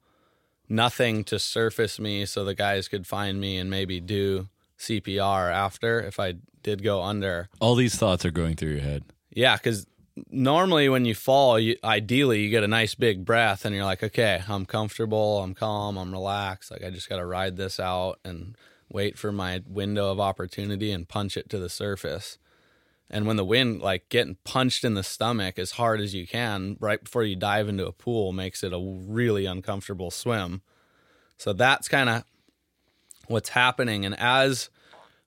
nothing 0.68 1.24
to 1.26 1.38
surface 1.40 2.00
me 2.00 2.26
so 2.26 2.44
the 2.44 2.56
guys 2.56 2.88
could 2.88 3.06
find 3.06 3.40
me 3.40 3.58
and 3.58 3.70
maybe 3.70 4.00
do 4.00 4.48
CPR 4.84 5.52
after 5.52 6.00
if 6.00 6.20
I 6.20 6.36
did 6.62 6.84
go 6.84 7.02
under. 7.02 7.50
All 7.60 7.76
these 7.76 7.96
thoughts 7.96 8.26
are 8.26 8.32
going 8.32 8.56
through 8.56 8.72
your 8.72 8.82
head. 8.82 9.04
Yeah, 9.32 9.58
because 9.58 9.86
normally 10.30 10.90
when 10.90 11.06
you 11.06 11.16
fall, 11.16 11.60
you, 11.60 11.76
ideally 11.84 12.42
you 12.42 12.50
get 12.50 12.64
a 12.64 12.68
nice 12.68 12.96
big 12.96 13.26
breath 13.26 13.66
and 13.66 13.76
you're 13.76 13.86
like, 13.86 14.04
okay, 14.04 14.42
I'm 14.48 14.66
comfortable, 14.66 15.40
I'm 15.42 15.54
calm, 15.54 15.98
I'm 15.98 16.12
relaxed. 16.12 16.72
Like 16.72 16.84
I 16.84 16.90
just 16.90 17.10
got 17.10 17.18
to 17.18 17.26
ride 17.26 17.58
this 17.58 17.80
out 17.80 18.20
and 18.24 18.56
wait 18.90 19.18
for 19.18 19.32
my 19.32 19.62
window 19.68 20.12
of 20.12 20.20
opportunity 20.20 20.92
and 20.92 21.08
punch 21.08 21.36
it 21.36 21.50
to 21.50 21.60
the 21.60 21.70
surface. 21.70 22.38
And 23.10 23.28
when 23.28 23.36
the 23.36 23.46
wind, 23.46 23.82
like 23.82 24.10
getting 24.10 24.38
punched 24.44 24.84
in 24.84 24.94
the 24.94 25.04
stomach 25.04 25.60
as 25.60 25.72
hard 25.72 26.00
as 26.00 26.16
you 26.16 26.26
can 26.26 26.78
right 26.80 27.04
before 27.04 27.24
you 27.24 27.36
dive 27.36 27.68
into 27.68 27.86
a 27.86 27.92
pool, 27.92 28.34
makes 28.34 28.64
it 28.64 28.74
a 28.74 28.80
really 28.80 29.46
uncomfortable 29.46 30.12
swim. 30.12 30.62
So 31.38 31.54
that's 31.54 31.88
kind 31.88 32.10
of 32.10 32.24
what's 33.34 33.50
happening. 33.50 34.06
And 34.06 34.18
as 34.18 34.70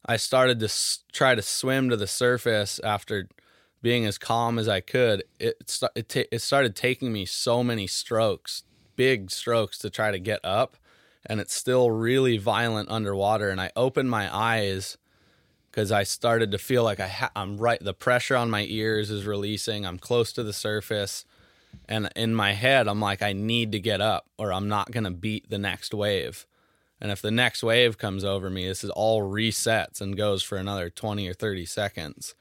I 0.07 0.17
started 0.17 0.61
to 0.61 0.67
s- 0.67 1.01
try 1.13 1.35
to 1.35 1.43
swim 1.43 1.91
to 1.91 1.97
the 1.97 2.07
surface 2.07 2.79
after 2.83 3.29
being 3.83 4.07
as 4.07 4.19
calm 4.19 4.59
as 4.59 4.69
I 4.69 4.81
could, 4.81 5.25
it 5.39 5.63
st- 5.69 5.93
it, 5.95 6.29
it 6.33 6.41
started 6.41 6.75
taking 6.75 7.13
me 7.13 7.27
so 7.27 7.63
many 7.63 7.87
strokes, 7.87 8.63
big 8.97 9.31
strokes 9.31 9.79
to 9.79 9.91
try 9.91 10.11
to 10.11 10.19
get 10.19 10.41
up, 10.43 10.77
and 11.27 11.41
it's 11.41 11.55
still 11.55 11.91
really 11.91 12.39
violent 12.39 12.89
underwater. 12.91 13.51
And 13.51 13.61
I 13.61 13.71
opened 13.77 14.11
my 14.11 14.35
eyes 14.35 14.97
because 15.71 15.93
I 15.93 16.05
started 16.05 16.51
to 16.53 16.59
feel 16.59 16.85
like 16.85 17.01
I 17.01 17.09
ha- 17.09 17.33
I'm 17.37 17.59
right. 17.59 17.79
The 17.83 17.93
pressure 17.93 18.37
on 18.37 18.51
my 18.51 18.65
ears 18.65 19.11
is 19.11 19.27
releasing. 19.27 19.85
I'm 19.85 19.99
close 19.99 20.33
to 20.33 20.43
the 20.43 20.53
surface, 20.53 21.25
and 21.89 22.09
in 22.17 22.35
my 22.35 22.53
head, 22.53 22.89
I'm 22.89 23.01
like, 23.01 23.23
I 23.23 23.35
need 23.35 23.73
to 23.73 23.79
get 23.79 24.01
up, 24.01 24.27
or 24.39 24.53
I'm 24.53 24.69
not 24.69 24.91
gonna 24.91 25.11
beat 25.11 25.51
the 25.51 25.59
next 25.59 25.93
wave. 25.93 26.47
And 27.01 27.11
if 27.11 27.21
the 27.21 27.31
next 27.31 27.63
wave 27.63 27.99
comes 27.99 28.25
over 28.25 28.49
me, 28.49 28.67
this 28.67 28.83
is 28.83 28.91
all 28.91 29.23
resets 29.23 30.01
and 30.01 30.17
goes 30.17 30.43
for 30.43 30.57
another 30.57 30.89
20 30.89 31.29
or 31.29 31.35
30 31.35 31.67
seconds. 31.67 32.35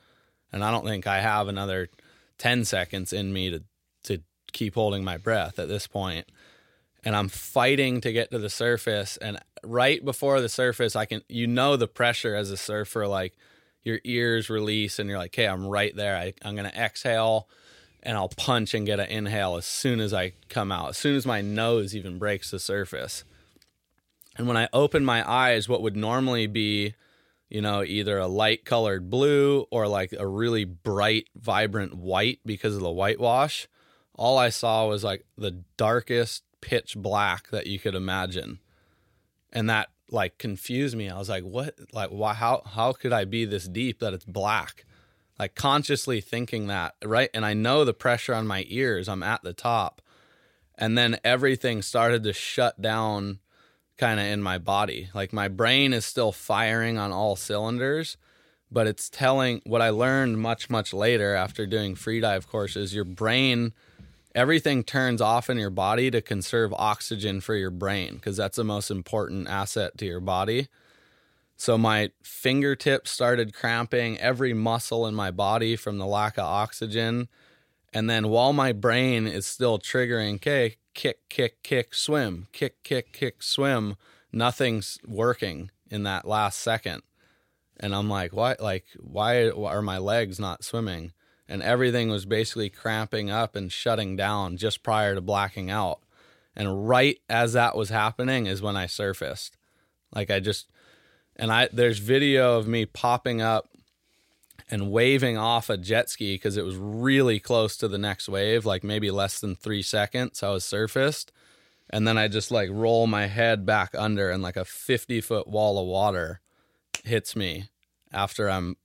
And 0.52 0.64
I 0.64 0.72
don't 0.72 0.86
think 0.86 1.08
I 1.08 1.20
have 1.20 1.48
another 1.48 1.90
10 2.38 2.64
seconds 2.66 3.12
in 3.12 3.34
me 3.34 3.50
to, 3.50 3.64
to 4.04 4.24
keep 4.54 4.76
holding 4.76 5.04
my 5.04 5.18
breath 5.18 5.60
at 5.60 5.68
this 5.68 5.88
point. 5.88 6.28
And 7.04 7.16
I'm 7.16 7.28
fighting 7.28 8.02
to 8.02 8.14
get 8.14 8.32
to 8.32 8.40
the 8.40 8.50
surface. 8.50 9.18
And 9.18 9.38
right 9.64 10.04
before 10.04 10.40
the 10.40 10.50
surface, 10.50 10.96
I 10.96 11.06
can, 11.06 11.22
you 11.28 11.48
know, 11.48 11.76
the 11.76 11.88
pressure 11.88 12.36
as 12.36 12.50
a 12.50 12.58
surfer, 12.58 13.08
like 13.08 13.34
your 13.84 14.00
ears 14.04 14.50
release 14.50 14.98
and 14.98 15.10
you're 15.10 15.20
like, 15.20 15.36
hey, 15.36 15.48
I'm 15.48 15.68
right 15.68 15.96
there. 15.96 16.16
I, 16.16 16.34
I'm 16.44 16.56
going 16.56 16.70
to 16.70 16.78
exhale 16.78 17.48
and 18.02 18.18
I'll 18.18 18.30
punch 18.30 18.74
and 18.74 18.86
get 18.86 19.00
an 19.00 19.08
inhale 19.08 19.56
as 19.58 19.66
soon 19.66 20.00
as 20.00 20.14
I 20.14 20.34
come 20.48 20.72
out, 20.72 20.90
as 20.90 20.98
soon 20.98 21.16
as 21.16 21.26
my 21.26 21.42
nose 21.42 21.96
even 21.96 22.18
breaks 22.18 22.52
the 22.52 22.60
surface. 22.60 23.24
And 24.36 24.48
when 24.48 24.58
I 24.58 24.68
open 24.74 25.06
my 25.06 25.30
eyes, 25.30 25.70
what 25.70 25.82
would 25.82 25.96
normally 25.96 26.48
be, 26.48 26.94
you 27.50 27.62
know, 27.62 27.84
either 27.84 28.18
a 28.18 28.28
light 28.28 28.66
colored 28.66 29.10
blue 29.10 29.66
or 29.72 29.88
like 29.88 30.14
a 30.14 30.28
really 30.28 30.66
bright, 30.66 31.28
vibrant 31.36 31.96
white 31.96 32.40
because 32.46 32.76
of 32.76 32.82
the 32.82 32.92
whitewash, 32.92 33.68
all 34.14 34.38
I 34.38 34.50
saw 34.50 34.88
was 34.88 35.04
like 35.04 35.26
the 35.38 35.64
darkest 35.78 36.44
pitch 36.62 36.96
black 36.98 37.50
that 37.50 37.68
you 37.68 37.80
could 37.80 37.96
imagine. 37.96 38.60
And 39.54 39.70
that 39.70 39.90
like 40.10 40.38
confused 40.38 40.98
me. 40.98 41.10
I 41.10 41.18
was 41.18 41.30
like, 41.30 41.44
what? 41.44 41.76
Like, 41.94 42.10
why? 42.10 42.34
How, 42.34 42.62
how 42.66 42.92
could 42.94 43.14
I 43.14 43.26
be 43.26 43.46
this 43.46 43.68
deep 43.68 44.00
that 44.00 44.14
it's 44.14 44.26
black? 44.26 44.86
Like 45.40 45.56
consciously 45.56 46.22
thinking 46.22 46.68
that, 46.68 46.96
right? 47.04 47.30
And 47.34 47.46
I 47.46 47.54
know 47.54 47.84
the 47.84 47.94
pressure 47.94 48.34
on 48.34 48.48
my 48.48 48.66
ears, 48.68 49.08
I'm 49.10 49.24
at 49.24 49.44
the 49.44 49.54
top. 49.54 50.02
And 50.78 50.98
then 50.98 51.18
everything 51.24 51.82
started 51.82 52.24
to 52.24 52.34
shut 52.34 52.82
down 52.82 53.40
kind 53.98 54.20
of 54.20 54.26
in 54.26 54.42
my 54.42 54.58
body. 54.58 55.10
Like 55.14 55.34
my 55.34 55.48
brain 55.48 55.94
is 55.94 56.06
still 56.06 56.32
firing 56.32 56.98
on 56.98 57.12
all 57.12 57.36
cylinders, 57.36 58.18
but 58.72 58.88
it's 58.88 59.10
telling 59.10 59.62
what 59.66 59.82
I 59.82 59.90
learned 59.90 60.40
much, 60.40 60.70
much 60.70 60.94
later 60.94 61.34
after 61.34 61.66
doing 61.66 61.96
freedive 61.96 62.48
courses 62.48 62.94
your 62.94 63.06
brain, 63.06 63.74
everything 64.34 64.84
turns 64.84 65.22
off 65.22 65.50
in 65.50 65.58
your 65.58 65.70
body 65.70 66.12
to 66.12 66.22
conserve 66.22 66.74
oxygen 66.74 67.40
for 67.42 67.56
your 67.56 67.72
brain 67.72 68.16
because 68.16 68.38
that's 68.38 68.58
the 68.58 68.64
most 68.64 68.92
important 68.92 69.48
asset 69.48 69.98
to 69.98 70.06
your 70.06 70.20
body. 70.20 70.68
So 71.58 71.78
my 71.78 72.12
fingertips 72.22 73.12
started 73.12 73.54
cramping, 73.54 74.20
every 74.20 74.54
muscle 74.54 75.08
in 75.08 75.16
my 75.16 75.32
body 75.32 75.78
from 75.78 75.98
the 75.98 76.06
lack 76.06 76.38
of 76.38 76.44
oxygen. 76.44 77.30
And 77.94 78.10
then 78.10 78.28
while 78.28 78.52
my 78.52 78.74
brain 78.74 79.26
is 79.26 79.48
still 79.48 79.80
triggering, 79.80 80.36
okay, 80.36 80.76
kick, 80.96 81.30
kick, 81.30 81.62
kick, 81.62 81.94
swim, 81.94 82.48
kick, 82.52 82.82
kick, 82.84 83.14
kick, 83.14 83.44
swim, 83.44 83.96
nothing's 84.32 84.98
working 85.06 85.70
in 85.92 86.04
that 86.04 86.28
last 86.28 86.60
second. 86.60 87.04
And 87.80 87.94
I'm 87.94 88.10
like, 88.10 88.34
why, 88.34 88.56
like, 88.60 88.86
why 88.98 89.50
are 89.50 89.82
my 89.82 90.00
legs 90.00 90.40
not 90.40 90.64
swimming? 90.64 91.12
And 91.48 91.62
everything 91.62 92.10
was 92.10 92.26
basically 92.26 92.70
cramping 92.70 93.30
up 93.30 93.56
and 93.56 93.72
shutting 93.72 94.16
down 94.16 94.58
just 94.58 94.82
prior 94.82 95.14
to 95.14 95.22
blacking 95.22 95.70
out. 95.70 96.00
And 96.56 96.88
right 96.88 97.20
as 97.30 97.54
that 97.54 97.76
was 97.76 97.90
happening 97.90 98.48
is 98.48 98.62
when 98.62 98.78
I 98.78 98.88
surfaced. 98.88 99.58
Like, 100.14 100.32
I 100.32 100.40
just, 100.40 100.72
and 101.36 101.52
I, 101.52 101.68
there's 101.72 102.00
video 102.00 102.58
of 102.58 102.68
me 102.68 102.86
popping 102.86 103.42
up 103.42 103.70
and 104.70 104.92
waving 104.92 105.38
off 105.38 105.70
a 105.70 105.78
jet 105.78 106.10
ski 106.10 106.36
because 106.36 106.58
it 106.58 106.66
was 106.66 106.78
really 106.78 107.40
close 107.40 107.78
to 107.78 107.88
the 107.88 107.98
next 107.98 108.28
wave, 108.28 108.66
like 108.66 108.84
maybe 108.84 109.12
less 109.12 109.40
than 109.40 109.56
three 109.56 109.82
seconds. 109.82 110.42
I 110.42 110.50
was 110.50 110.66
surfaced. 110.66 111.32
And 111.90 112.08
then 112.08 112.18
I 112.18 112.28
just 112.28 112.50
like 112.50 112.70
roll 112.72 113.06
my 113.06 113.28
head 113.28 113.66
back 113.66 113.94
under 113.96 114.32
and 114.32 114.42
like 114.42 114.58
a 114.58 114.66
50 114.66 115.22
foot 115.22 115.48
wall 115.48 115.80
of 115.80 115.86
water 115.86 116.42
hits 117.04 117.36
me 117.36 117.70
after 118.12 118.50
I'm 118.50 118.76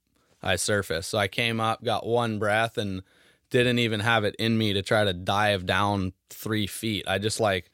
I 0.43 0.55
surfaced. 0.55 1.09
So 1.09 1.17
I 1.17 1.27
came 1.27 1.59
up, 1.59 1.83
got 1.83 2.05
one 2.05 2.39
breath 2.39 2.77
and 2.77 3.01
didn't 3.49 3.79
even 3.79 3.99
have 3.99 4.23
it 4.23 4.35
in 4.37 4.57
me 4.57 4.73
to 4.73 4.81
try 4.81 5.03
to 5.03 5.13
dive 5.13 5.65
down 5.65 6.13
three 6.29 6.67
feet. 6.67 7.05
I 7.07 7.17
just 7.17 7.39
like 7.39 7.71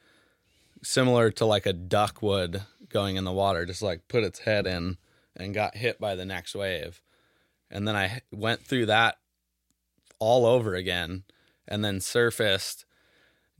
similar 0.82 1.30
to 1.32 1.44
like 1.44 1.66
a 1.66 1.72
duck 1.72 2.22
would 2.22 2.62
going 2.88 3.16
in 3.16 3.24
the 3.24 3.32
water, 3.32 3.66
just 3.66 3.82
like 3.82 4.08
put 4.08 4.24
its 4.24 4.40
head 4.40 4.66
in 4.66 4.96
and 5.36 5.54
got 5.54 5.76
hit 5.76 6.00
by 6.00 6.14
the 6.14 6.24
next 6.24 6.54
wave 6.54 7.02
and 7.70 7.86
then 7.86 7.96
I 7.96 8.22
went 8.32 8.62
through 8.62 8.86
that 8.86 9.16
all 10.18 10.46
over 10.46 10.74
again 10.74 11.24
and 11.66 11.84
then 11.84 12.00
surfaced 12.00 12.84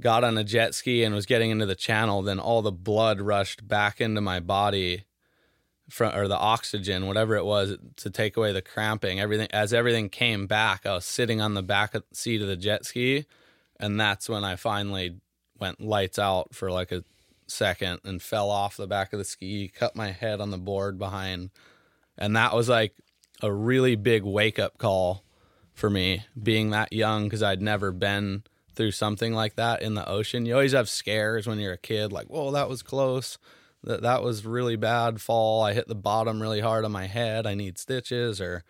got 0.01 0.25
on 0.25 0.39
a 0.39 0.45
jet 0.45 0.75
ski 0.75 1.03
and 1.03 1.15
was 1.15 1.27
getting 1.27 1.51
into 1.51 1.67
the 1.67 1.75
channel. 1.75 2.23
Then 2.23 2.39
all 2.39 2.63
the 2.63 2.73
blood 2.73 3.21
rushed 3.21 3.67
back 3.67 4.01
into 4.01 4.21
my 4.21 4.41
body 4.41 5.05
from 5.89 6.15
or 6.15 6.29
the 6.29 6.37
oxygen 6.37 7.07
whatever 7.07 7.35
it 7.35 7.47
was 7.47 7.77
to 7.97 8.11
take 8.11 8.37
away 8.37 8.53
the 8.53 8.63
cramping. 8.63 9.21
Everything 9.21 9.49
as 9.53 9.73
everything 9.73 10.09
came 10.09 10.47
back 10.47 10.85
I 10.85 10.95
was 10.95 11.05
sitting 11.05 11.41
on 11.41 11.55
the 11.55 11.63
back 11.63 11.95
seat 12.13 12.43
of 12.43 12.49
the 12.49 12.57
jet 12.57 12.85
ski. 12.85 13.27
And 13.81 13.99
that's 13.99 14.29
when 14.29 14.45
I 14.45 14.57
finally 14.57 15.17
went 15.59 15.81
lights 15.81 16.19
out 16.19 16.55
for 16.55 16.71
like 16.71 16.93
a 16.93 17.05
second 17.47 18.01
and 18.05 18.21
fell 18.21 18.51
off 18.51 18.77
the 18.77 18.87
back 18.87 19.13
of 19.13 19.19
the 19.19 19.25
ski 19.25 19.69
cut 19.69 19.97
my 19.97 20.11
head 20.11 20.41
on 20.41 20.51
the 20.51 20.59
board 20.59 20.99
behind. 20.99 21.51
And 22.17 22.37
that 22.37 22.55
was 22.55 22.69
like 22.69 22.95
a 23.43 23.53
really 23.53 23.97
big 23.97 24.25
wake 24.25 24.59
up 24.59 24.79
call 24.79 25.25
for 25.75 25.89
me 25.89 26.25
being 26.41 26.71
that 26.71 26.93
young 26.93 27.25
because 27.25 27.43
I'd 27.43 27.63
never 27.63 27.93
been 27.93 28.43
through 28.75 28.91
something 28.93 29.33
like 29.33 29.57
that 29.57 29.83
in 29.83 29.95
the 29.95 30.09
ocean. 30.09 30.47
You 30.47 30.55
always 30.55 30.73
have 30.73 30.89
scares 30.89 31.47
when 31.47 31.59
you're 31.59 31.73
a 31.73 31.79
kid, 31.79 32.13
like, 32.13 32.27
whoa, 32.27 32.51
that 32.53 32.69
was 32.69 32.83
close. 32.83 33.39
That 33.85 34.03
that 34.03 34.23
was 34.23 34.45
really 34.45 34.77
bad 34.77 35.21
fall. 35.21 35.63
I 35.63 35.73
hit 35.73 35.87
the 35.87 35.95
bottom 35.95 36.43
really 36.43 36.61
hard 36.61 36.85
on 36.85 36.93
my 36.93 37.07
head. 37.07 37.47
I 37.47 37.55
need 37.55 37.79
stitches 37.79 38.41
or 38.41 38.65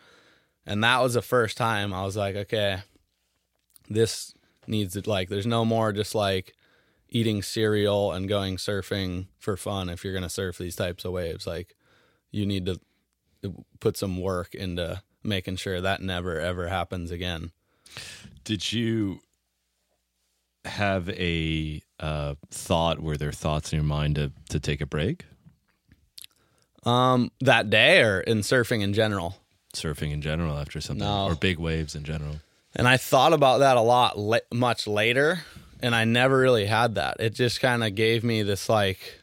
and 0.66 0.84
that 0.84 1.00
was 1.00 1.14
the 1.14 1.22
first 1.22 1.56
time 1.56 1.94
I 1.94 2.04
was 2.04 2.16
like, 2.16 2.36
okay, 2.36 2.80
this 3.88 4.34
needs 4.66 4.92
to 4.94 5.08
like 5.08 5.30
there's 5.30 5.46
no 5.46 5.64
more 5.64 5.92
just 5.92 6.14
like 6.14 6.54
eating 7.08 7.42
cereal 7.42 8.12
and 8.12 8.28
going 8.28 8.56
surfing 8.56 9.28
for 9.38 9.56
fun 9.56 9.88
if 9.88 10.04
you're 10.04 10.12
going 10.12 10.22
to 10.22 10.28
surf 10.28 10.58
these 10.58 10.76
types 10.76 11.06
of 11.06 11.12
waves. 11.12 11.46
Like 11.46 11.74
you 12.30 12.44
need 12.44 12.66
to 12.66 12.78
put 13.80 13.96
some 13.96 14.20
work 14.20 14.54
into 14.54 15.02
making 15.22 15.56
sure 15.56 15.80
that 15.80 16.00
never 16.02 16.38
ever 16.40 16.68
happens 16.68 17.10
again. 17.10 17.50
Did 18.44 18.72
you 18.72 19.20
have 20.64 21.08
a 21.10 21.82
uh, 22.00 22.34
thought? 22.50 23.00
Were 23.00 23.16
there 23.16 23.32
thoughts 23.32 23.72
in 23.72 23.78
your 23.78 23.84
mind 23.84 24.16
to 24.16 24.32
to 24.50 24.60
take 24.60 24.80
a 24.80 24.86
break? 24.86 25.24
Um, 26.84 27.30
that 27.40 27.70
day 27.70 28.02
or 28.02 28.20
in 28.20 28.38
surfing 28.38 28.82
in 28.82 28.92
general? 28.94 29.36
Surfing 29.74 30.12
in 30.12 30.22
general 30.22 30.56
after 30.56 30.80
something, 30.80 31.04
No. 31.06 31.26
or 31.26 31.34
big 31.34 31.58
waves 31.58 31.94
in 31.94 32.04
general. 32.04 32.36
And 32.74 32.86
I 32.88 32.96
thought 32.96 33.32
about 33.32 33.58
that 33.58 33.76
a 33.76 33.80
lot, 33.80 34.18
la- 34.18 34.38
much 34.52 34.86
later, 34.86 35.40
and 35.80 35.94
I 35.94 36.04
never 36.04 36.38
really 36.38 36.66
had 36.66 36.94
that. 36.94 37.16
It 37.18 37.34
just 37.34 37.60
kind 37.60 37.82
of 37.84 37.94
gave 37.94 38.22
me 38.24 38.42
this 38.42 38.68
like 38.68 39.20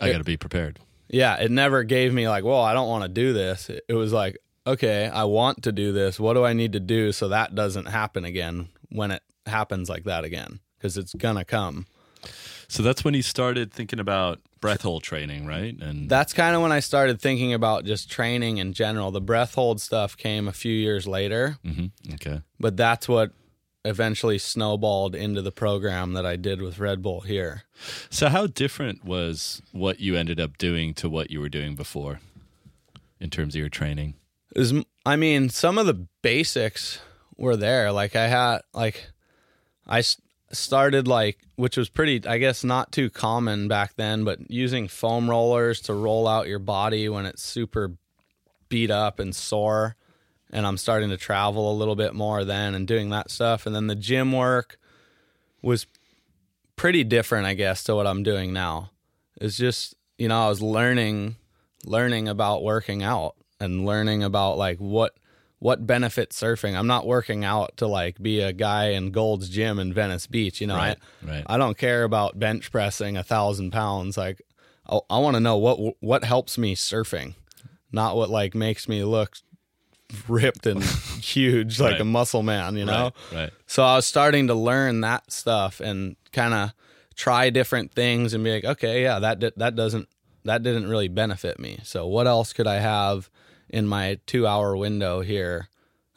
I 0.00 0.10
got 0.12 0.18
to 0.18 0.24
be 0.24 0.36
prepared. 0.36 0.78
Yeah, 1.08 1.36
it 1.36 1.50
never 1.50 1.84
gave 1.84 2.12
me 2.12 2.28
like, 2.28 2.44
well, 2.44 2.62
I 2.62 2.74
don't 2.74 2.88
want 2.88 3.04
to 3.04 3.08
do 3.08 3.32
this. 3.32 3.70
It, 3.88 3.94
was 3.94 4.12
like, 4.12 4.38
okay, 4.66 5.06
I 5.06 5.24
want 5.24 5.62
to 5.64 5.72
do 5.72 5.92
this. 5.92 6.18
What 6.18 6.34
do 6.34 6.44
I 6.44 6.52
need 6.52 6.72
to 6.72 6.80
do 6.80 7.12
so 7.12 7.28
that 7.28 7.54
doesn't 7.54 7.86
happen 7.86 8.24
again 8.24 8.68
when 8.90 9.10
it 9.10 9.22
happens 9.46 9.88
like 9.88 10.04
that 10.04 10.24
again? 10.24 10.60
Because 10.78 10.96
it's 10.98 11.14
gonna 11.14 11.44
come. 11.44 11.86
So 12.68 12.82
that's 12.82 13.04
when 13.04 13.14
you 13.14 13.22
started 13.22 13.72
thinking 13.72 14.00
about 14.00 14.40
breath 14.60 14.82
hold 14.82 15.04
training, 15.04 15.46
right? 15.46 15.80
And 15.80 16.08
that's 16.08 16.32
kind 16.32 16.56
of 16.56 16.62
when 16.62 16.72
I 16.72 16.80
started 16.80 17.20
thinking 17.20 17.54
about 17.54 17.84
just 17.84 18.10
training 18.10 18.58
in 18.58 18.72
general. 18.72 19.12
The 19.12 19.20
breath 19.20 19.54
hold 19.54 19.80
stuff 19.80 20.16
came 20.16 20.48
a 20.48 20.52
few 20.52 20.72
years 20.72 21.06
later. 21.06 21.58
Mm-hmm. 21.64 22.14
Okay. 22.14 22.42
But 22.58 22.76
that's 22.76 23.08
what 23.08 23.30
eventually 23.86 24.38
snowballed 24.38 25.14
into 25.14 25.40
the 25.40 25.52
program 25.52 26.12
that 26.14 26.26
I 26.26 26.36
did 26.36 26.60
with 26.60 26.78
Red 26.78 27.02
Bull 27.02 27.20
here. 27.20 27.62
So, 28.10 28.28
how 28.28 28.46
different 28.46 29.04
was 29.04 29.62
what 29.72 30.00
you 30.00 30.16
ended 30.16 30.40
up 30.40 30.58
doing 30.58 30.94
to 30.94 31.08
what 31.08 31.30
you 31.30 31.40
were 31.40 31.48
doing 31.48 31.74
before 31.74 32.20
in 33.20 33.30
terms 33.30 33.54
of 33.54 33.60
your 33.60 33.68
training? 33.68 34.14
Is 34.54 34.72
I 35.04 35.16
mean, 35.16 35.48
some 35.50 35.78
of 35.78 35.86
the 35.86 36.06
basics 36.22 37.00
were 37.36 37.56
there. 37.56 37.92
Like 37.92 38.16
I 38.16 38.28
had 38.28 38.58
like 38.72 39.10
I 39.86 40.02
started 40.52 41.08
like 41.08 41.38
which 41.56 41.76
was 41.76 41.88
pretty 41.88 42.26
I 42.26 42.38
guess 42.38 42.64
not 42.64 42.92
too 42.92 43.10
common 43.10 43.68
back 43.68 43.94
then, 43.96 44.24
but 44.24 44.50
using 44.50 44.88
foam 44.88 45.28
rollers 45.28 45.80
to 45.82 45.94
roll 45.94 46.26
out 46.26 46.48
your 46.48 46.58
body 46.58 47.08
when 47.08 47.26
it's 47.26 47.42
super 47.42 47.96
beat 48.68 48.90
up 48.90 49.18
and 49.18 49.34
sore. 49.34 49.96
And 50.56 50.66
I'm 50.66 50.78
starting 50.78 51.10
to 51.10 51.18
travel 51.18 51.70
a 51.70 51.76
little 51.76 51.96
bit 51.96 52.14
more 52.14 52.42
then 52.42 52.74
and 52.74 52.88
doing 52.88 53.10
that 53.10 53.30
stuff. 53.30 53.66
And 53.66 53.76
then 53.76 53.88
the 53.88 53.94
gym 53.94 54.32
work 54.32 54.78
was 55.60 55.86
pretty 56.76 57.04
different, 57.04 57.46
I 57.46 57.52
guess, 57.52 57.84
to 57.84 57.94
what 57.94 58.06
I'm 58.06 58.22
doing 58.22 58.54
now. 58.54 58.90
It's 59.38 59.58
just, 59.58 59.94
you 60.16 60.28
know, 60.28 60.46
I 60.46 60.48
was 60.48 60.62
learning 60.62 61.36
learning 61.84 62.26
about 62.26 62.62
working 62.62 63.02
out 63.02 63.36
and 63.60 63.84
learning 63.86 64.22
about 64.22 64.56
like 64.56 64.78
what 64.78 65.14
what 65.58 65.86
benefits 65.86 66.40
surfing. 66.40 66.76
I'm 66.76 66.86
not 66.86 67.06
working 67.06 67.44
out 67.44 67.76
to 67.78 67.86
like 67.86 68.22
be 68.22 68.40
a 68.40 68.52
guy 68.52 68.90
in 68.90 69.10
Gold's 69.10 69.48
Gym 69.48 69.78
in 69.78 69.92
Venice 69.92 70.26
Beach. 70.26 70.60
You 70.60 70.66
know, 70.66 70.76
right, 70.76 70.98
I, 71.22 71.30
right. 71.30 71.44
I 71.46 71.56
don't 71.56 71.78
care 71.78 72.04
about 72.04 72.38
bench 72.38 72.70
pressing 72.70 73.16
a 73.16 73.22
thousand 73.22 73.72
pounds. 73.72 74.16
Like, 74.16 74.42
I, 74.88 75.00
I 75.08 75.18
want 75.18 75.34
to 75.34 75.40
know 75.40 75.56
what 75.56 75.96
what 76.00 76.24
helps 76.24 76.58
me 76.58 76.74
surfing, 76.74 77.34
not 77.90 78.16
what 78.16 78.30
like 78.30 78.54
makes 78.54 78.88
me 78.88 79.02
look 79.04 79.38
ripped 80.28 80.66
and 80.66 80.82
huge 81.20 81.80
like 81.80 81.92
right. 81.92 82.00
a 82.00 82.04
muscle 82.04 82.42
man. 82.42 82.76
You 82.76 82.84
know, 82.84 83.12
right, 83.32 83.38
right. 83.38 83.52
So 83.66 83.82
I 83.82 83.96
was 83.96 84.06
starting 84.06 84.48
to 84.48 84.54
learn 84.54 85.00
that 85.02 85.30
stuff 85.32 85.80
and 85.80 86.16
kind 86.32 86.54
of 86.54 86.72
try 87.14 87.50
different 87.50 87.92
things 87.92 88.34
and 88.34 88.44
be 88.44 88.52
like, 88.52 88.64
okay, 88.64 89.02
yeah, 89.02 89.18
that 89.18 89.56
that 89.56 89.74
doesn't 89.74 90.08
that 90.44 90.62
didn't 90.62 90.88
really 90.88 91.08
benefit 91.08 91.58
me. 91.58 91.80
So 91.82 92.06
what 92.06 92.26
else 92.26 92.52
could 92.52 92.66
I 92.66 92.76
have? 92.76 93.30
in 93.68 93.86
my 93.86 94.18
two 94.26 94.46
hour 94.46 94.76
window 94.76 95.20
here. 95.20 95.68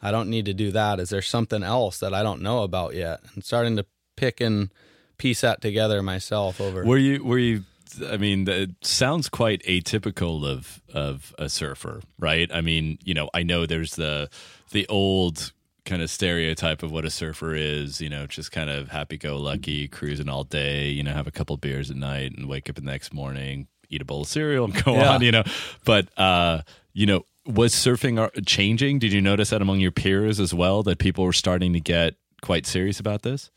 I 0.02 0.10
don't 0.10 0.30
need 0.30 0.46
to 0.46 0.54
do 0.54 0.70
that. 0.72 0.98
Is 0.98 1.10
there 1.10 1.22
something 1.22 1.62
else 1.62 1.98
that 1.98 2.14
I 2.14 2.22
don't 2.22 2.42
know 2.42 2.62
about 2.62 2.94
yet? 2.94 3.20
And 3.34 3.44
starting 3.44 3.76
to 3.76 3.86
pick 4.16 4.40
and 4.40 4.70
piece 5.18 5.42
that 5.42 5.60
together 5.60 6.02
myself 6.02 6.60
over. 6.60 6.84
Were 6.84 6.96
you, 6.96 7.22
were 7.22 7.38
you, 7.38 7.64
I 8.10 8.16
mean, 8.16 8.48
it 8.48 8.70
sounds 8.82 9.28
quite 9.28 9.62
atypical 9.64 10.44
of, 10.46 10.82
of 10.92 11.34
a 11.38 11.48
surfer, 11.48 12.00
right? 12.18 12.50
I 12.52 12.60
mean, 12.60 12.98
you 13.04 13.14
know, 13.14 13.30
I 13.34 13.42
know 13.42 13.66
there's 13.66 13.96
the, 13.96 14.28
the 14.70 14.86
old 14.88 15.52
kind 15.84 16.02
of 16.02 16.10
stereotype 16.10 16.82
of 16.82 16.92
what 16.92 17.04
a 17.04 17.10
surfer 17.10 17.54
is, 17.54 18.00
you 18.00 18.08
know, 18.08 18.26
just 18.26 18.52
kind 18.52 18.70
of 18.70 18.88
happy 18.90 19.16
go 19.16 19.36
lucky, 19.36 19.88
cruising 19.88 20.28
all 20.28 20.44
day, 20.44 20.88
you 20.88 21.02
know, 21.02 21.12
have 21.12 21.26
a 21.26 21.32
couple 21.32 21.56
beers 21.56 21.90
at 21.90 21.96
night 21.96 22.32
and 22.36 22.48
wake 22.48 22.68
up 22.68 22.76
the 22.76 22.82
next 22.82 23.12
morning, 23.12 23.66
eat 23.88 24.02
a 24.02 24.04
bowl 24.04 24.22
of 24.22 24.28
cereal 24.28 24.64
and 24.64 24.84
go 24.84 24.94
yeah. 24.94 25.14
on, 25.14 25.22
you 25.22 25.32
know. 25.32 25.44
But 25.84 26.08
uh, 26.18 26.62
you 26.92 27.06
know, 27.06 27.24
was 27.46 27.74
surfing 27.74 28.46
changing? 28.46 28.98
Did 28.98 29.12
you 29.12 29.20
notice 29.20 29.50
that 29.50 29.62
among 29.62 29.80
your 29.80 29.90
peers 29.90 30.40
as 30.40 30.54
well 30.54 30.82
that 30.84 30.98
people 30.98 31.24
were 31.24 31.32
starting 31.32 31.72
to 31.72 31.80
get 31.80 32.14
quite 32.42 32.66
serious 32.66 33.00
about 33.00 33.22
this? 33.22 33.50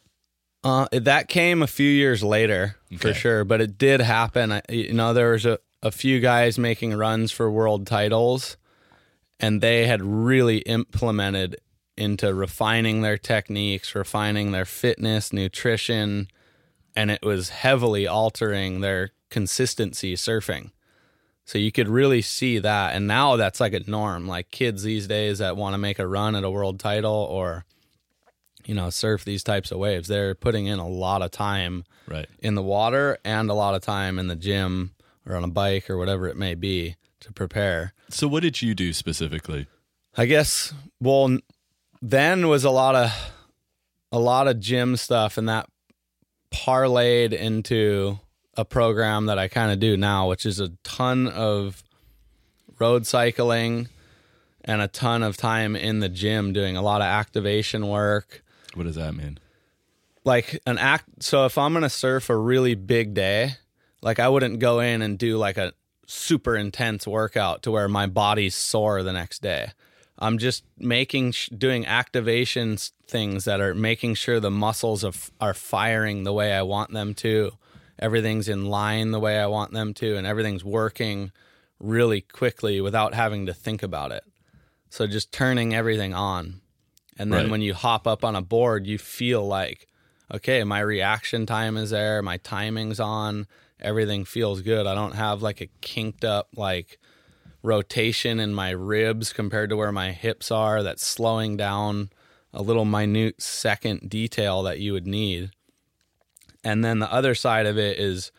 Uh, 0.63 0.87
that 0.91 1.27
came 1.27 1.61
a 1.61 1.67
few 1.67 1.89
years 1.89 2.23
later 2.23 2.77
okay. 2.87 2.97
for 2.97 3.13
sure, 3.13 3.43
but 3.43 3.59
it 3.59 3.77
did 3.77 3.99
happen. 3.99 4.51
I, 4.51 4.61
you 4.69 4.93
know, 4.93 5.13
there 5.13 5.31
was 5.31 5.45
a, 5.45 5.59
a 5.81 5.91
few 5.91 6.19
guys 6.21 6.57
making 6.57 6.93
runs 6.95 7.31
for 7.31 7.51
world 7.51 7.85
titles, 7.85 8.55
and 9.39 9.59
they 9.59 9.87
had 9.87 10.01
really 10.01 10.59
implemented 10.59 11.57
into 11.97 12.33
refining 12.33 13.01
their 13.01 13.17
techniques, 13.17 13.93
refining 13.93 14.51
their 14.51 14.65
fitness, 14.65 15.33
nutrition, 15.33 16.27
and 16.95 17.11
it 17.11 17.23
was 17.23 17.49
heavily 17.49 18.07
altering 18.07 18.79
their 18.79 19.11
consistency 19.29 20.15
surfing. 20.15 20.71
So 21.45 21.57
you 21.57 21.71
could 21.71 21.89
really 21.89 22.21
see 22.21 22.59
that. 22.59 22.95
And 22.95 23.05
now 23.05 23.35
that's 23.35 23.59
like 23.59 23.73
a 23.73 23.89
norm. 23.89 24.27
Like 24.27 24.49
kids 24.49 24.83
these 24.83 25.07
days 25.07 25.39
that 25.39 25.57
want 25.57 25.73
to 25.73 25.77
make 25.77 25.99
a 25.99 26.07
run 26.07 26.35
at 26.35 26.43
a 26.43 26.49
world 26.49 26.79
title 26.79 27.11
or, 27.11 27.65
you 28.65 28.73
know, 28.73 28.89
surf 28.89 29.25
these 29.25 29.43
types 29.43 29.71
of 29.71 29.77
waves, 29.77 30.07
they're 30.07 30.35
putting 30.35 30.67
in 30.67 30.79
a 30.79 30.87
lot 30.87 31.21
of 31.21 31.31
time 31.31 31.85
right. 32.07 32.27
in 32.39 32.55
the 32.55 32.61
water 32.61 33.17
and 33.23 33.49
a 33.49 33.53
lot 33.53 33.75
of 33.75 33.81
time 33.81 34.19
in 34.19 34.27
the 34.27 34.35
gym 34.35 34.91
or 35.25 35.35
on 35.35 35.43
a 35.43 35.47
bike 35.47 35.89
or 35.89 35.97
whatever 35.97 36.27
it 36.27 36.37
may 36.37 36.55
be 36.55 36.95
to 37.21 37.31
prepare. 37.31 37.93
So 38.09 38.27
what 38.27 38.43
did 38.43 38.61
you 38.61 38.75
do 38.75 38.93
specifically? 38.93 39.67
I 40.15 40.25
guess 40.25 40.73
well 40.99 41.37
then 42.01 42.47
was 42.47 42.63
a 42.63 42.69
lot 42.69 42.95
of 42.95 43.11
a 44.11 44.19
lot 44.19 44.47
of 44.47 44.59
gym 44.59 44.95
stuff 44.97 45.37
and 45.37 45.49
that 45.49 45.67
parlayed 46.53 47.33
into 47.33 48.19
a 48.55 48.63
program 48.63 49.25
that 49.25 49.39
I 49.39 49.47
kind 49.47 49.71
of 49.71 49.79
do 49.79 49.97
now, 49.97 50.29
which 50.29 50.45
is 50.45 50.59
a 50.59 50.69
ton 50.83 51.27
of 51.27 51.83
road 52.79 53.07
cycling 53.07 53.89
and 54.63 54.81
a 54.81 54.87
ton 54.87 55.23
of 55.23 55.37
time 55.37 55.75
in 55.75 55.99
the 55.99 56.09
gym 56.09 56.53
doing 56.53 56.77
a 56.77 56.81
lot 56.81 57.01
of 57.01 57.05
activation 57.05 57.87
work. 57.87 58.43
What 58.75 58.85
does 58.85 58.95
that 58.95 59.13
mean? 59.13 59.39
Like 60.23 60.59
an 60.65 60.77
act. 60.77 61.23
So 61.23 61.45
if 61.45 61.57
I'm 61.57 61.73
to 61.73 61.89
surf 61.89 62.29
a 62.29 62.35
really 62.35 62.75
big 62.75 63.13
day, 63.13 63.55
like 64.01 64.19
I 64.19 64.29
wouldn't 64.29 64.59
go 64.59 64.79
in 64.79 65.01
and 65.01 65.17
do 65.17 65.37
like 65.37 65.57
a 65.57 65.73
super 66.05 66.55
intense 66.55 67.07
workout 67.07 67.63
to 67.63 67.71
where 67.71 67.87
my 67.87 68.07
body's 68.07 68.55
sore 68.55 69.03
the 69.03 69.13
next 69.13 69.41
day. 69.41 69.71
I'm 70.19 70.37
just 70.37 70.63
making 70.77 71.33
doing 71.57 71.85
activation 71.85 72.77
things 73.07 73.45
that 73.45 73.59
are 73.59 73.73
making 73.73 74.15
sure 74.15 74.39
the 74.39 74.51
muscles 74.51 75.03
of, 75.03 75.31
are 75.41 75.53
firing 75.53 76.23
the 76.23 76.33
way 76.33 76.53
I 76.53 76.61
want 76.61 76.91
them 76.91 77.13
to 77.15 77.57
everything's 77.99 78.49
in 78.49 78.65
line 78.65 79.11
the 79.11 79.19
way 79.19 79.39
I 79.39 79.47
want 79.47 79.71
them 79.71 79.93
to, 79.95 80.17
and 80.17 80.25
everything's 80.25 80.63
working 80.63 81.31
really 81.79 82.21
quickly 82.21 82.81
without 82.81 83.13
having 83.13 83.45
to 83.45 83.53
think 83.53 83.83
about 83.83 84.11
it. 84.11 84.23
So 84.89 85.07
just 85.07 85.31
turning 85.31 85.73
everything 85.73 86.13
on. 86.13 86.61
And 87.17 87.31
then 87.31 87.43
right. 87.43 87.51
when 87.51 87.61
you 87.61 87.73
hop 87.73 88.07
up 88.07 88.23
on 88.23 88.35
a 88.35 88.41
board, 88.41 88.87
you 88.87 88.97
feel 88.97 89.45
like, 89.45 89.87
okay, 90.33 90.63
my 90.63 90.79
reaction 90.79 91.45
time 91.45 91.77
is 91.77 91.91
there, 91.91 92.21
my 92.21 92.37
timing's 92.37 92.99
on, 92.99 93.47
everything 93.79 94.25
feels 94.25 94.61
good. 94.61 94.87
I 94.87 94.95
don't 94.95 95.15
have 95.15 95.41
like 95.41 95.61
a 95.61 95.69
kinked 95.81 96.25
up 96.25 96.49
like 96.55 96.99
rotation 97.61 98.39
in 98.39 98.53
my 98.53 98.71
ribs 98.71 99.31
compared 99.31 99.69
to 99.69 99.77
where 99.77 99.91
my 99.91 100.11
hips 100.11 100.51
are 100.51 100.83
that's 100.83 101.05
slowing 101.05 101.55
down 101.55 102.09
a 102.53 102.61
little 102.61 102.85
minute 102.85 103.41
second 103.41 104.09
detail 104.09 104.63
that 104.63 104.79
you 104.79 104.93
would 104.93 105.07
need. 105.07 105.51
And 106.63 106.83
then 106.83 106.99
the 106.99 107.11
other 107.11 107.35
side 107.35 107.65
of 107.65 107.77
it 107.77 107.99
is 107.99 108.31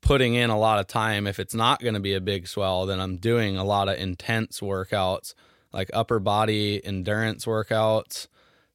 putting 0.00 0.34
in 0.34 0.50
a 0.50 0.58
lot 0.58 0.78
of 0.78 0.86
time. 0.86 1.26
If 1.26 1.38
it's 1.38 1.54
not 1.54 1.80
going 1.80 1.94
to 1.94 2.00
be 2.00 2.14
a 2.14 2.20
big 2.20 2.46
swell, 2.46 2.86
then 2.86 3.00
I'm 3.00 3.16
doing 3.16 3.56
a 3.56 3.64
lot 3.64 3.88
of 3.88 3.98
intense 3.98 4.60
workouts, 4.60 5.34
like 5.72 5.90
upper 5.92 6.18
body 6.18 6.84
endurance 6.84 7.44
workouts, 7.44 8.26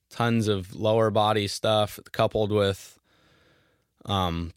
tons 0.09 0.47
of 0.47 0.75
lower 0.75 1.11
body 1.11 1.47
stuff, 1.47 1.99
coupled 2.11 2.51
with 2.51 2.99
um, 4.05 4.53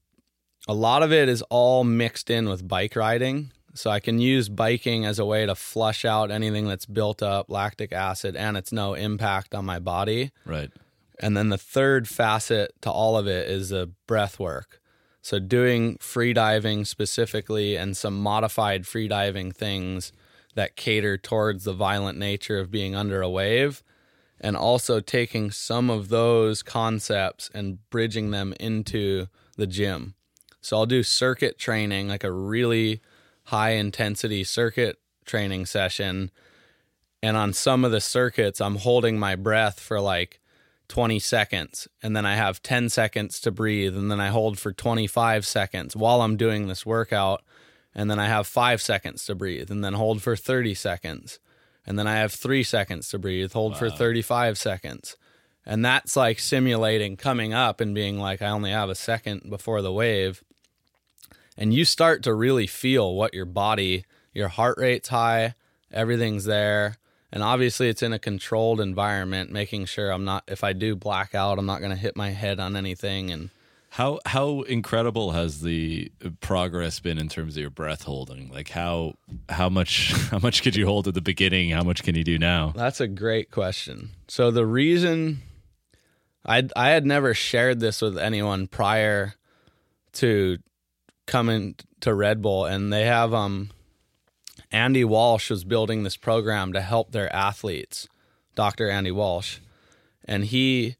a 0.68 0.74
lot 0.74 1.02
of 1.02 1.12
it 1.12 1.28
is 1.28 1.42
all 1.42 1.84
mixed 1.84 2.30
in 2.30 2.48
with 2.48 2.66
bike 2.66 2.94
riding. 2.94 3.52
So 3.74 3.90
I 3.90 4.00
can 4.00 4.18
use 4.18 4.48
biking 4.48 5.04
as 5.04 5.18
a 5.18 5.24
way 5.24 5.46
to 5.46 5.54
flush 5.54 6.04
out 6.04 6.30
anything 6.30 6.66
that's 6.66 6.86
built 6.86 7.22
up 7.22 7.48
lactic 7.48 7.92
acid 7.92 8.34
and 8.34 8.56
it's 8.56 8.72
no 8.72 8.94
impact 8.94 9.54
on 9.54 9.64
my 9.64 9.78
body. 9.78 10.32
Right. 10.44 10.70
And 11.20 11.36
then 11.36 11.48
the 11.48 11.58
third 11.58 12.08
facet 12.08 12.72
to 12.82 12.90
all 12.90 13.16
of 13.16 13.26
it 13.26 13.48
is 13.48 13.70
the 13.70 13.90
breath 14.06 14.38
work. 14.38 14.80
So 15.22 15.38
doing 15.38 15.96
free 15.98 16.32
diving 16.32 16.84
specifically 16.84 17.76
and 17.76 17.96
some 17.96 18.20
modified 18.20 18.86
free 18.86 19.08
diving 19.08 19.52
things 19.52 20.12
that 20.58 20.74
cater 20.74 21.16
towards 21.16 21.62
the 21.62 21.72
violent 21.72 22.18
nature 22.18 22.58
of 22.58 22.68
being 22.68 22.92
under 22.92 23.22
a 23.22 23.30
wave 23.30 23.84
and 24.40 24.56
also 24.56 24.98
taking 24.98 25.52
some 25.52 25.88
of 25.88 26.08
those 26.08 26.64
concepts 26.64 27.48
and 27.54 27.78
bridging 27.90 28.32
them 28.32 28.52
into 28.58 29.28
the 29.56 29.68
gym. 29.68 30.14
So 30.60 30.76
I'll 30.76 30.86
do 30.86 31.04
circuit 31.04 31.60
training, 31.60 32.08
like 32.08 32.24
a 32.24 32.32
really 32.32 33.00
high 33.44 33.70
intensity 33.70 34.42
circuit 34.42 34.98
training 35.24 35.66
session. 35.66 36.32
And 37.22 37.36
on 37.36 37.52
some 37.52 37.84
of 37.84 37.92
the 37.92 38.00
circuits, 38.00 38.60
I'm 38.60 38.76
holding 38.76 39.16
my 39.16 39.36
breath 39.36 39.78
for 39.78 40.00
like 40.00 40.40
20 40.88 41.20
seconds 41.20 41.86
and 42.02 42.16
then 42.16 42.26
I 42.26 42.34
have 42.34 42.64
10 42.64 42.88
seconds 42.88 43.38
to 43.42 43.52
breathe 43.52 43.96
and 43.96 44.10
then 44.10 44.18
I 44.18 44.28
hold 44.30 44.58
for 44.58 44.72
25 44.72 45.46
seconds 45.46 45.94
while 45.94 46.20
I'm 46.20 46.36
doing 46.36 46.66
this 46.66 46.84
workout 46.84 47.44
and 47.98 48.08
then 48.08 48.20
I 48.20 48.26
have 48.26 48.46
5 48.46 48.80
seconds 48.80 49.26
to 49.26 49.34
breathe 49.34 49.72
and 49.72 49.82
then 49.82 49.94
hold 49.94 50.22
for 50.22 50.36
30 50.36 50.72
seconds 50.74 51.40
and 51.84 51.98
then 51.98 52.06
I 52.06 52.14
have 52.14 52.32
3 52.32 52.62
seconds 52.62 53.08
to 53.08 53.18
breathe, 53.18 53.52
hold 53.52 53.72
wow. 53.72 53.78
for 53.78 53.90
35 53.90 54.56
seconds. 54.56 55.16
And 55.66 55.84
that's 55.84 56.14
like 56.16 56.38
simulating 56.38 57.16
coming 57.16 57.52
up 57.52 57.80
and 57.80 57.96
being 57.96 58.18
like 58.18 58.40
I 58.40 58.50
only 58.50 58.70
have 58.70 58.88
a 58.88 58.94
second 58.94 59.50
before 59.50 59.82
the 59.82 59.92
wave. 59.92 60.44
And 61.56 61.74
you 61.74 61.84
start 61.84 62.22
to 62.22 62.32
really 62.32 62.68
feel 62.68 63.16
what 63.16 63.34
your 63.34 63.46
body, 63.46 64.04
your 64.32 64.48
heart 64.48 64.78
rate's 64.78 65.08
high, 65.08 65.56
everything's 65.92 66.44
there 66.44 66.98
and 67.32 67.42
obviously 67.42 67.88
it's 67.88 68.02
in 68.02 68.12
a 68.12 68.18
controlled 68.18 68.80
environment 68.80 69.50
making 69.50 69.86
sure 69.86 70.10
i'm 70.10 70.24
not 70.24 70.44
if 70.46 70.62
i 70.62 70.72
do 70.72 70.94
black 70.94 71.34
out 71.34 71.58
i'm 71.58 71.66
not 71.66 71.80
going 71.80 71.90
to 71.90 71.96
hit 71.96 72.16
my 72.16 72.30
head 72.30 72.60
on 72.60 72.76
anything 72.76 73.30
and 73.30 73.50
how 73.90 74.18
how 74.26 74.62
incredible 74.62 75.32
has 75.32 75.62
the 75.62 76.10
progress 76.40 77.00
been 77.00 77.18
in 77.18 77.28
terms 77.28 77.56
of 77.56 77.60
your 77.60 77.70
breath 77.70 78.02
holding 78.02 78.50
like 78.50 78.68
how 78.68 79.14
how 79.48 79.68
much 79.68 80.12
how 80.30 80.38
much 80.38 80.62
could 80.62 80.76
you 80.76 80.86
hold 80.86 81.08
at 81.08 81.14
the 81.14 81.20
beginning 81.20 81.70
how 81.70 81.82
much 81.82 82.02
can 82.02 82.14
you 82.14 82.24
do 82.24 82.38
now 82.38 82.72
that's 82.76 83.00
a 83.00 83.08
great 83.08 83.50
question 83.50 84.10
so 84.28 84.50
the 84.50 84.66
reason 84.66 85.38
i 86.44 86.66
i 86.76 86.90
had 86.90 87.06
never 87.06 87.32
shared 87.32 87.80
this 87.80 88.02
with 88.02 88.18
anyone 88.18 88.66
prior 88.66 89.34
to 90.12 90.58
coming 91.26 91.74
to 92.00 92.12
red 92.12 92.42
bull 92.42 92.64
and 92.66 92.92
they 92.92 93.04
have 93.04 93.32
um 93.32 93.70
Andy 94.70 95.04
Walsh 95.04 95.50
was 95.50 95.64
building 95.64 96.02
this 96.02 96.16
program 96.16 96.72
to 96.72 96.80
help 96.80 97.12
their 97.12 97.34
athletes, 97.34 98.08
Dr. 98.54 98.90
Andy 98.90 99.10
Walsh. 99.10 99.58
And 100.24 100.44
he 100.44 100.96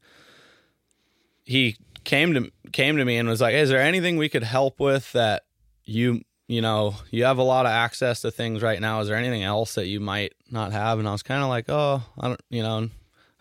he 1.43 1.77
came 2.09 2.33
to 2.33 2.51
came 2.71 2.97
to 2.97 3.05
me 3.05 3.17
and 3.17 3.29
was 3.29 3.39
like, 3.39 3.53
"Is 3.53 3.69
there 3.69 3.81
anything 3.81 4.17
we 4.17 4.29
could 4.29 4.43
help 4.43 4.79
with 4.79 5.11
that 5.11 5.43
you 5.85 6.23
you 6.47 6.59
know 6.59 6.95
you 7.11 7.25
have 7.25 7.37
a 7.37 7.43
lot 7.43 7.67
of 7.67 7.71
access 7.71 8.21
to 8.21 8.31
things 8.31 8.63
right 8.63 8.81
now? 8.81 8.99
Is 9.01 9.07
there 9.07 9.15
anything 9.15 9.43
else 9.43 9.75
that 9.75 9.85
you 9.85 9.99
might 9.99 10.33
not 10.49 10.71
have?" 10.71 10.97
And 10.97 11.07
I 11.07 11.11
was 11.11 11.21
kind 11.21 11.43
of 11.43 11.49
like, 11.49 11.65
"Oh, 11.69 12.01
I 12.19 12.29
don't, 12.29 12.41
you 12.49 12.63
know, 12.63 12.89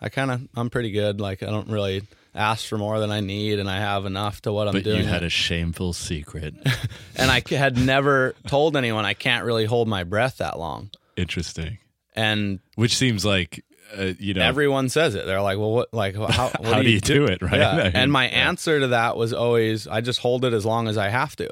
I 0.01 0.11
kind 0.11 0.31
of 0.31 0.47
I'm 0.55 0.69
pretty 0.69 0.91
good. 0.91 1.19
Like 1.19 1.43
I 1.43 1.47
don't 1.47 1.71
really 1.71 2.03
ask 2.35 2.67
for 2.67 2.77
more 2.77 3.01
than 3.01 3.11
I 3.11 3.21
need, 3.21 3.59
and 3.59 3.71
I 3.71 3.79
have 3.79 4.05
enough 4.05 4.43
to 4.43 4.53
what 4.53 4.69
I'm 4.69 4.75
but 4.75 4.85
doing. 4.85 4.99
You 4.99 5.07
had 5.07 5.23
a 5.23 5.31
shameful 5.31 5.95
secret, 5.95 6.55
and 7.17 7.31
I 7.31 7.43
had 7.49 7.79
never 7.79 8.35
told 8.47 8.77
anyone 8.77 9.07
I 9.07 9.15
can't 9.15 9.47
really 9.47 9.65
hold 9.65 9.89
my 9.89 10.05
breath 10.05 10.39
that 10.39 10.59
long. 10.59 10.91
Interesting, 11.17 11.79
and 12.15 12.61
which 12.75 12.97
seems 12.97 13.25
like 13.25 13.65
uh, 13.97 14.13
you 14.19 14.35
know 14.35 14.43
everyone 14.43 14.89
says 14.89 15.15
it. 15.15 15.27
They're 15.27 15.43
like, 15.43 15.59
"Well, 15.59 15.73
what? 15.73 15.93
Like, 15.93 16.15
how, 16.15 16.49
what 16.49 16.65
how 16.65 16.83
do, 16.83 16.91
you 16.91 17.01
do, 17.01 17.27
do 17.27 17.33
it?" 17.33 17.43
Right? 17.43 17.59
Yeah. 17.59 17.71
I 17.73 17.77
mean, 17.85 17.93
and 17.97 18.13
my 18.13 18.29
yeah. 18.29 18.49
answer 18.49 18.81
to 18.81 18.89
that 18.89 19.17
was 19.17 19.33
always, 19.33 19.87
"I 19.87 20.01
just 20.01 20.21
hold 20.21 20.45
it 20.45 20.53
as 20.53 20.65
long 20.67 20.89
as 20.89 20.97
I 20.97 21.09
have 21.09 21.37
to." 21.37 21.51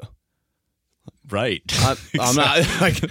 Right. 1.29 1.61
I, 1.69 1.95
am 2.21 2.35
not 2.35 2.81
like 2.81 3.03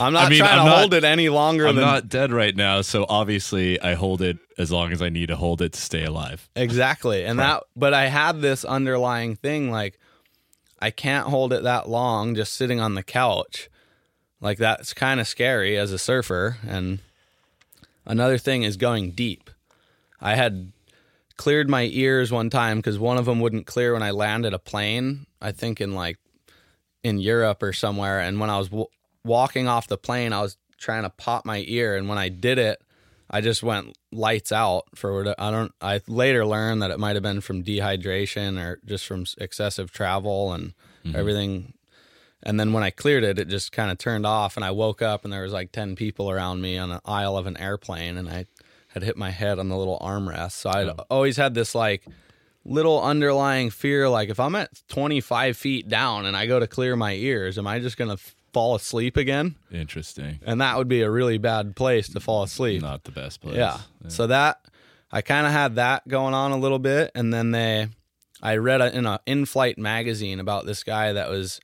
I'm 0.00 0.12
not 0.12 0.26
I 0.26 0.28
mean, 0.30 0.38
trying 0.38 0.58
I'm 0.58 0.64
to 0.64 0.70
not, 0.70 0.78
hold 0.78 0.94
it 0.94 1.04
any 1.04 1.28
longer. 1.28 1.66
I'm 1.66 1.76
than, 1.76 1.84
not 1.84 2.08
dead 2.08 2.32
right 2.32 2.56
now, 2.56 2.80
so 2.80 3.04
obviously 3.08 3.80
I 3.80 3.94
hold 3.94 4.22
it 4.22 4.38
as 4.56 4.72
long 4.72 4.92
as 4.92 5.02
I 5.02 5.10
need 5.10 5.26
to 5.26 5.36
hold 5.36 5.60
it 5.60 5.74
to 5.74 5.80
stay 5.80 6.04
alive. 6.04 6.48
Exactly, 6.56 7.24
and 7.24 7.38
right. 7.38 7.54
that. 7.54 7.64
But 7.76 7.92
I 7.94 8.06
had 8.06 8.40
this 8.40 8.64
underlying 8.64 9.36
thing 9.36 9.70
like 9.70 9.98
I 10.82 10.90
can't 10.90 11.28
hold 11.28 11.52
it 11.52 11.62
that 11.62 11.88
long 11.88 12.34
just 12.34 12.54
sitting 12.54 12.80
on 12.80 12.96
the 12.96 13.04
couch. 13.04 13.70
Like 14.40 14.58
that's 14.58 14.92
kind 14.92 15.20
of 15.20 15.28
scary 15.28 15.78
as 15.78 15.92
a 15.92 15.98
surfer. 15.98 16.56
And 16.66 16.98
another 18.04 18.38
thing 18.38 18.62
is 18.62 18.76
going 18.76 19.12
deep. 19.12 19.50
I 20.20 20.34
had 20.34 20.72
cleared 21.36 21.68
my 21.68 21.88
ears 21.92 22.30
one 22.30 22.50
time 22.50 22.78
because 22.78 22.98
one 22.98 23.18
of 23.18 23.24
them 23.24 23.40
wouldn't 23.40 23.66
clear 23.66 23.92
when 23.92 24.02
I 24.02 24.10
landed 24.10 24.54
a 24.54 24.58
plane. 24.58 25.26
I 25.40 25.52
think 25.52 25.80
in 25.80 25.94
like 25.94 26.18
in 27.02 27.18
Europe 27.18 27.62
or 27.62 27.72
somewhere. 27.72 28.20
And 28.20 28.38
when 28.38 28.50
I 28.50 28.58
was 28.58 28.68
w- 28.68 28.86
walking 29.24 29.68
off 29.68 29.88
the 29.88 29.98
plane, 29.98 30.32
I 30.32 30.40
was 30.40 30.56
trying 30.78 31.02
to 31.02 31.10
pop 31.10 31.44
my 31.44 31.64
ear, 31.66 31.96
and 31.96 32.08
when 32.08 32.18
I 32.18 32.28
did 32.28 32.58
it, 32.58 32.82
I 33.30 33.40
just 33.40 33.62
went 33.62 33.96
lights 34.10 34.52
out 34.52 34.84
for 34.94 35.34
I 35.38 35.50
don't. 35.50 35.72
I 35.80 36.00
later 36.06 36.44
learned 36.44 36.82
that 36.82 36.90
it 36.90 37.00
might 37.00 37.16
have 37.16 37.22
been 37.22 37.40
from 37.40 37.64
dehydration 37.64 38.62
or 38.62 38.78
just 38.84 39.06
from 39.06 39.24
excessive 39.38 39.90
travel 39.90 40.52
and 40.52 40.74
mm-hmm. 41.04 41.16
everything. 41.16 41.74
And 42.42 42.58
then 42.58 42.72
when 42.72 42.82
I 42.82 42.90
cleared 42.90 43.24
it, 43.24 43.38
it 43.38 43.48
just 43.48 43.72
kind 43.72 43.90
of 43.90 43.98
turned 43.98 44.26
off, 44.26 44.56
and 44.56 44.64
I 44.64 44.70
woke 44.72 45.00
up, 45.00 45.24
and 45.24 45.32
there 45.32 45.42
was 45.42 45.52
like 45.52 45.72
ten 45.72 45.94
people 45.94 46.30
around 46.30 46.60
me 46.60 46.76
on 46.78 46.90
an 46.90 47.00
aisle 47.04 47.36
of 47.36 47.46
an 47.46 47.56
airplane, 47.56 48.16
and 48.16 48.28
I 48.28 48.46
had 48.88 49.02
hit 49.02 49.16
my 49.16 49.30
head 49.30 49.58
on 49.58 49.68
the 49.68 49.76
little 49.76 49.98
armrest. 50.00 50.52
So 50.52 50.70
I'd 50.70 50.88
oh. 50.88 51.04
always 51.10 51.36
had 51.36 51.54
this 51.54 51.74
like 51.74 52.04
little 52.64 53.02
underlying 53.02 53.70
fear 53.70 54.08
like 54.08 54.28
if 54.28 54.38
I'm 54.38 54.54
at 54.54 54.70
25 54.88 55.56
feet 55.56 55.88
down 55.88 56.26
and 56.26 56.36
I 56.36 56.46
go 56.46 56.60
to 56.60 56.66
clear 56.66 56.94
my 56.96 57.14
ears, 57.14 57.58
am 57.58 57.66
I 57.66 57.80
just 57.80 57.96
going 57.96 58.16
to 58.16 58.22
fall 58.52 58.74
asleep 58.74 59.16
again? 59.16 59.56
Interesting. 59.70 60.40
And 60.44 60.60
that 60.60 60.76
would 60.76 60.88
be 60.88 61.02
a 61.02 61.10
really 61.10 61.38
bad 61.38 61.74
place 61.74 62.08
to 62.10 62.20
fall 62.20 62.42
asleep. 62.42 62.82
Not 62.82 63.04
the 63.04 63.10
best 63.10 63.40
place. 63.40 63.56
Yeah. 63.56 63.78
yeah. 64.02 64.08
So 64.08 64.26
that 64.28 64.64
I 65.10 65.22
kind 65.22 65.46
of 65.46 65.52
had 65.52 65.76
that 65.76 66.06
going 66.06 66.34
on 66.34 66.52
a 66.52 66.58
little 66.58 66.78
bit 66.78 67.10
and 67.14 67.32
then 67.32 67.50
they 67.50 67.88
I 68.42 68.56
read 68.56 68.80
a, 68.80 68.96
in 68.96 69.06
a 69.06 69.20
in-flight 69.24 69.78
magazine 69.78 70.40
about 70.40 70.66
this 70.66 70.82
guy 70.82 71.12
that 71.12 71.30
was 71.30 71.60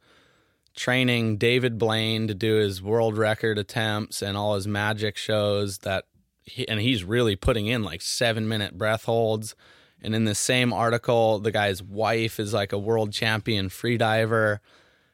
training 0.79 1.37
David 1.37 1.77
Blaine 1.79 2.27
to 2.29 2.35
do 2.35 2.55
his 2.55 2.81
world 2.83 3.19
record 3.19 3.59
attempts 3.59 4.23
and 4.23 4.37
all 4.37 4.55
his 4.55 4.67
magic 4.67 5.17
shows 5.17 5.79
that 5.79 6.05
he, 6.45 6.67
and 6.67 6.81
he's 6.81 7.05
really 7.05 7.37
putting 7.37 7.67
in 7.67 7.83
like 7.83 8.01
7 8.01 8.49
minute 8.49 8.79
breath 8.79 9.05
holds 9.05 9.55
and 10.03 10.15
in 10.15 10.25
the 10.25 10.35
same 10.35 10.73
article, 10.73 11.39
the 11.39 11.51
guy's 11.51 11.83
wife 11.83 12.39
is 12.39 12.53
like 12.53 12.73
a 12.73 12.79
world 12.79 13.13
champion 13.13 13.69
freediver. 13.69 14.59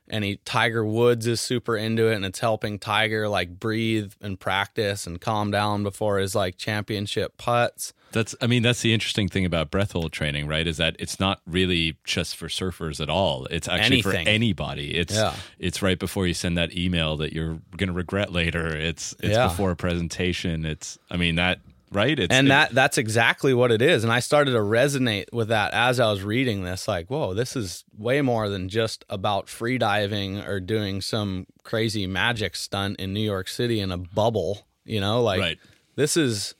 And 0.09 0.23
he 0.23 0.37
Tiger 0.45 0.85
Woods 0.85 1.27
is 1.27 1.41
super 1.41 1.77
into 1.77 2.09
it 2.09 2.17
and 2.17 2.27
it's 2.27 2.41
helping 2.41 2.79
Tiger 2.79 3.27
like 3.29 3.59
breathe 3.59 4.13
and 4.21 4.39
practice 4.39 5.07
and 5.07 5.21
calm 5.21 5.51
down 5.51 5.83
before 5.83 6.19
his 6.19 6.35
like 6.35 6.59
championship 6.59 7.39
putts. 7.39 7.95
That's 8.15 8.35
I 8.41 8.47
mean, 8.47 8.63
that's 8.63 8.81
the 8.81 8.95
interesting 8.95 9.29
thing 9.29 9.45
about 9.45 9.73
breath 9.73 9.93
hold 9.93 10.13
training, 10.13 10.47
right? 10.47 10.67
Is 10.67 10.77
that 10.77 10.95
it's 11.01 11.19
not 11.19 11.41
really 11.47 11.97
just 12.05 12.37
for 12.37 12.47
surfers 12.47 13.01
at 13.01 13.11
all. 13.11 13.47
It's 13.47 13.69
actually 13.69 13.97
Anything. 13.97 14.25
for 14.25 14.31
anybody. 14.31 14.97
It's 14.97 15.15
yeah. 15.15 15.35
it's 15.59 15.83
right 15.83 15.99
before 15.99 16.27
you 16.27 16.33
send 16.33 16.57
that 16.57 16.77
email 16.77 17.17
that 17.17 17.33
you're 17.33 17.59
gonna 17.77 17.93
regret 17.93 18.33
later. 18.33 18.69
It's 18.69 19.15
it's 19.19 19.35
yeah. 19.35 19.49
before 19.49 19.73
a 19.73 19.77
presentation. 19.77 20.65
It's 20.65 20.97
I 21.11 21.17
mean 21.17 21.35
that 21.35 21.59
right? 21.91 22.17
It's, 22.17 22.33
and 22.33 22.51
that 22.53 22.73
that's 22.73 22.99
exactly 22.99 23.53
what 23.53 23.73
it 23.73 23.83
is. 23.83 24.05
And 24.05 24.13
I 24.13 24.21
started 24.21 24.53
to 24.53 24.59
resonate 24.59 25.33
with 25.33 25.49
that 25.49 25.75
as 25.75 25.99
I 25.99 26.09
was 26.11 26.23
reading 26.23 26.63
this. 26.63 26.87
Like, 26.87 27.09
whoa, 27.09 27.35
this 27.35 27.57
is 27.57 27.85
way 27.99 28.23
more 28.23 28.49
than 28.49 28.69
just 28.69 29.05
about 29.11 29.49
free 29.49 29.77
diving 29.77 30.39
or 30.39 30.61
doing 30.61 31.01
some 31.01 31.47
crazy 31.65 32.07
magic 32.07 32.55
stunt 32.55 33.01
in 33.01 33.13
New 33.13 33.21
York 33.21 33.49
City 33.49 33.81
in 33.81 33.91
a 33.91 33.99
bubble. 33.99 34.67
You 34.85 35.01
know, 35.01 35.21
like 35.21 35.41
right. 35.41 35.59
this 35.97 36.17
is 36.17 36.55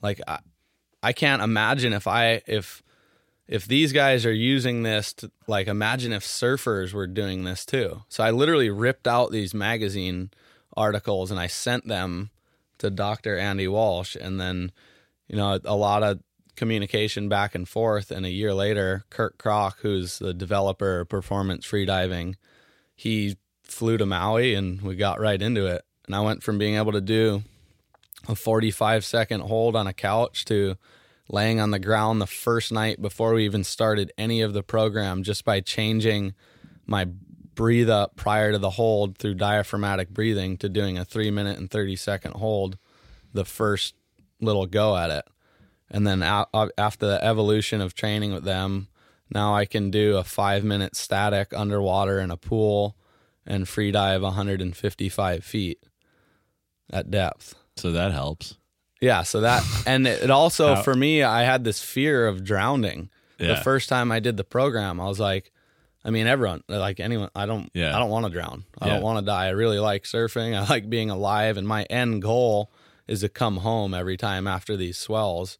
like 0.00 0.20
I, 0.26 0.38
I 1.04 1.12
can't 1.12 1.42
imagine 1.42 1.92
if 1.92 2.06
I 2.06 2.42
if 2.46 2.82
if 3.46 3.66
these 3.66 3.92
guys 3.92 4.24
are 4.24 4.32
using 4.32 4.82
this 4.82 5.12
to 5.14 5.30
like 5.46 5.66
imagine 5.66 6.12
if 6.12 6.24
surfers 6.24 6.92
were 6.92 7.06
doing 7.06 7.44
this 7.44 7.66
too. 7.66 8.02
So 8.08 8.24
I 8.24 8.30
literally 8.30 8.70
ripped 8.70 9.06
out 9.06 9.30
these 9.30 9.52
magazine 9.52 10.30
articles 10.76 11.30
and 11.30 11.38
I 11.38 11.46
sent 11.46 11.86
them 11.86 12.30
to 12.78 12.90
Dr. 12.90 13.38
Andy 13.38 13.68
Walsh. 13.68 14.16
And 14.18 14.40
then, 14.40 14.72
you 15.28 15.36
know, 15.36 15.58
a 15.64 15.76
lot 15.76 16.02
of 16.02 16.20
communication 16.56 17.28
back 17.28 17.54
and 17.54 17.68
forth. 17.68 18.10
And 18.10 18.24
a 18.24 18.30
year 18.30 18.54
later, 18.54 19.04
Kirk 19.10 19.38
Krack, 19.38 19.74
who's 19.80 20.18
the 20.18 20.34
developer 20.34 21.00
of 21.00 21.08
performance 21.08 21.66
freediving, 21.66 22.36
he 22.96 23.36
flew 23.62 23.98
to 23.98 24.06
Maui 24.06 24.54
and 24.54 24.80
we 24.82 24.96
got 24.96 25.20
right 25.20 25.40
into 25.40 25.66
it. 25.66 25.84
And 26.06 26.14
I 26.14 26.20
went 26.20 26.42
from 26.42 26.58
being 26.58 26.76
able 26.76 26.92
to 26.92 27.00
do 27.00 27.42
a 28.28 28.34
45 28.34 29.04
second 29.04 29.40
hold 29.40 29.76
on 29.76 29.86
a 29.86 29.92
couch 29.92 30.44
to 30.46 30.76
laying 31.28 31.60
on 31.60 31.70
the 31.70 31.78
ground 31.78 32.20
the 32.20 32.26
first 32.26 32.72
night 32.72 33.00
before 33.00 33.34
we 33.34 33.44
even 33.44 33.64
started 33.64 34.12
any 34.18 34.40
of 34.40 34.52
the 34.52 34.62
program 34.62 35.22
just 35.22 35.44
by 35.44 35.60
changing 35.60 36.34
my 36.86 37.06
breathe 37.54 37.90
up 37.90 38.16
prior 38.16 38.52
to 38.52 38.58
the 38.58 38.70
hold 38.70 39.16
through 39.16 39.34
diaphragmatic 39.34 40.10
breathing 40.10 40.56
to 40.58 40.68
doing 40.68 40.98
a 40.98 41.04
three 41.04 41.30
minute 41.30 41.58
and 41.58 41.70
30 41.70 41.96
second 41.96 42.32
hold 42.34 42.78
the 43.32 43.44
first 43.44 43.94
little 44.40 44.66
go 44.66 44.96
at 44.96 45.10
it. 45.10 45.24
And 45.90 46.06
then 46.06 46.22
after 46.22 47.06
the 47.06 47.24
evolution 47.24 47.80
of 47.80 47.94
training 47.94 48.32
with 48.32 48.44
them, 48.44 48.88
now 49.32 49.54
I 49.54 49.64
can 49.64 49.90
do 49.90 50.16
a 50.16 50.24
five 50.24 50.64
minute 50.64 50.96
static 50.96 51.52
underwater 51.54 52.18
in 52.18 52.30
a 52.30 52.36
pool 52.36 52.96
and 53.46 53.68
free 53.68 53.90
dive 53.90 54.22
155 54.22 55.44
feet 55.44 55.84
at 56.90 57.10
depth. 57.10 57.54
So 57.76 57.92
that 57.92 58.12
helps. 58.12 58.56
Yeah. 59.04 59.22
So 59.22 59.42
that, 59.42 59.62
and 59.86 60.06
it 60.06 60.30
also, 60.30 60.76
for 60.76 60.94
me, 60.94 61.22
I 61.22 61.42
had 61.42 61.62
this 61.62 61.82
fear 61.82 62.26
of 62.26 62.42
drowning. 62.42 63.10
Yeah. 63.38 63.48
The 63.48 63.60
first 63.60 63.88
time 63.88 64.10
I 64.10 64.20
did 64.20 64.36
the 64.36 64.44
program, 64.44 65.00
I 65.00 65.06
was 65.06 65.20
like, 65.20 65.52
I 66.04 66.10
mean, 66.10 66.26
everyone, 66.26 66.62
like 66.68 67.00
anyone, 67.00 67.30
I 67.34 67.46
don't, 67.46 67.70
yeah. 67.74 67.94
I 67.94 67.98
don't 67.98 68.10
want 68.10 68.26
to 68.26 68.32
drown. 68.32 68.64
I 68.78 68.86
yeah. 68.86 68.94
don't 68.94 69.02
want 69.02 69.18
to 69.18 69.24
die. 69.24 69.46
I 69.46 69.50
really 69.50 69.78
like 69.78 70.04
surfing. 70.04 70.56
I 70.56 70.66
like 70.70 70.88
being 70.88 71.10
alive. 71.10 71.56
And 71.56 71.68
my 71.68 71.84
end 71.84 72.22
goal 72.22 72.70
is 73.06 73.20
to 73.20 73.28
come 73.28 73.58
home 73.58 73.92
every 73.92 74.16
time 74.16 74.46
after 74.46 74.76
these 74.76 74.96
swells. 74.96 75.58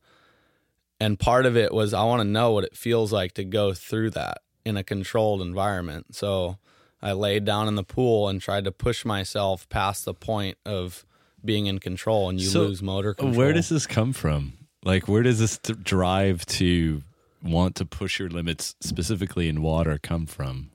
And 0.99 1.19
part 1.19 1.45
of 1.45 1.57
it 1.57 1.73
was 1.73 1.93
I 1.93 2.05
want 2.05 2.21
to 2.21 2.29
know 2.29 2.53
what 2.53 2.65
it 2.65 2.77
feels 2.77 3.13
like 3.13 3.33
to 3.35 3.45
go 3.45 3.75
through 3.75 4.11
that 4.11 4.39
in 4.65 4.79
a 4.79 4.85
controlled 4.85 5.43
environment. 5.43 6.15
So 6.15 6.57
I 7.03 7.13
laid 7.13 7.45
down 7.45 7.69
in 7.69 7.75
the 7.75 7.85
pool 7.85 8.29
and 8.29 8.41
tried 8.41 8.65
to 8.65 8.73
push 8.73 9.05
myself 9.05 9.69
past 9.69 10.07
the 10.07 10.15
point 10.15 10.57
of 10.65 11.05
being 11.45 11.67
in 11.67 11.79
control 11.79 12.29
and 12.29 12.41
you 12.41 12.47
so 12.47 12.63
lose 12.63 12.83
motor 12.83 13.15
control. 13.15 13.37
Where 13.37 13.53
does 13.53 13.69
this 13.69 13.87
come 13.87 14.13
from? 14.13 14.55
Like, 14.85 15.09
where 15.09 15.23
does 15.23 15.39
this 15.39 15.59
drive 15.59 16.45
to 16.47 17.03
want 17.43 17.77
to 17.77 17.85
push 17.85 18.19
your 18.19 18.29
limits 18.29 18.75
specifically 18.81 19.49
in 19.49 19.63
water 19.63 19.99
come 20.03 20.27
from? 20.27 20.71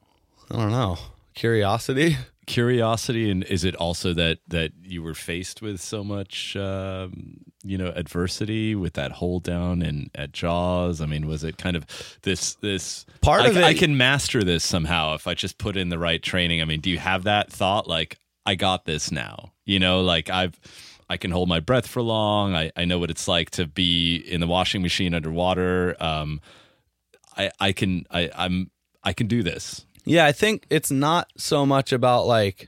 I 0.51 0.57
don't 0.57 0.71
know. 0.71 0.97
Curiosity. 1.35 2.17
Curiosity, 2.47 3.29
and 3.29 3.43
is 3.43 3.63
it 3.63 3.75
also 3.75 4.11
that 4.15 4.39
that 4.47 4.71
you 4.81 5.03
were 5.03 5.13
faced 5.13 5.61
with 5.61 5.79
so 5.79 6.03
much, 6.03 6.55
um, 6.55 7.41
you 7.63 7.77
know, 7.77 7.93
adversity 7.95 8.73
with 8.73 8.93
that 8.93 9.11
hold 9.11 9.43
down 9.43 9.83
and 9.83 10.09
at 10.15 10.31
Jaws? 10.31 10.99
I 10.99 11.05
mean, 11.05 11.27
was 11.27 11.43
it 11.43 11.59
kind 11.59 11.75
of 11.75 11.85
this 12.23 12.55
this 12.55 13.05
part 13.21 13.41
I, 13.41 13.49
of 13.49 13.57
it? 13.57 13.63
I 13.63 13.75
can 13.75 13.97
master 13.97 14.43
this 14.43 14.63
somehow 14.63 15.13
if 15.13 15.27
I 15.27 15.35
just 15.35 15.59
put 15.59 15.77
in 15.77 15.89
the 15.89 15.99
right 15.99 16.23
training. 16.23 16.59
I 16.59 16.65
mean, 16.65 16.81
do 16.81 16.89
you 16.89 16.97
have 16.97 17.25
that 17.25 17.51
thought 17.51 17.87
like 17.87 18.17
I 18.47 18.55
got 18.55 18.85
this 18.85 19.11
now? 19.11 19.51
You 19.69 19.79
know, 19.79 20.01
like 20.01 20.31
I've 20.31 20.59
I 21.09 21.17
can 21.17 21.29
hold 21.29 21.47
my 21.47 21.59
breath 21.59 21.85
for 21.85 22.01
long. 22.01 22.55
I, 22.55 22.71
I 22.75 22.85
know 22.85 22.97
what 22.97 23.11
it's 23.11 23.27
like 23.27 23.51
to 23.51 23.67
be 23.67 24.15
in 24.15 24.41
the 24.41 24.47
washing 24.47 24.81
machine 24.81 25.13
underwater. 25.13 25.95
Um, 25.99 26.41
I 27.37 27.51
I 27.59 27.71
can 27.71 28.05
I 28.09 28.31
I'm 28.35 28.71
I 29.03 29.13
can 29.13 29.27
do 29.27 29.43
this. 29.43 29.85
Yeah, 30.05 30.25
I 30.25 30.31
think 30.31 30.65
it's 30.71 30.89
not 30.89 31.29
so 31.37 31.67
much 31.67 31.93
about 31.93 32.25
like 32.25 32.67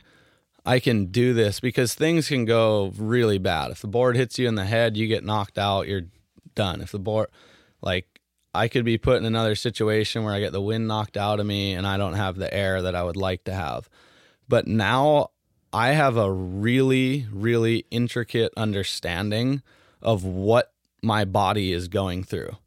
I 0.63 0.79
can 0.79 1.07
do 1.07 1.33
this 1.33 1.59
because 1.59 1.95
things 1.95 2.27
can 2.27 2.45
go 2.45 2.93
really 2.95 3.39
bad. 3.39 3.71
If 3.71 3.81
the 3.81 3.87
board 3.87 4.15
hits 4.15 4.37
you 4.37 4.47
in 4.47 4.53
the 4.53 4.65
head, 4.65 4.95
you 4.95 5.07
get 5.07 5.25
knocked 5.25 5.57
out, 5.57 5.87
you're 5.87 6.05
done. 6.53 6.81
If 6.81 6.91
the 6.91 6.99
board 6.99 7.29
like 7.81 8.21
I 8.53 8.67
could 8.67 8.85
be 8.85 8.99
put 8.99 9.17
in 9.17 9.25
another 9.25 9.55
situation 9.55 10.23
where 10.23 10.35
I 10.35 10.39
get 10.39 10.51
the 10.51 10.61
wind 10.61 10.87
knocked 10.87 11.17
out 11.17 11.39
of 11.39 11.47
me 11.47 11.73
and 11.73 11.87
I 11.87 11.97
don't 11.97 12.13
have 12.13 12.35
the 12.35 12.53
air 12.53 12.83
that 12.83 12.93
I 12.93 13.03
would 13.03 13.17
like 13.17 13.45
to 13.45 13.53
have. 13.53 13.89
But 14.47 14.67
now 14.67 15.29
I 15.73 15.89
have 15.89 16.17
a 16.17 16.31
really, 16.31 17.27
really 17.31 17.85
intricate 17.91 18.51
understanding 18.57 19.61
of 20.01 20.23
what 20.23 20.73
my 21.01 21.25
body 21.25 21.71
is 21.71 21.87
going 21.87 22.23
through. 22.23 22.57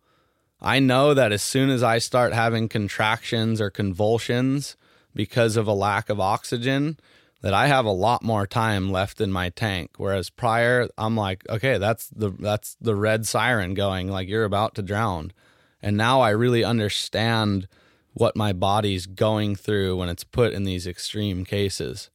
I 0.61 0.79
know 0.79 1.13
that 1.13 1.31
as 1.31 1.43
soon 1.43 1.69
as 1.69 1.83
I 1.83 1.99
start 1.99 2.33
having 2.33 2.69
contractions 2.69 3.61
or 3.61 3.69
convulsions 3.69 4.77
because 5.15 5.57
of 5.57 5.67
a 5.67 5.73
lack 5.73 6.09
of 6.09 6.19
oxygen, 6.19 6.99
that 7.43 7.53
I 7.53 7.67
have 7.67 7.85
a 7.85 7.91
lot 7.91 8.23
more 8.23 8.47
time 8.47 8.91
left 8.91 9.21
in 9.21 9.31
my 9.31 9.51
tank. 9.51 9.91
Whereas 9.99 10.31
prior, 10.31 10.89
I'm 10.97 11.15
like, 11.15 11.45
okay, 11.51 11.77
that's 11.77 12.09
the 12.09 12.31
that's 12.31 12.75
the 12.81 12.95
red 12.95 13.27
siren 13.27 13.75
going, 13.75 14.09
like 14.09 14.29
you're 14.29 14.45
about 14.45 14.75
to 14.77 14.83
drown. 14.83 15.31
And 15.83 15.99
now 15.99 16.23
I 16.23 16.31
really 16.31 16.65
understand 16.65 17.69
what 18.15 18.35
my 18.35 18.55
body's 18.55 19.05
going 19.05 19.57
through 19.57 19.99
when 19.99 20.09
it's 20.09 20.25
put 20.25 20.55
in 20.55 20.65
these 20.65 20.87
extreme 20.87 21.45
cases. 21.45 22.09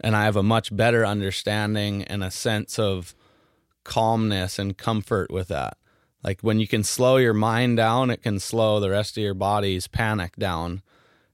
And 0.00 0.16
I 0.16 0.24
have 0.24 0.36
a 0.36 0.42
much 0.42 0.74
better 0.74 1.04
understanding 1.04 2.04
and 2.04 2.24
a 2.24 2.30
sense 2.30 2.78
of 2.78 3.14
calmness 3.84 4.58
and 4.58 4.76
comfort 4.76 5.30
with 5.30 5.48
that. 5.48 5.76
Like 6.22 6.40
when 6.42 6.60
you 6.60 6.68
can 6.68 6.84
slow 6.84 7.16
your 7.16 7.34
mind 7.34 7.76
down, 7.76 8.10
it 8.10 8.22
can 8.22 8.38
slow 8.38 8.80
the 8.80 8.90
rest 8.90 9.16
of 9.16 9.22
your 9.22 9.34
body's 9.34 9.86
panic 9.86 10.36
down. 10.36 10.82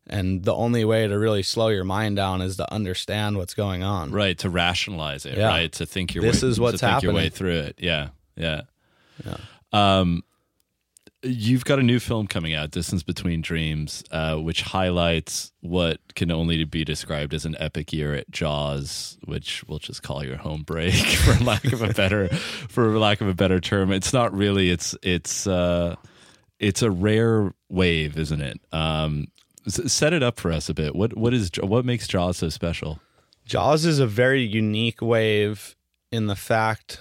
And 0.08 0.44
the 0.44 0.54
only 0.54 0.84
way 0.84 1.08
to 1.08 1.18
really 1.18 1.42
slow 1.42 1.68
your 1.68 1.82
mind 1.82 2.16
down 2.16 2.40
is 2.40 2.56
to 2.58 2.72
understand 2.72 3.38
what's 3.38 3.54
going 3.54 3.82
on. 3.82 4.12
Right, 4.12 4.38
to 4.38 4.48
rationalize 4.48 5.26
it, 5.26 5.36
yeah. 5.36 5.48
right? 5.48 5.72
To 5.72 5.86
think 5.86 6.14
your 6.14 6.22
this 6.22 6.42
way, 6.42 6.48
is 6.48 6.60
what's 6.60 6.80
to 6.80 6.86
happening. 6.86 7.14
your 7.14 7.22
way 7.22 7.28
through 7.28 7.58
it. 7.58 7.76
Yeah. 7.78 8.10
Yeah. 8.36 8.62
Yeah. 9.24 9.36
Um 9.72 10.22
you've 11.22 11.64
got 11.64 11.78
a 11.78 11.82
new 11.82 11.98
film 11.98 12.26
coming 12.26 12.54
out, 12.54 12.70
Distance 12.70 13.02
Between 13.02 13.40
Dreams, 13.40 14.04
uh, 14.10 14.36
which 14.36 14.62
highlights 14.62 15.52
what 15.60 15.98
can 16.14 16.30
only 16.30 16.64
be 16.64 16.84
described 16.84 17.34
as 17.34 17.44
an 17.44 17.56
epic 17.58 17.92
year 17.92 18.14
at 18.14 18.30
Jaws, 18.30 19.18
which 19.24 19.64
we'll 19.66 19.78
just 19.78 20.02
call 20.02 20.24
your 20.24 20.36
home 20.36 20.62
break 20.62 20.94
for 20.94 21.44
lack 21.44 21.64
of 21.64 21.82
a 21.82 21.92
better 21.92 22.28
for 22.28 22.98
lack 22.98 23.20
of 23.20 23.28
a 23.28 23.34
better 23.34 23.60
term. 23.60 23.92
It's 23.92 24.12
not 24.12 24.32
really. 24.32 24.70
It's 24.70 24.96
it's 25.02 25.46
uh, 25.46 25.96
it's 26.58 26.82
a 26.82 26.90
rare 26.90 27.52
wave, 27.68 28.18
isn't 28.18 28.40
it? 28.40 28.60
Um, 28.72 29.28
set 29.66 30.12
it 30.12 30.22
up 30.22 30.38
for 30.38 30.52
us 30.52 30.68
a 30.68 30.74
bit. 30.74 30.94
What 30.94 31.16
what 31.16 31.34
is 31.34 31.50
what 31.60 31.84
makes 31.84 32.06
Jaws 32.06 32.38
so 32.38 32.48
special? 32.48 33.00
Jaws 33.44 33.84
is 33.84 33.98
a 33.98 34.06
very 34.06 34.42
unique 34.42 35.00
wave 35.00 35.76
in 36.10 36.26
the 36.26 36.36
fact 36.36 37.00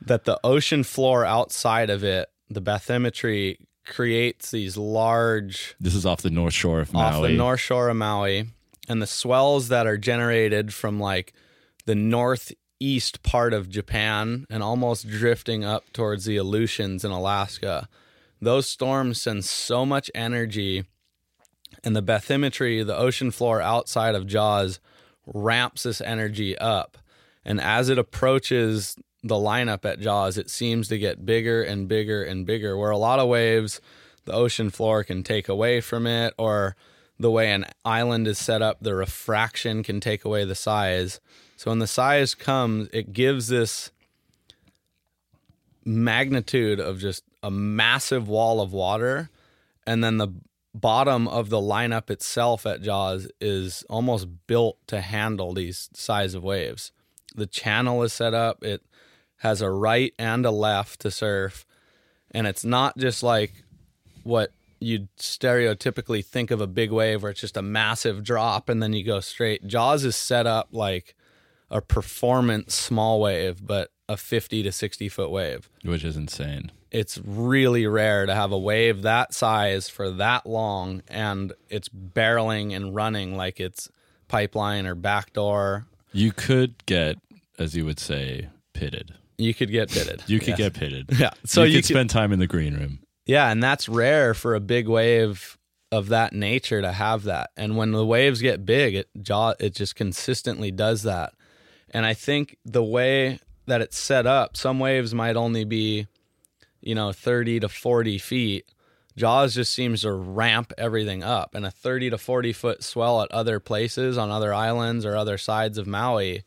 that 0.00 0.24
the 0.24 0.38
ocean 0.44 0.84
floor 0.84 1.24
outside 1.24 1.90
of 1.90 2.04
it 2.04 2.28
the 2.48 2.62
bathymetry 2.62 3.58
creates 3.84 4.50
these 4.50 4.76
large. 4.76 5.74
This 5.80 5.94
is 5.94 6.04
off 6.04 6.22
the 6.22 6.30
north 6.30 6.54
shore 6.54 6.80
of 6.80 6.92
Maui. 6.92 7.04
Off 7.04 7.22
the 7.22 7.36
north 7.36 7.60
shore 7.60 7.88
of 7.88 7.96
Maui, 7.96 8.46
and 8.88 9.00
the 9.00 9.06
swells 9.06 9.68
that 9.68 9.86
are 9.86 9.96
generated 9.98 10.74
from 10.74 11.00
like 11.00 11.32
the 11.86 11.94
northeast 11.94 13.22
part 13.22 13.52
of 13.52 13.70
Japan 13.70 14.44
and 14.50 14.62
almost 14.62 15.08
drifting 15.08 15.64
up 15.64 15.84
towards 15.92 16.24
the 16.24 16.36
Aleutians 16.36 17.04
in 17.04 17.10
Alaska. 17.10 17.88
Those 18.40 18.68
storms 18.68 19.20
send 19.20 19.44
so 19.44 19.86
much 19.86 20.10
energy, 20.14 20.84
and 21.82 21.96
the 21.96 22.02
bathymetry, 22.02 22.84
the 22.84 22.96
ocean 22.96 23.30
floor 23.30 23.62
outside 23.62 24.14
of 24.14 24.26
Jaws, 24.26 24.78
ramps 25.26 25.84
this 25.84 26.00
energy 26.00 26.56
up. 26.58 26.98
And 27.44 27.60
as 27.60 27.88
it 27.88 27.98
approaches 27.98 28.96
the 29.26 29.34
lineup 29.34 29.84
at 29.84 30.00
Jaws, 30.00 30.38
it 30.38 30.50
seems 30.50 30.88
to 30.88 30.98
get 30.98 31.26
bigger 31.26 31.62
and 31.62 31.88
bigger 31.88 32.22
and 32.22 32.46
bigger. 32.46 32.76
Where 32.76 32.90
a 32.90 32.98
lot 32.98 33.18
of 33.18 33.28
waves, 33.28 33.80
the 34.24 34.32
ocean 34.32 34.70
floor 34.70 35.04
can 35.04 35.22
take 35.22 35.48
away 35.48 35.80
from 35.80 36.06
it, 36.06 36.34
or 36.38 36.76
the 37.18 37.30
way 37.30 37.52
an 37.52 37.66
island 37.84 38.28
is 38.28 38.38
set 38.38 38.62
up, 38.62 38.78
the 38.80 38.94
refraction 38.94 39.82
can 39.82 40.00
take 40.00 40.24
away 40.24 40.44
the 40.44 40.54
size. 40.54 41.20
So 41.56 41.70
when 41.70 41.78
the 41.78 41.86
size 41.86 42.34
comes, 42.34 42.88
it 42.92 43.12
gives 43.12 43.48
this 43.48 43.90
magnitude 45.84 46.80
of 46.80 46.98
just 46.98 47.24
a 47.42 47.50
massive 47.50 48.28
wall 48.28 48.60
of 48.60 48.72
water, 48.72 49.30
and 49.86 50.02
then 50.02 50.18
the 50.18 50.28
bottom 50.74 51.26
of 51.28 51.48
the 51.48 51.60
lineup 51.60 52.10
itself 52.10 52.66
at 52.66 52.82
Jaws 52.82 53.28
is 53.40 53.82
almost 53.88 54.28
built 54.46 54.76
to 54.88 55.00
handle 55.00 55.54
these 55.54 55.88
size 55.94 56.34
of 56.34 56.42
waves. 56.42 56.92
The 57.34 57.46
channel 57.46 58.02
is 58.02 58.12
set 58.12 58.34
up. 58.34 58.62
It 58.62 58.82
has 59.38 59.60
a 59.60 59.70
right 59.70 60.14
and 60.18 60.44
a 60.46 60.50
left 60.50 61.00
to 61.00 61.10
surf. 61.10 61.66
And 62.30 62.46
it's 62.46 62.64
not 62.64 62.96
just 62.96 63.22
like 63.22 63.52
what 64.24 64.50
you'd 64.80 65.08
stereotypically 65.16 66.24
think 66.24 66.50
of 66.50 66.60
a 66.60 66.66
big 66.66 66.90
wave 66.90 67.22
where 67.22 67.30
it's 67.30 67.40
just 67.40 67.56
a 67.56 67.62
massive 67.62 68.22
drop 68.22 68.68
and 68.68 68.82
then 68.82 68.92
you 68.92 69.04
go 69.04 69.20
straight. 69.20 69.66
Jaws 69.66 70.04
is 70.04 70.16
set 70.16 70.46
up 70.46 70.68
like 70.72 71.14
a 71.70 71.80
performance 71.80 72.74
small 72.74 73.20
wave, 73.20 73.66
but 73.66 73.90
a 74.08 74.16
50 74.16 74.62
to 74.62 74.72
60 74.72 75.08
foot 75.08 75.30
wave. 75.30 75.68
Which 75.82 76.04
is 76.04 76.16
insane. 76.16 76.70
It's 76.90 77.18
really 77.18 77.86
rare 77.86 78.26
to 78.26 78.34
have 78.34 78.52
a 78.52 78.58
wave 78.58 79.02
that 79.02 79.34
size 79.34 79.88
for 79.88 80.10
that 80.12 80.46
long 80.46 81.02
and 81.08 81.52
it's 81.68 81.88
barreling 81.88 82.74
and 82.74 82.94
running 82.94 83.36
like 83.36 83.60
it's 83.60 83.90
pipeline 84.28 84.86
or 84.86 84.94
backdoor. 84.94 85.86
You 86.12 86.32
could 86.32 86.86
get, 86.86 87.18
as 87.58 87.74
you 87.74 87.84
would 87.84 87.98
say, 87.98 88.48
pitted. 88.72 89.14
You 89.38 89.54
could 89.54 89.70
get 89.70 89.90
pitted. 89.90 90.22
You 90.28 90.38
could 90.38 90.50
yes. 90.50 90.58
get 90.58 90.74
pitted. 90.74 91.06
Yeah. 91.18 91.30
So 91.44 91.62
you, 91.62 91.68
you 91.68 91.78
could, 91.78 91.86
could 91.86 91.94
spend 91.94 92.10
time 92.10 92.32
in 92.32 92.38
the 92.38 92.46
green 92.46 92.74
room. 92.74 93.00
Yeah, 93.26 93.50
and 93.50 93.62
that's 93.62 93.88
rare 93.88 94.34
for 94.34 94.54
a 94.54 94.60
big 94.60 94.88
wave 94.88 95.58
of 95.92 96.08
that 96.08 96.32
nature 96.32 96.80
to 96.80 96.92
have 96.92 97.24
that. 97.24 97.50
And 97.56 97.76
when 97.76 97.92
the 97.92 98.04
waves 98.04 98.40
get 98.40 98.66
big, 98.66 98.94
it 98.94 99.08
jaw 99.20 99.54
it 99.58 99.74
just 99.74 99.96
consistently 99.96 100.70
does 100.70 101.02
that. 101.04 101.32
And 101.90 102.04
I 102.04 102.14
think 102.14 102.58
the 102.64 102.82
way 102.82 103.38
that 103.66 103.80
it's 103.80 103.98
set 103.98 104.26
up, 104.26 104.56
some 104.56 104.78
waves 104.78 105.14
might 105.14 105.36
only 105.36 105.64
be, 105.64 106.06
you 106.80 106.94
know, 106.94 107.12
30 107.12 107.60
to 107.60 107.68
40 107.68 108.18
feet. 108.18 108.66
Jaws 109.16 109.54
just 109.54 109.72
seems 109.72 110.02
to 110.02 110.12
ramp 110.12 110.72
everything 110.76 111.22
up. 111.22 111.54
And 111.54 111.64
a 111.64 111.70
30 111.70 112.10
to 112.10 112.18
40 112.18 112.52
foot 112.52 112.84
swell 112.84 113.22
at 113.22 113.30
other 113.32 113.60
places 113.60 114.18
on 114.18 114.30
other 114.30 114.52
islands 114.52 115.04
or 115.04 115.16
other 115.16 115.38
sides 115.38 115.78
of 115.78 115.86
Maui 115.86 116.42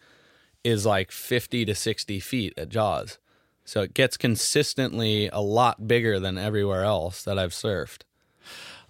is 0.64 0.86
like 0.86 1.12
50 1.12 1.66
to 1.66 1.76
60 1.76 2.20
feet 2.20 2.54
at 2.58 2.70
Jaws. 2.70 3.18
So 3.66 3.82
it 3.82 3.94
gets 3.94 4.18
consistently 4.18 5.30
a 5.32 5.42
lot 5.42 5.88
bigger 5.88 6.20
than 6.20 6.38
everywhere 6.38 6.84
else 6.84 7.24
that 7.24 7.38
I've 7.38 7.52
surfed. 7.52 8.02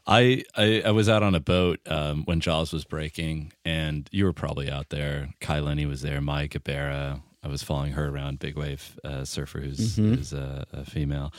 I, 0.08 0.44
I, 0.56 0.84
I 0.86 0.92
was 0.92 1.10
out 1.10 1.22
on 1.22 1.36
a 1.36 1.40
boat 1.40 1.80
um, 1.86 2.24
when 2.24 2.40
Jaws 2.40 2.74
was 2.74 2.86
breaking, 2.86 3.52
and 3.64 4.10
you 4.12 4.26
were 4.26 4.34
probably 4.34 4.72
out 4.72 4.90
there. 4.90 5.30
Kai 5.40 5.60
Lenny 5.60 5.86
was 5.86 6.02
there. 6.02 6.22
Maya 6.22 6.48
Gabeira. 6.48 7.22
I 7.44 7.48
was 7.48 7.62
following 7.62 7.92
her 7.92 8.08
around. 8.08 8.40
Big 8.40 8.58
wave 8.58 8.98
uh, 9.04 9.24
surfer 9.24 9.60
who's, 9.60 9.98
mm-hmm. 9.98 10.16
who's 10.16 10.34
a, 10.34 10.66
a 10.74 10.86
female 10.86 11.32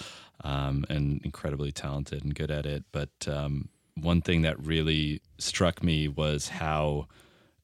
um, 0.45 0.85
and 0.89 1.21
incredibly 1.25 1.73
talented 1.73 2.23
and 2.25 2.35
good 2.35 2.51
at 2.51 2.67
it. 2.67 2.85
But 2.93 3.11
um, 3.27 3.71
one 3.95 4.23
thing 4.23 4.43
that 4.43 4.65
really 4.65 5.21
struck 5.39 5.83
me 5.83 6.09
was 6.09 6.49
how 6.49 7.07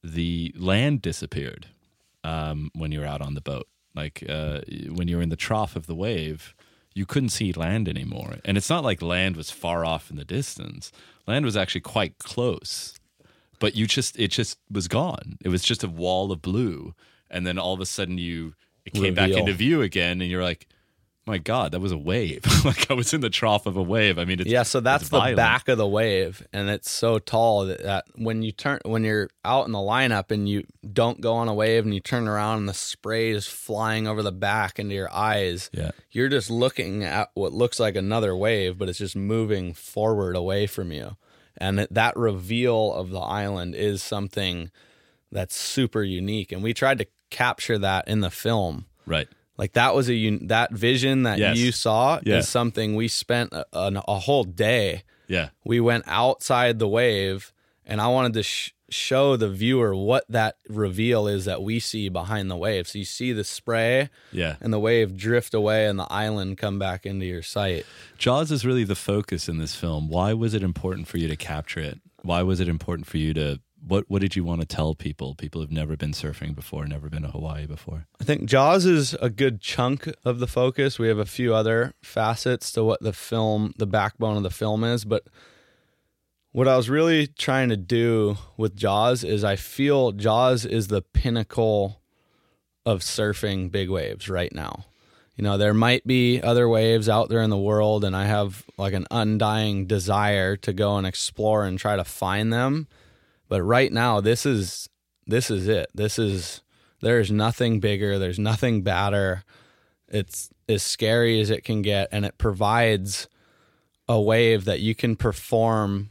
the 0.03 0.53
land 0.57 1.01
disappeared 1.01 1.67
um, 2.23 2.71
when 2.73 2.91
you're 2.91 3.05
out 3.05 3.21
on 3.21 3.33
the 3.33 3.41
boat. 3.41 3.67
Like 3.95 4.23
uh, 4.27 4.61
when 4.89 5.07
you're 5.07 5.21
in 5.21 5.29
the 5.29 5.35
trough 5.35 5.75
of 5.75 5.87
the 5.87 5.95
wave, 5.95 6.53
you 6.93 7.05
couldn't 7.05 7.29
see 7.29 7.51
land 7.51 7.87
anymore. 7.89 8.35
And 8.45 8.57
it's 8.57 8.69
not 8.69 8.83
like 8.83 9.01
land 9.01 9.35
was 9.35 9.49
far 9.51 9.85
off 9.85 10.09
in 10.09 10.17
the 10.17 10.25
distance. 10.25 10.91
Land 11.25 11.45
was 11.45 11.57
actually 11.57 11.81
quite 11.81 12.19
close. 12.19 12.99
But 13.59 13.75
you 13.75 13.87
just 13.87 14.19
it 14.19 14.29
just 14.29 14.59
was 14.71 14.87
gone. 14.87 15.37
It 15.43 15.49
was 15.49 15.63
just 15.63 15.83
a 15.83 15.87
wall 15.89 16.31
of 16.31 16.41
blue. 16.41 16.93
And 17.29 17.45
then 17.45 17.57
all 17.57 17.73
of 17.73 17.81
a 17.81 17.85
sudden 17.85 18.17
you 18.17 18.53
it 18.85 18.93
came 18.93 19.03
Reveal. 19.03 19.15
back 19.15 19.31
into 19.31 19.53
view 19.53 19.81
again 19.81 20.21
and 20.21 20.29
you're 20.29 20.43
like, 20.43 20.67
my 21.27 21.37
God, 21.37 21.73
that 21.73 21.81
was 21.81 21.91
a 21.91 21.97
wave. 21.97 22.43
like 22.65 22.89
I 22.89 22.93
was 22.93 23.13
in 23.13 23.19
the 23.19 23.29
trough 23.29 23.65
of 23.65 23.75
a 23.75 23.83
wave. 23.83 24.17
I 24.17 24.23
mean, 24.23 24.39
it's 24.39 24.49
yeah. 24.49 24.63
So 24.63 24.79
that's 24.79 25.09
the 25.09 25.33
back 25.35 25.67
of 25.67 25.77
the 25.77 25.87
wave, 25.87 26.47
and 26.53 26.69
it's 26.69 26.89
so 26.89 27.19
tall 27.19 27.65
that, 27.65 27.83
that, 27.83 28.05
when 28.15 28.41
you 28.41 28.53
turn, 28.53 28.79
when 28.85 29.03
you're 29.03 29.29
out 29.43 29.65
in 29.65 29.73
the 29.73 29.79
lineup 29.79 30.31
and 30.31 30.47
you 30.47 30.63
don't 30.91 31.19
go 31.19 31.33
on 31.35 31.49
a 31.49 31.53
wave 31.53 31.83
and 31.83 31.93
you 31.93 31.99
turn 31.99 32.27
around 32.27 32.59
and 32.59 32.69
the 32.69 32.73
spray 32.73 33.31
is 33.31 33.45
flying 33.45 34.07
over 34.07 34.23
the 34.23 34.31
back 34.31 34.79
into 34.79 34.95
your 34.95 35.13
eyes, 35.13 35.69
yeah, 35.73 35.91
you're 36.11 36.29
just 36.29 36.49
looking 36.49 37.03
at 37.03 37.29
what 37.33 37.51
looks 37.51 37.79
like 37.79 37.97
another 37.97 38.35
wave, 38.35 38.77
but 38.77 38.87
it's 38.87 38.99
just 38.99 39.15
moving 39.15 39.73
forward 39.73 40.35
away 40.37 40.65
from 40.65 40.93
you, 40.93 41.17
and 41.57 41.79
that 41.91 42.15
reveal 42.15 42.93
of 42.93 43.09
the 43.09 43.19
island 43.19 43.75
is 43.75 44.01
something 44.01 44.71
that's 45.29 45.55
super 45.55 46.03
unique, 46.03 46.53
and 46.53 46.63
we 46.63 46.73
tried 46.73 46.99
to 46.99 47.07
capture 47.29 47.77
that 47.77 48.07
in 48.07 48.21
the 48.21 48.31
film, 48.31 48.85
right 49.05 49.27
like 49.57 49.73
that 49.73 49.95
was 49.95 50.09
a 50.09 50.37
that 50.45 50.71
vision 50.71 51.23
that 51.23 51.39
yes. 51.39 51.57
you 51.57 51.71
saw 51.71 52.19
yeah. 52.23 52.37
is 52.37 52.47
something 52.47 52.95
we 52.95 53.07
spent 53.07 53.53
a, 53.53 53.65
a, 53.73 54.03
a, 54.07 54.19
whole 54.19 54.43
day. 54.43 55.03
Yeah, 55.27 55.49
we 55.65 55.79
went 55.79 56.03
outside 56.07 56.79
the 56.79 56.87
wave, 56.87 57.51
and 57.85 57.99
I 57.99 58.07
wanted 58.07 58.33
to 58.33 58.43
sh- 58.43 58.73
show 58.89 59.35
the 59.35 59.49
viewer 59.49 59.95
what 59.95 60.25
that 60.29 60.57
reveal 60.69 61.27
is 61.27 61.45
that 61.45 61.61
we 61.61 61.79
see 61.79 62.07
behind 62.07 62.49
the 62.49 62.55
wave. 62.55 62.87
So 62.87 62.99
you 62.99 63.05
see 63.05 63.33
the 63.33 63.43
spray, 63.43 64.09
yeah, 64.31 64.57
and 64.61 64.71
the 64.71 64.79
wave 64.79 65.17
drift 65.17 65.53
away, 65.53 65.87
and 65.87 65.97
the 65.97 66.11
island 66.11 66.57
come 66.57 66.77
back 66.77 67.05
into 67.05 67.25
your 67.25 67.43
sight. 67.43 67.85
Jaws 68.17 68.51
is 68.51 68.65
really 68.65 68.83
the 68.83 68.95
focus 68.95 69.49
in 69.49 69.57
this 69.57 69.75
film. 69.75 70.07
Why 70.07 70.33
was 70.33 70.53
it 70.53 70.63
important 70.63 71.07
for 71.07 71.17
you 71.17 71.27
to 71.27 71.35
capture 71.35 71.79
it? 71.79 71.99
Why 72.21 72.43
was 72.43 72.59
it 72.59 72.67
important 72.67 73.07
for 73.07 73.17
you 73.17 73.33
to 73.33 73.59
what 73.87 74.05
what 74.07 74.21
did 74.21 74.35
you 74.35 74.43
want 74.43 74.61
to 74.61 74.67
tell 74.67 74.95
people? 74.95 75.35
People 75.35 75.61
who've 75.61 75.71
never 75.71 75.95
been 75.95 76.11
surfing 76.11 76.55
before, 76.55 76.85
never 76.85 77.09
been 77.09 77.23
to 77.23 77.29
Hawaii 77.29 77.65
before. 77.65 78.07
I 78.19 78.23
think 78.23 78.45
Jaws 78.45 78.85
is 78.85 79.15
a 79.21 79.29
good 79.29 79.61
chunk 79.61 80.09
of 80.23 80.39
the 80.39 80.47
focus. 80.47 80.99
We 80.99 81.07
have 81.07 81.19
a 81.19 81.25
few 81.25 81.53
other 81.53 81.93
facets 82.01 82.71
to 82.73 82.83
what 82.83 83.01
the 83.01 83.13
film, 83.13 83.73
the 83.77 83.87
backbone 83.87 84.37
of 84.37 84.43
the 84.43 84.49
film 84.49 84.83
is, 84.83 85.05
but 85.05 85.27
what 86.51 86.67
I 86.67 86.75
was 86.75 86.89
really 86.89 87.27
trying 87.27 87.69
to 87.69 87.77
do 87.77 88.37
with 88.57 88.75
Jaws 88.75 89.23
is 89.23 89.43
I 89.43 89.55
feel 89.55 90.11
Jaws 90.11 90.65
is 90.65 90.87
the 90.87 91.01
pinnacle 91.01 92.01
of 92.85 93.01
surfing 93.01 93.71
big 93.71 93.89
waves 93.89 94.29
right 94.29 94.53
now. 94.53 94.85
You 95.35 95.43
know, 95.43 95.57
there 95.57 95.75
might 95.75 96.07
be 96.07 96.41
other 96.41 96.67
waves 96.67 97.07
out 97.07 97.29
there 97.29 97.43
in 97.43 97.51
the 97.51 97.57
world, 97.57 98.03
and 98.03 98.15
I 98.15 98.25
have 98.25 98.65
like 98.75 98.93
an 98.93 99.05
undying 99.11 99.85
desire 99.85 100.55
to 100.57 100.73
go 100.73 100.97
and 100.97 101.05
explore 101.05 101.63
and 101.63 101.77
try 101.77 101.95
to 101.95 102.03
find 102.03 102.51
them 102.51 102.87
but 103.47 103.61
right 103.61 103.91
now, 103.91 104.21
this 104.21 104.45
is 104.45 104.89
this 105.25 105.51
is 105.51 105.67
it. 105.67 105.89
This 105.93 106.19
is 106.19 106.61
there's 107.01 107.31
nothing 107.31 107.79
bigger. 107.79 108.17
There's 108.17 108.39
nothing 108.39 108.81
badder. 108.81 109.43
It's 110.07 110.49
as 110.69 110.83
scary 110.83 111.39
as 111.41 111.49
it 111.49 111.63
can 111.63 111.81
get, 111.81 112.09
and 112.11 112.25
it 112.25 112.37
provides 112.37 113.27
a 114.07 114.19
wave 114.19 114.65
that 114.65 114.79
you 114.79 114.95
can 114.95 115.15
perform 115.15 116.09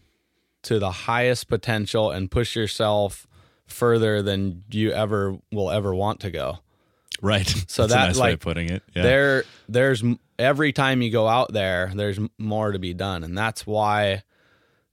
to 0.62 0.78
the 0.78 0.91
highest 0.91 1.49
potential 1.49 2.11
and 2.11 2.30
push 2.30 2.57
yourself 2.57 3.26
further 3.66 4.22
than 4.22 4.64
you 4.70 4.91
ever 4.93 5.39
will 5.53 5.70
ever 5.70 5.95
want 5.95 6.20
to 6.20 6.30
go. 6.30 6.59
Right. 7.22 7.47
So 7.68 7.82
that's 7.87 7.95
that 7.95 8.07
nice 8.09 8.18
like 8.18 8.41
putting 8.41 8.70
it. 8.70 8.82
Yeah. 8.95 9.03
There, 9.03 9.45
there's 9.68 10.05
every 10.39 10.72
time 10.72 11.03
you 11.03 11.11
go 11.11 11.26
out 11.26 11.53
there, 11.53 11.91
there's 11.95 12.18
more 12.39 12.72
to 12.72 12.78
be 12.78 12.95
done, 12.95 13.24
and 13.24 13.37
that's 13.37 13.66
why 13.66 14.22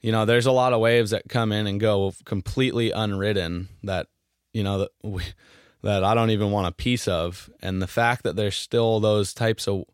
you 0.03 0.11
know, 0.11 0.25
there's 0.25 0.45
a 0.45 0.51
lot 0.51 0.73
of 0.73 0.81
waves 0.81 1.11
that 1.11 1.29
come 1.29 1.51
in 1.51 1.65
and 1.65 1.79
go 1.79 2.13
completely 2.25 2.91
unridden 2.91 3.69
that, 3.83 4.07
you 4.53 4.61
know, 4.61 4.79
that 4.79 4.91
we, 5.01 5.23
that 5.81 6.03
I 6.03 6.13
don't 6.13 6.29
even 6.29 6.51
want 6.51 6.67
a 6.67 6.71
piece 6.71 7.07
of. 7.07 7.49
And 7.61 7.81
the 7.81 7.87
fact 7.87 8.23
that 8.23 8.35
there's 8.35 8.55
still 8.55 8.99
those 8.99 9.33
types 9.33 9.67
of 9.67 9.85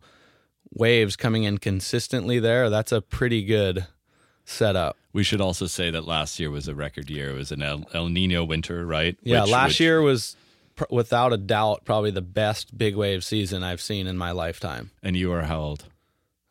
waves 0.73 1.15
coming 1.15 1.43
in 1.43 1.59
consistently 1.59 2.39
there, 2.39 2.71
that's 2.71 2.91
a 2.91 3.01
pretty 3.01 3.43
good 3.43 3.85
setup. 4.45 4.97
We 5.13 5.23
should 5.23 5.41
also 5.41 5.67
say 5.67 5.91
that 5.91 6.05
last 6.05 6.39
year 6.39 6.49
was 6.49 6.67
a 6.67 6.73
record 6.75 7.09
year. 7.09 7.29
It 7.29 7.35
was 7.35 7.51
an 7.51 7.61
El, 7.61 7.85
El 7.93 8.09
Nino 8.09 8.43
winter, 8.43 8.85
right? 8.85 9.15
Yeah, 9.21 9.43
which, 9.43 9.51
last 9.51 9.69
which... 9.69 9.79
year 9.79 10.01
was 10.01 10.35
pr- 10.75 10.85
without 10.89 11.33
a 11.33 11.37
doubt 11.37 11.85
probably 11.85 12.11
the 12.11 12.21
best 12.21 12.75
big 12.75 12.95
wave 12.95 13.23
season 13.23 13.61
I've 13.63 13.81
seen 13.81 14.07
in 14.07 14.17
my 14.17 14.31
lifetime. 14.31 14.89
And 15.03 15.15
you 15.15 15.31
are 15.33 15.43
how 15.43 15.59
old? 15.59 15.85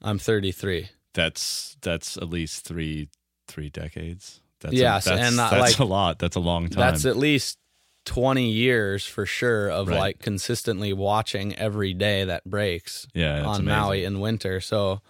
I'm 0.00 0.20
33. 0.20 0.90
That's 1.14 1.76
that's 1.80 2.16
at 2.16 2.28
least 2.28 2.64
three 2.64 3.08
three 3.48 3.70
decades. 3.70 4.40
That's 4.60 4.74
yes, 4.74 5.06
a, 5.06 5.10
that's, 5.10 5.22
and 5.22 5.38
that's 5.38 5.52
like, 5.52 5.78
a 5.78 5.84
lot. 5.84 6.18
That's 6.18 6.36
a 6.36 6.40
long 6.40 6.68
time. 6.68 6.80
That's 6.80 7.04
at 7.04 7.16
least 7.16 7.58
twenty 8.04 8.50
years 8.50 9.04
for 9.04 9.26
sure 9.26 9.70
of 9.70 9.88
right. 9.88 9.98
like 9.98 10.18
consistently 10.20 10.92
watching 10.92 11.54
every 11.56 11.94
day 11.94 12.24
that 12.24 12.44
breaks. 12.44 13.06
Yeah, 13.14 13.42
on 13.42 13.60
amazing. 13.60 13.64
Maui 13.66 14.04
in 14.04 14.20
winter. 14.20 14.60
So, 14.60 15.00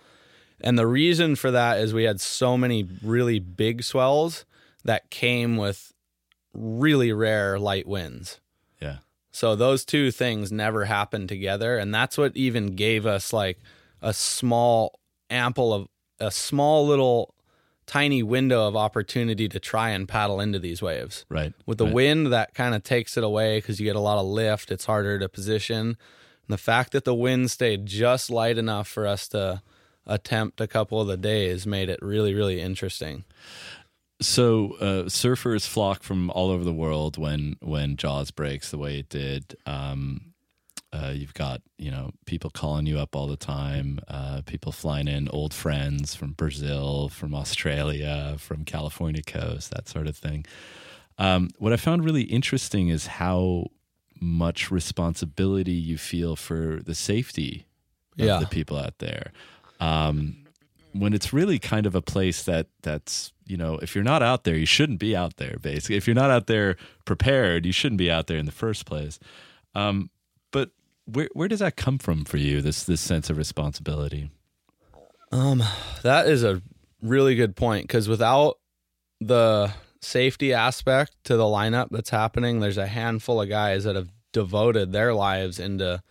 and 0.61 0.78
the 0.78 0.86
reason 0.86 1.36
for 1.36 1.51
that 1.51 1.78
is 1.78 1.95
we 1.95 2.05
had 2.05 2.20
so 2.20 2.57
many 2.59 2.86
really 3.03 3.39
big 3.39 3.82
swells 3.82 4.45
that 4.84 5.11
came 5.11 5.57
with 5.57 5.93
really 6.53 7.12
rare 7.12 7.59
light 7.59 7.86
winds. 7.86 8.41
Yeah. 8.80 8.99
So 9.30 9.55
those 9.55 9.84
two 9.84 10.11
things 10.11 10.51
never 10.51 10.86
happened 10.86 11.28
together, 11.28 11.78
and 11.78 11.95
that's 11.95 12.18
what 12.18 12.36
even 12.36 12.74
gave 12.74 13.07
us 13.07 13.32
like 13.32 13.59
a 14.03 14.12
small 14.12 14.99
ample 15.30 15.72
of 15.72 15.89
a 16.20 16.30
small 16.30 16.86
little 16.86 17.34
tiny 17.89 18.22
window 18.22 18.68
of 18.68 18.76
opportunity 18.76 19.49
to 19.49 19.59
try 19.59 19.91
and 19.91 20.07
paddle 20.07 20.41
into 20.41 20.59
these 20.61 20.80
waves. 20.80 21.24
Right. 21.28 21.53
With 21.66 21.78
the 21.78 21.86
right. 21.86 21.95
wind, 21.95 22.32
that 22.32 22.55
kind 22.55 22.74
of 22.74 22.84
takes 22.84 23.16
it 23.16 23.24
away 23.24 23.59
because 23.59 23.80
you 23.80 23.86
get 23.86 23.97
a 23.97 24.01
lot 24.01 24.18
of 24.18 24.26
lift. 24.26 24.70
It's 24.70 24.84
harder 24.84 25.18
to 25.18 25.28
position. 25.28 25.86
And 25.86 25.97
the 26.49 26.59
fact 26.59 26.93
that 26.93 27.05
the 27.05 27.14
wind 27.14 27.51
stayed 27.51 27.86
just 27.86 28.30
light 28.30 28.59
enough 28.59 28.86
for 28.86 29.07
us 29.07 29.26
to 29.28 29.62
attempt 30.07 30.61
a 30.61 30.66
couple 30.66 31.01
of 31.01 31.09
the 31.09 31.16
days 31.16 31.66
made 31.66 31.89
it 31.89 31.99
really, 32.03 32.34
really 32.34 32.61
interesting. 32.61 33.24
So 34.20 34.74
uh, 34.80 35.05
surfers 35.05 35.66
flock 35.66 36.03
from 36.03 36.30
all 36.30 36.51
over 36.51 36.64
the 36.64 36.72
world 36.72 37.16
when 37.16 37.57
when 37.61 37.97
Jaws 37.97 38.30
breaks 38.30 38.70
the 38.70 38.78
way 38.78 38.99
it 38.99 39.09
did. 39.09 39.57
Um, 39.64 40.28
uh, 40.93 41.12
you've 41.14 41.34
got 41.34 41.61
you 41.76 41.91
know 41.91 42.11
people 42.24 42.51
calling 42.51 42.86
you 42.86 42.99
up 42.99 43.14
all 43.14 43.26
the 43.26 43.36
time, 43.36 44.01
uh, 44.09 44.43
people 44.47 44.72
flying 44.72 45.09
in, 45.09 45.28
old 45.28 45.53
friends 45.53 46.14
from 46.14 46.32
Brazil, 46.32 47.09
from 47.09 47.34
Australia, 47.34 48.36
from 48.39 48.64
California 48.64 49.22
coast, 49.22 49.70
that 49.70 49.89
sort 49.89 50.07
of 50.07 50.16
thing. 50.16 50.47
Um, 51.18 51.51
what 51.59 51.72
I 51.72 51.76
found 51.76 52.05
really 52.05 52.22
interesting 52.22 52.89
is 52.89 53.07
how 53.07 53.66
much 54.20 54.70
responsibility 54.70 55.72
you 55.72 55.99
feel 55.99 56.36
for 56.36 56.80
the 56.84 56.95
safety 56.95 57.66
of 58.18 58.26
yeah. 58.26 58.39
the 58.39 58.47
people 58.47 58.76
out 58.76 58.99
there. 58.99 59.32
Um, 59.80 60.45
when 60.93 61.12
it's 61.12 61.32
really 61.32 61.59
kind 61.59 61.86
of 61.86 61.95
a 61.95 62.03
place 62.03 62.43
that 62.45 62.66
that's 62.82 63.32
you 63.45 63.57
know 63.57 63.78
if 63.78 63.95
you're 63.95 64.05
not 64.05 64.22
out 64.22 64.45
there, 64.45 64.57
you 64.57 64.66
shouldn't 64.66 64.99
be 64.99 65.14
out 65.14 65.36
there. 65.36 65.59
Basically, 65.61 65.97
if 65.97 66.07
you're 66.07 66.14
not 66.14 66.30
out 66.30 66.47
there 66.47 66.76
prepared, 67.05 67.66
you 67.66 67.72
shouldn't 67.72 67.99
be 67.99 68.11
out 68.11 68.26
there 68.26 68.39
in 68.39 68.47
the 68.47 68.53
first 68.53 68.86
place. 68.86 69.18
Um, 69.74 70.11
but 70.51 70.70
where 71.07 71.28
where 71.32 71.49
does 71.49 71.61
that 71.61 71.76
come 71.76 71.99
from 71.99 72.24
for 72.24 72.36
you? 72.36 72.61
This 72.61 72.84
this 72.84 73.01
sense 73.01 73.30
of 73.30 73.36
responsibility. 73.36 74.30
Um, 75.30 75.62
that 76.03 76.26
is 76.26 76.42
a 76.42 76.62
really 77.03 77.34
good 77.34 77.55
point 77.55 77.86
because 77.86 78.09
without 78.09 78.59
the 79.20 79.72
safety 80.01 80.53
aspect 80.53 81.12
to 81.24 81.36
the 81.36 81.44
lineup 81.44 81.88
that's 81.90 82.11
happening, 82.11 82.61
there's 82.61 82.78
a 82.78 82.86
handful 82.86 83.40
of 83.40 83.49
guys 83.49 83.84
that 83.84 83.96
have 83.96 84.09
devoted 84.32 84.92
their 84.92 85.14
lives 85.14 85.59
into, 85.59 86.03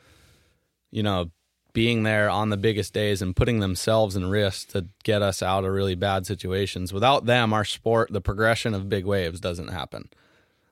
you 0.92 1.04
know, 1.04 1.32
being 1.74 2.04
there 2.04 2.30
on 2.30 2.50
the 2.50 2.58
biggest 2.58 2.94
days 2.94 3.22
and 3.22 3.36
putting 3.36 3.60
themselves 3.60 4.16
in 4.16 4.26
risk 4.30 4.70
to 4.70 4.88
get 5.04 5.22
us 5.22 5.44
out 5.44 5.64
of 5.64 5.72
really 5.72 5.96
bad 5.96 6.26
situations. 6.26 6.92
Without 6.92 7.26
them, 7.26 7.54
our 7.54 7.66
sport, 7.66 8.12
the 8.12 8.22
progression 8.22 8.74
of 8.74 8.90
big 8.90 9.06
waves 9.06 9.40
doesn't 9.40 9.68
happen. 9.68 10.10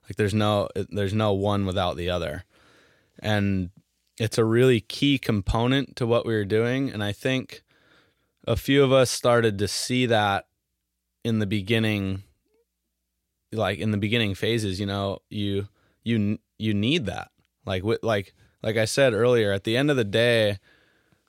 Like 0.04 0.16
there's 0.16 0.34
no 0.34 0.68
there's 0.74 1.14
no 1.14 1.32
one 1.32 1.66
without 1.66 1.96
the 1.96 2.10
other. 2.10 2.44
And 3.18 3.70
it's 4.18 4.38
a 4.38 4.44
really 4.44 4.80
key 4.80 5.18
component 5.18 5.96
to 5.96 6.06
what 6.06 6.26
we 6.26 6.34
were 6.34 6.44
doing. 6.44 6.90
And 6.90 7.02
I 7.02 7.12
think 7.12 7.62
a 8.46 8.56
few 8.56 8.82
of 8.82 8.92
us 8.92 9.10
started 9.10 9.58
to 9.58 9.68
see 9.68 10.06
that 10.06 10.46
in 11.24 11.38
the 11.38 11.46
beginning, 11.46 12.22
like 13.52 13.78
in 13.78 13.90
the 13.90 13.98
beginning 13.98 14.34
phases, 14.34 14.78
you 14.78 14.86
know, 14.86 15.18
you, 15.28 15.68
you, 16.02 16.38
you 16.58 16.74
need 16.74 17.06
that. 17.06 17.30
Like, 17.64 17.82
like, 18.02 18.34
like 18.62 18.76
I 18.76 18.84
said 18.84 19.12
earlier, 19.12 19.52
at 19.52 19.64
the 19.64 19.76
end 19.76 19.90
of 19.90 19.96
the 19.96 20.04
day, 20.04 20.58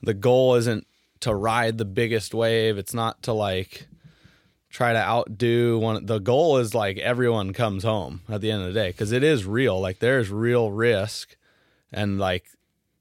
the 0.01 0.13
goal 0.13 0.55
isn't 0.55 0.85
to 1.21 1.33
ride 1.33 1.77
the 1.77 1.85
biggest 1.85 2.33
wave. 2.33 2.77
It's 2.77 2.93
not 2.93 3.23
to 3.23 3.33
like 3.33 3.87
try 4.69 4.93
to 4.93 4.99
outdo 4.99 5.79
one. 5.79 6.05
The 6.05 6.19
goal 6.19 6.57
is 6.57 6.75
like 6.75 6.97
everyone 6.97 7.53
comes 7.53 7.83
home 7.83 8.21
at 8.29 8.41
the 8.41 8.51
end 8.51 8.61
of 8.61 8.67
the 8.67 8.79
day 8.79 8.89
because 8.89 9.11
it 9.11 9.23
is 9.23 9.45
real. 9.45 9.79
Like 9.79 9.99
there's 9.99 10.29
real 10.29 10.71
risk, 10.71 11.35
and 11.91 12.19
like 12.19 12.45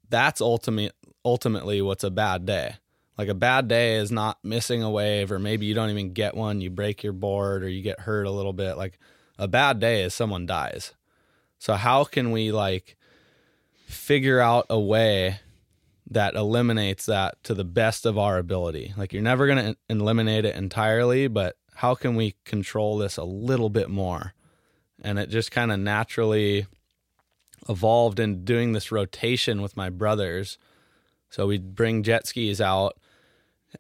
that's 0.09 0.41
ultimate 0.41 0.95
ultimately 1.25 1.83
what's 1.83 2.05
a 2.05 2.11
bad 2.11 2.47
day. 2.47 2.77
Like 3.19 3.29
a 3.29 3.35
bad 3.35 3.67
day 3.67 3.97
is 3.97 4.13
not 4.13 4.39
missing 4.45 4.83
a 4.83 4.91
wave, 4.91 5.33
or 5.33 5.39
maybe 5.39 5.67
you 5.67 5.75
don't 5.75 5.91
even 5.91 6.13
get 6.13 6.37
one, 6.37 6.61
you 6.61 6.71
break 6.71 7.03
your 7.03 7.15
board, 7.15 7.65
or 7.65 7.69
you 7.69 7.83
get 7.83 8.01
hurt 8.01 8.27
a 8.27 8.31
little 8.31 8.53
bit. 8.53 8.77
Like 8.77 8.99
a 9.39 9.49
bad 9.49 9.81
day 9.81 10.03
is 10.03 10.15
someone 10.15 10.47
dies. 10.47 10.93
So, 11.59 11.75
how 11.75 12.05
can 12.05 12.31
we 12.31 12.53
like 12.53 12.97
figure 13.87 14.41
out 14.41 14.67
a 14.69 14.79
way 14.79 15.41
that 16.11 16.35
eliminates 16.35 17.07
that 17.07 17.43
to 17.45 17.55
the 17.55 17.65
best 17.65 18.07
of 18.07 18.19
our 18.19 18.39
ability? 18.39 18.95
Like, 18.97 19.13
you're 19.13 19.23
never 19.23 19.47
going 19.47 19.73
to 19.73 19.77
eliminate 19.89 20.45
it 20.45 20.55
entirely, 20.55 21.29
but 21.29 21.57
how 21.75 21.95
can 21.95 22.15
we 22.17 22.35
control 22.45 22.99
this 22.99 23.17
a 23.17 23.25
little 23.25 23.71
bit 23.71 23.89
more? 23.89 24.35
And 25.03 25.19
it 25.19 25.31
just 25.31 25.51
kind 25.51 25.73
of 25.73 25.79
naturally 25.79 26.67
evolved 27.69 28.21
in 28.21 28.45
doing 28.45 28.73
this 28.73 28.93
rotation 28.93 29.63
with 29.63 29.77
my 29.77 29.91
brothers. 29.91 30.59
So 31.31 31.47
we'd 31.47 31.75
bring 31.75 32.03
jet 32.03 32.27
skis 32.27 32.61
out, 32.61 32.97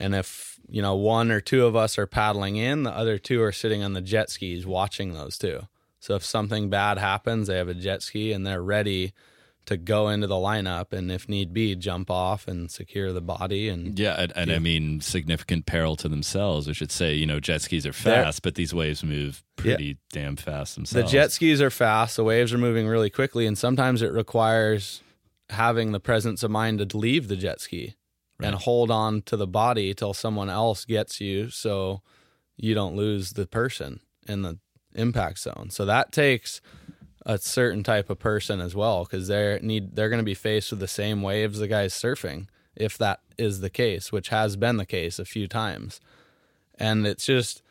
and 0.00 0.14
if 0.14 0.58
you 0.68 0.82
know 0.82 0.94
one 0.96 1.30
or 1.30 1.40
two 1.40 1.64
of 1.64 1.76
us 1.76 1.98
are 1.98 2.06
paddling 2.06 2.56
in, 2.56 2.82
the 2.82 2.90
other 2.90 3.18
two 3.18 3.42
are 3.42 3.52
sitting 3.52 3.82
on 3.82 3.92
the 3.92 4.00
jet 4.00 4.30
skis 4.30 4.66
watching 4.66 5.12
those 5.14 5.38
two. 5.38 5.66
So 6.00 6.14
if 6.14 6.24
something 6.24 6.70
bad 6.70 6.98
happens, 6.98 7.48
they 7.48 7.56
have 7.56 7.68
a 7.68 7.74
jet 7.74 8.02
ski 8.02 8.32
and 8.32 8.46
they're 8.46 8.62
ready 8.62 9.12
to 9.66 9.76
go 9.76 10.08
into 10.08 10.26
the 10.26 10.34
lineup 10.34 10.92
and 10.92 11.10
if 11.10 11.28
need 11.28 11.52
be 11.52 11.74
jump 11.74 12.10
off 12.10 12.48
and 12.48 12.70
secure 12.70 13.12
the 13.12 13.20
body 13.20 13.68
and 13.68 13.98
yeah 13.98 14.14
and, 14.18 14.32
and 14.36 14.52
i 14.52 14.58
mean 14.58 15.00
significant 15.00 15.66
peril 15.66 15.96
to 15.96 16.08
themselves 16.08 16.68
i 16.68 16.72
should 16.72 16.92
say 16.92 17.14
you 17.14 17.26
know 17.26 17.40
jet 17.40 17.60
skis 17.60 17.84
are 17.84 17.92
fast 17.92 18.42
but 18.42 18.54
these 18.54 18.72
waves 18.72 19.04
move 19.04 19.42
pretty 19.56 19.84
yeah. 19.84 19.94
damn 20.10 20.36
fast 20.36 20.76
themselves 20.76 21.10
the 21.10 21.18
jet 21.18 21.32
skis 21.32 21.60
are 21.60 21.70
fast 21.70 22.16
the 22.16 22.24
waves 22.24 22.52
are 22.52 22.58
moving 22.58 22.86
really 22.86 23.10
quickly 23.10 23.46
and 23.46 23.58
sometimes 23.58 24.02
it 24.02 24.12
requires 24.12 25.02
having 25.50 25.92
the 25.92 26.00
presence 26.00 26.42
of 26.42 26.50
mind 26.50 26.78
to 26.78 26.96
leave 26.96 27.28
the 27.28 27.36
jet 27.36 27.60
ski 27.60 27.96
right. 28.38 28.48
and 28.48 28.56
hold 28.56 28.90
on 28.90 29.20
to 29.22 29.36
the 29.36 29.46
body 29.46 29.92
till 29.94 30.14
someone 30.14 30.48
else 30.48 30.84
gets 30.84 31.20
you 31.20 31.50
so 31.50 32.00
you 32.56 32.72
don't 32.72 32.96
lose 32.96 33.32
the 33.32 33.46
person 33.46 34.00
in 34.28 34.42
the 34.42 34.58
impact 34.94 35.38
zone 35.38 35.68
so 35.70 35.84
that 35.84 36.12
takes 36.12 36.60
a 37.26 37.36
certain 37.38 37.82
type 37.82 38.08
of 38.08 38.20
person 38.20 38.60
as 38.60 38.74
well 38.74 39.04
because 39.04 39.26
they're 39.26 39.58
need 39.58 39.96
they're 39.96 40.08
going 40.08 40.20
to 40.20 40.24
be 40.24 40.32
faced 40.32 40.70
with 40.70 40.78
the 40.78 40.88
same 40.88 41.22
waves 41.22 41.58
the 41.58 41.66
guys 41.66 41.92
surfing 41.92 42.46
if 42.76 42.96
that 42.96 43.18
is 43.36 43.60
the 43.60 43.68
case 43.68 44.12
which 44.12 44.28
has 44.28 44.56
been 44.56 44.76
the 44.76 44.86
case 44.86 45.18
a 45.18 45.24
few 45.24 45.48
times. 45.48 46.00
And 46.78 47.04
it's 47.04 47.26
just 47.26 47.62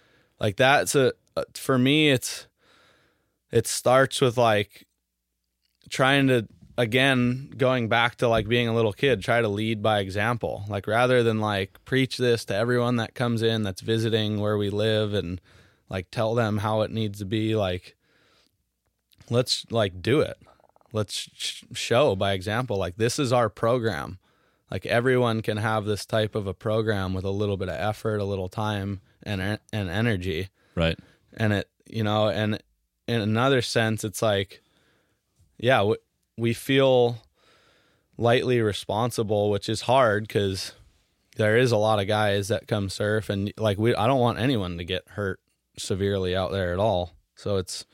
like 0.41 0.58
that's 0.58 0.93
a 0.93 1.14
uh, 1.38 1.43
for 1.53 1.78
me 1.78 2.12
it's 2.12 2.47
it 3.49 3.66
starts 3.66 4.20
with 4.20 4.38
like 4.38 4.86
trying 5.89 6.28
to 6.28 6.47
again 6.78 7.53
going 7.56 7.88
back 7.88 8.16
to 8.16 8.28
like 8.28 8.49
being 8.49 8.68
a 8.68 8.76
little 8.76 8.91
kid 8.91 9.24
try 9.24 9.39
to 9.39 9.47
lead 9.47 9.82
by 9.82 9.99
example. 9.99 10.66
Like 10.68 10.86
rather 10.86 11.24
than 11.24 11.39
like 11.39 11.80
preach 11.86 12.18
this 12.18 12.43
to 12.45 12.56
everyone 12.56 12.97
that 12.97 13.16
comes 13.16 13.41
in 13.41 13.64
that's 13.64 13.80
visiting 13.80 14.41
where 14.41 14.58
we 14.58 14.70
live 14.70 15.14
and 15.14 15.39
like 15.88 16.12
tell 16.12 16.36
them 16.36 16.58
how 16.58 16.82
it 16.82 16.91
needs 16.91 17.20
to 17.20 17.26
be 17.26 17.56
like 17.56 17.95
let's 19.30 19.65
like 19.69 20.01
do 20.01 20.21
it. 20.21 20.38
Let's 20.93 21.30
sh- 21.34 21.63
show 21.73 22.15
by 22.15 22.34
example. 22.34 22.78
Like 22.78 22.97
this 22.97 23.19
is 23.19 23.34
our 23.34 23.49
program. 23.49 24.19
Like 24.71 24.86
everyone 24.86 25.41
can 25.41 25.57
have 25.57 25.86
this 25.86 26.05
type 26.05 26.36
of 26.36 26.47
a 26.47 26.53
program 26.53 27.13
with 27.13 27.23
a 27.26 27.30
little 27.30 27.57
bit 27.57 27.69
of 27.69 27.76
effort, 27.76 28.17
a 28.17 28.26
little 28.26 28.49
time, 28.49 29.01
and 29.23 29.41
and 29.71 29.89
energy. 29.89 30.49
Right. 30.76 30.97
And 31.38 31.53
it, 31.53 31.69
you 31.86 32.03
know, 32.03 32.30
and 32.30 32.61
in 33.07 33.21
another 33.21 33.61
sense, 33.61 34.03
it's 34.03 34.21
like, 34.21 34.61
yeah, 35.57 35.84
we, 35.84 35.97
we 36.38 36.53
feel 36.53 37.17
lightly 38.17 38.61
responsible, 38.61 39.49
which 39.49 39.69
is 39.69 39.82
hard 39.82 40.28
because 40.28 40.73
there 41.38 41.57
is 41.57 41.71
a 41.71 41.78
lot 41.78 41.99
of 41.99 42.07
guys 42.07 42.47
that 42.47 42.67
come 42.67 42.89
surf, 42.89 43.30
and 43.30 43.53
like 43.57 43.78
we, 43.78 43.93
I 43.93 44.07
don't 44.07 44.19
want 44.19 44.39
anyone 44.39 44.78
to 44.78 44.84
get 44.84 45.07
hurt 45.09 45.39
severely 45.78 46.36
out 46.36 46.51
there 46.51 46.73
at 46.73 46.80
all. 46.80 47.13
So 47.36 47.57
it's 47.57 47.86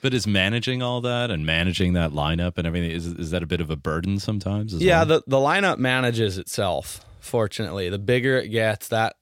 but 0.00 0.14
is 0.14 0.26
managing 0.26 0.82
all 0.82 1.00
that 1.02 1.30
and 1.30 1.44
managing 1.44 1.92
that 1.94 2.12
lineup 2.12 2.58
and 2.58 2.66
everything 2.66 2.90
is 2.90 3.06
is 3.06 3.30
that 3.30 3.42
a 3.42 3.46
bit 3.46 3.60
of 3.60 3.70
a 3.70 3.76
burden 3.76 4.18
sometimes? 4.18 4.74
yeah, 4.74 4.98
well? 4.98 5.06
the 5.06 5.22
the 5.26 5.36
lineup 5.36 5.78
manages 5.78 6.38
itself. 6.38 7.04
Fortunately, 7.20 7.88
the 7.90 7.98
bigger 7.98 8.38
it 8.38 8.48
gets, 8.48 8.88
that 8.88 9.16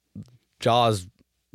Jaws 0.61 1.09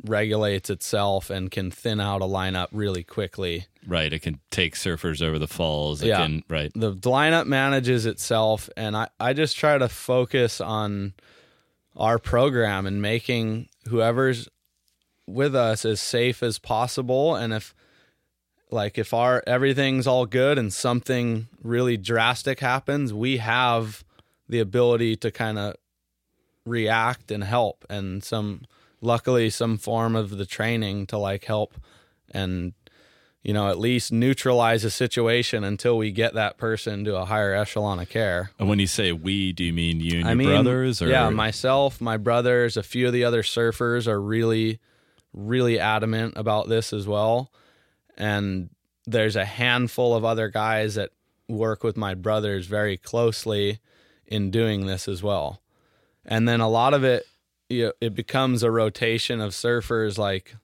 regulates 0.04 0.68
itself 0.68 1.30
and 1.30 1.50
can 1.50 1.70
thin 1.70 2.00
out 2.00 2.20
a 2.20 2.26
lineup 2.26 2.68
really 2.72 3.02
quickly. 3.02 3.66
Right, 3.86 4.12
it 4.12 4.20
can 4.20 4.40
take 4.50 4.74
surfers 4.74 5.22
over 5.22 5.38
the 5.38 5.48
falls. 5.48 6.02
It 6.02 6.08
yeah, 6.08 6.18
can, 6.18 6.42
right. 6.48 6.70
The, 6.74 6.90
the 6.90 7.10
lineup 7.10 7.46
manages 7.46 8.06
itself, 8.06 8.68
and 8.76 8.96
I 8.96 9.08
I 9.18 9.32
just 9.32 9.56
try 9.56 9.78
to 9.78 9.88
focus 9.88 10.60
on 10.60 11.14
our 11.96 12.18
program 12.18 12.86
and 12.86 13.00
making 13.00 13.68
whoever's 13.88 14.48
with 15.26 15.54
us 15.54 15.84
as 15.84 16.00
safe 16.00 16.42
as 16.42 16.58
possible. 16.58 17.34
And 17.34 17.52
if 17.52 17.74
like 18.70 18.98
if 18.98 19.14
our 19.14 19.42
everything's 19.46 20.06
all 20.06 20.26
good 20.26 20.58
and 20.58 20.72
something 20.72 21.48
really 21.62 21.96
drastic 21.96 22.60
happens, 22.60 23.12
we 23.12 23.38
have 23.38 24.04
the 24.48 24.60
ability 24.60 25.16
to 25.16 25.30
kind 25.30 25.58
of 25.58 25.76
react 26.66 27.30
and 27.30 27.44
help 27.44 27.84
and 27.90 28.24
some 28.24 28.62
luckily 29.00 29.50
some 29.50 29.76
form 29.76 30.16
of 30.16 30.30
the 30.30 30.46
training 30.46 31.06
to 31.06 31.18
like 31.18 31.44
help 31.44 31.74
and 32.30 32.72
you 33.42 33.52
know 33.52 33.68
at 33.68 33.78
least 33.78 34.10
neutralize 34.10 34.82
a 34.82 34.90
situation 34.90 35.62
until 35.62 35.98
we 35.98 36.10
get 36.10 36.32
that 36.32 36.56
person 36.56 37.04
to 37.04 37.14
a 37.14 37.26
higher 37.26 37.54
echelon 37.54 37.98
of 37.98 38.08
care. 38.08 38.50
And 38.58 38.66
when 38.66 38.78
you 38.78 38.86
say 38.86 39.12
we 39.12 39.52
do 39.52 39.62
you 39.64 39.74
mean 39.74 40.00
you 40.00 40.20
and 40.20 40.26
I 40.26 40.30
your 40.30 40.36
mean, 40.36 40.48
brothers 40.48 41.02
or? 41.02 41.08
yeah 41.08 41.28
myself 41.28 42.00
my 42.00 42.16
brothers 42.16 42.78
a 42.78 42.82
few 42.82 43.06
of 43.06 43.12
the 43.12 43.24
other 43.24 43.42
surfers 43.42 44.06
are 44.06 44.20
really 44.20 44.80
really 45.34 45.78
adamant 45.78 46.34
about 46.36 46.68
this 46.68 46.92
as 46.94 47.06
well 47.06 47.52
and 48.16 48.70
there's 49.06 49.36
a 49.36 49.44
handful 49.44 50.14
of 50.14 50.24
other 50.24 50.48
guys 50.48 50.94
that 50.94 51.10
work 51.48 51.84
with 51.84 51.96
my 51.96 52.14
brothers 52.14 52.66
very 52.66 52.96
closely 52.96 53.78
in 54.26 54.50
doing 54.50 54.86
this 54.86 55.08
as 55.08 55.22
well. 55.22 55.60
And 56.24 56.48
then 56.48 56.60
a 56.60 56.68
lot 56.68 56.94
of 56.94 57.04
it 57.04 57.26
you 57.68 57.86
know, 57.86 57.92
it 58.00 58.14
becomes 58.14 58.62
a 58.62 58.70
rotation 58.70 59.40
of 59.40 59.52
surfers 59.52 60.18
like 60.18 60.54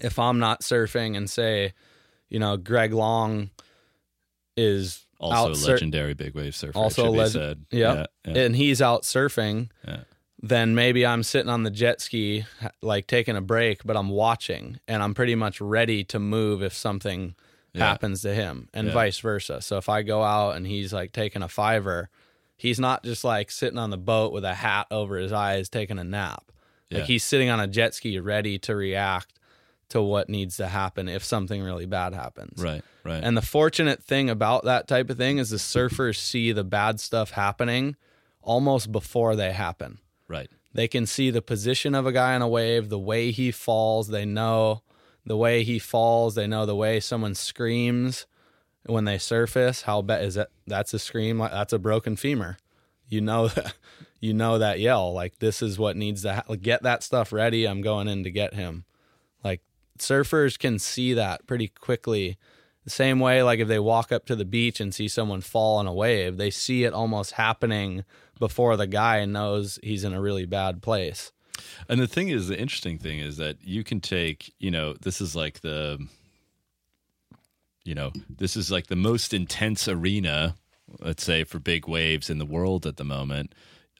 if 0.00 0.18
I'm 0.18 0.38
not 0.38 0.62
surfing 0.62 1.16
and 1.16 1.28
say, 1.28 1.74
you 2.28 2.38
know, 2.38 2.56
Greg 2.56 2.92
Long 2.92 3.50
is 4.56 5.04
also 5.20 5.52
a 5.52 5.70
legendary 5.70 6.14
big 6.14 6.34
wave 6.34 6.54
surfer. 6.54 6.78
Also, 6.78 7.10
legend, 7.10 7.66
yep. 7.70 8.08
yeah, 8.26 8.32
yeah, 8.32 8.42
and 8.42 8.56
he's 8.56 8.80
out 8.80 9.02
surfing. 9.02 9.68
Yeah 9.86 10.04
then 10.42 10.74
maybe 10.74 11.06
I'm 11.06 11.22
sitting 11.22 11.48
on 11.48 11.62
the 11.62 11.70
jet 11.70 12.00
ski, 12.00 12.44
like 12.80 13.06
taking 13.06 13.36
a 13.36 13.40
break, 13.40 13.84
but 13.84 13.96
I'm 13.96 14.08
watching 14.08 14.80
and 14.88 15.02
I'm 15.02 15.14
pretty 15.14 15.36
much 15.36 15.60
ready 15.60 16.02
to 16.04 16.18
move 16.18 16.62
if 16.62 16.74
something 16.74 17.36
yeah. 17.72 17.88
happens 17.88 18.22
to 18.22 18.34
him 18.34 18.68
and 18.74 18.88
yeah. 18.88 18.92
vice 18.92 19.20
versa. 19.20 19.60
So 19.62 19.76
if 19.76 19.88
I 19.88 20.02
go 20.02 20.22
out 20.22 20.56
and 20.56 20.66
he's 20.66 20.92
like 20.92 21.12
taking 21.12 21.42
a 21.42 21.48
fiver, 21.48 22.10
he's 22.56 22.80
not 22.80 23.04
just 23.04 23.22
like 23.22 23.52
sitting 23.52 23.78
on 23.78 23.90
the 23.90 23.98
boat 23.98 24.32
with 24.32 24.44
a 24.44 24.54
hat 24.54 24.88
over 24.90 25.16
his 25.16 25.32
eyes 25.32 25.68
taking 25.68 26.00
a 26.00 26.04
nap. 26.04 26.50
Yeah. 26.90 26.98
Like 26.98 27.06
he's 27.06 27.24
sitting 27.24 27.48
on 27.48 27.60
a 27.60 27.68
jet 27.68 27.94
ski 27.94 28.18
ready 28.18 28.58
to 28.60 28.74
react 28.74 29.38
to 29.90 30.02
what 30.02 30.28
needs 30.28 30.56
to 30.56 30.66
happen 30.66 31.08
if 31.08 31.22
something 31.22 31.62
really 31.62 31.86
bad 31.86 32.14
happens. 32.14 32.60
Right, 32.60 32.82
right. 33.04 33.22
And 33.22 33.36
the 33.36 33.42
fortunate 33.42 34.02
thing 34.02 34.28
about 34.28 34.64
that 34.64 34.88
type 34.88 35.08
of 35.08 35.18
thing 35.18 35.38
is 35.38 35.50
the 35.50 35.58
surfers 35.58 36.16
see 36.16 36.50
the 36.50 36.64
bad 36.64 36.98
stuff 36.98 37.30
happening 37.30 37.94
almost 38.42 38.90
before 38.90 39.36
they 39.36 39.52
happen. 39.52 39.98
Right. 40.32 40.50
They 40.72 40.88
can 40.88 41.04
see 41.04 41.30
the 41.30 41.42
position 41.42 41.94
of 41.94 42.06
a 42.06 42.12
guy 42.12 42.34
on 42.34 42.40
a 42.40 42.48
wave, 42.48 42.88
the 42.88 42.98
way 42.98 43.30
he 43.30 43.50
falls. 43.50 44.08
They 44.08 44.24
know 44.24 44.82
the 45.26 45.36
way 45.36 45.62
he 45.62 45.78
falls. 45.78 46.34
They 46.34 46.46
know 46.46 46.64
the 46.64 46.74
way 46.74 46.98
someone 47.00 47.34
screams 47.34 48.26
when 48.86 49.04
they 49.04 49.18
surface. 49.18 49.82
How 49.82 50.00
bad 50.00 50.24
is 50.24 50.34
that? 50.34 50.48
That's 50.66 50.94
a 50.94 50.98
scream. 50.98 51.38
That's 51.38 51.74
a 51.74 51.78
broken 51.78 52.16
femur. 52.16 52.56
You 53.08 53.20
know 53.20 53.48
that. 53.48 53.74
You 54.24 54.32
know 54.32 54.58
that 54.58 54.78
yell. 54.78 55.12
Like 55.12 55.40
this 55.40 55.62
is 55.62 55.80
what 55.80 55.96
needs 55.96 56.22
to 56.22 56.34
ha- 56.34 56.54
get 56.54 56.84
that 56.84 57.02
stuff 57.02 57.32
ready. 57.32 57.64
I'm 57.64 57.82
going 57.82 58.06
in 58.06 58.22
to 58.22 58.30
get 58.30 58.54
him. 58.54 58.84
Like 59.42 59.62
surfers 59.98 60.56
can 60.56 60.78
see 60.78 61.12
that 61.14 61.44
pretty 61.48 61.66
quickly. 61.66 62.38
The 62.84 62.90
same 62.90 63.18
way, 63.18 63.42
like 63.42 63.58
if 63.58 63.66
they 63.66 63.80
walk 63.80 64.12
up 64.12 64.24
to 64.26 64.36
the 64.36 64.44
beach 64.44 64.78
and 64.78 64.94
see 64.94 65.08
someone 65.08 65.40
fall 65.40 65.78
on 65.78 65.88
a 65.88 65.92
wave, 65.92 66.36
they 66.36 66.50
see 66.50 66.84
it 66.84 66.92
almost 66.92 67.32
happening 67.32 68.04
before 68.42 68.76
the 68.76 68.88
guy 68.88 69.24
knows 69.24 69.78
he's 69.84 70.02
in 70.02 70.12
a 70.12 70.20
really 70.20 70.46
bad 70.46 70.82
place. 70.82 71.30
And 71.88 72.00
the 72.00 72.08
thing 72.08 72.28
is, 72.28 72.48
the 72.48 72.58
interesting 72.58 72.98
thing 72.98 73.20
is 73.20 73.36
that 73.36 73.58
you 73.62 73.84
can 73.84 74.00
take, 74.00 74.52
you 74.58 74.68
know, 74.68 74.94
this 74.94 75.20
is 75.20 75.36
like 75.36 75.60
the, 75.60 76.04
you 77.84 77.94
know, 77.94 78.10
this 78.28 78.56
is 78.56 78.68
like 78.68 78.88
the 78.88 78.96
most 78.96 79.32
intense 79.32 79.86
arena, 79.86 80.56
let's 80.98 81.22
say, 81.22 81.44
for 81.44 81.60
big 81.60 81.86
waves 81.86 82.28
in 82.28 82.38
the 82.38 82.44
world 82.44 82.84
at 82.84 82.96
the 82.96 83.04
moment. 83.04 83.54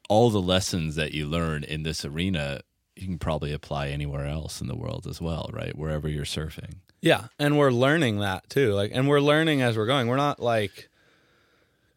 All 0.08 0.28
the 0.28 0.42
lessons 0.42 0.96
that 0.96 1.12
you 1.12 1.26
learn 1.26 1.62
in 1.62 1.84
this 1.84 2.04
arena, 2.04 2.62
you 2.96 3.06
can 3.06 3.18
probably 3.18 3.52
apply 3.52 3.90
anywhere 3.90 4.26
else 4.26 4.60
in 4.60 4.66
the 4.66 4.74
world 4.74 5.06
as 5.08 5.20
well, 5.20 5.48
right? 5.52 5.78
Wherever 5.78 6.08
you're 6.08 6.24
surfing. 6.24 6.78
Yeah. 7.00 7.26
And 7.38 7.56
we're 7.56 7.70
learning 7.70 8.18
that 8.18 8.50
too. 8.50 8.74
Like, 8.74 8.90
and 8.92 9.06
we're 9.06 9.20
learning 9.20 9.62
as 9.62 9.76
we're 9.76 9.86
going. 9.86 10.08
We're 10.08 10.16
not 10.16 10.40
like, 10.40 10.88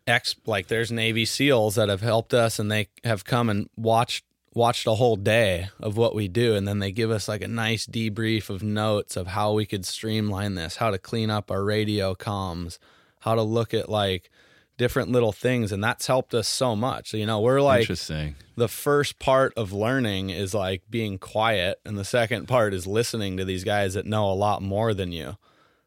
ex 0.07 0.35
like 0.45 0.67
there's 0.67 0.91
Navy 0.91 1.25
SEALs 1.25 1.75
that 1.75 1.89
have 1.89 2.01
helped 2.01 2.33
us 2.33 2.59
and 2.59 2.71
they 2.71 2.87
have 3.03 3.25
come 3.25 3.49
and 3.49 3.69
watched 3.75 4.23
watched 4.53 4.87
a 4.87 4.95
whole 4.95 5.17
day 5.17 5.67
of 5.81 5.97
what 5.97 6.15
we 6.15 6.27
do. 6.29 6.55
And 6.55 6.67
then 6.67 6.79
they 6.79 6.91
give 6.91 7.11
us 7.11 7.27
like 7.27 7.41
a 7.41 7.47
nice 7.47 7.85
debrief 7.85 8.49
of 8.49 8.63
notes 8.63 9.17
of 9.17 9.27
how 9.27 9.51
we 9.53 9.65
could 9.65 9.85
streamline 9.85 10.55
this 10.55 10.77
how 10.77 10.91
to 10.91 10.97
clean 10.97 11.29
up 11.29 11.51
our 11.51 11.63
radio 11.63 12.15
comms 12.15 12.77
how 13.19 13.35
to 13.35 13.41
look 13.41 13.73
at 13.73 13.89
like 13.89 14.29
different 14.77 15.09
little 15.09 15.31
things. 15.31 15.71
And 15.71 15.83
that's 15.83 16.07
helped 16.07 16.33
us 16.33 16.47
so 16.47 16.75
much. 16.75 17.13
You 17.13 17.25
know 17.25 17.39
we're 17.39 17.61
like 17.61 17.81
Interesting. 17.81 18.35
the 18.55 18.67
first 18.69 19.19
part 19.19 19.53
of 19.57 19.73
learning 19.73 20.29
is 20.29 20.53
like 20.53 20.83
being 20.89 21.17
quiet. 21.17 21.79
And 21.85 21.97
the 21.97 22.05
second 22.05 22.47
part 22.47 22.73
is 22.73 22.85
listening 22.87 23.37
to 23.37 23.45
these 23.45 23.63
guys 23.63 23.95
that 23.95 24.05
know 24.05 24.29
a 24.31 24.33
lot 24.33 24.61
more 24.61 24.93
than 24.93 25.11
you 25.11 25.37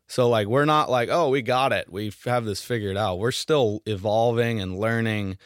so 0.09 0.29
like 0.29 0.49
we're 0.49 0.65
not 0.65 0.91
like 0.91 1.09
oh 1.11 1.29
we 1.29 1.43
got 1.43 1.73
it 1.73 1.93
we 1.93 2.13
have 2.25 2.45
this 2.45 2.63
figured 2.63 2.97
out 2.97 3.19
we're 3.19 3.31
still 3.31 3.81
evolving 3.87 4.61
and 4.61 4.79
learning 4.79 5.39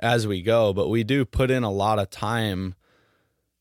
as 0.00 0.26
we 0.26 0.42
go, 0.42 0.72
but 0.72 0.88
we 0.88 1.04
do 1.04 1.24
put 1.24 1.50
in 1.50 1.62
a 1.62 1.70
lot 1.70 1.98
of 1.98 2.10
time 2.10 2.74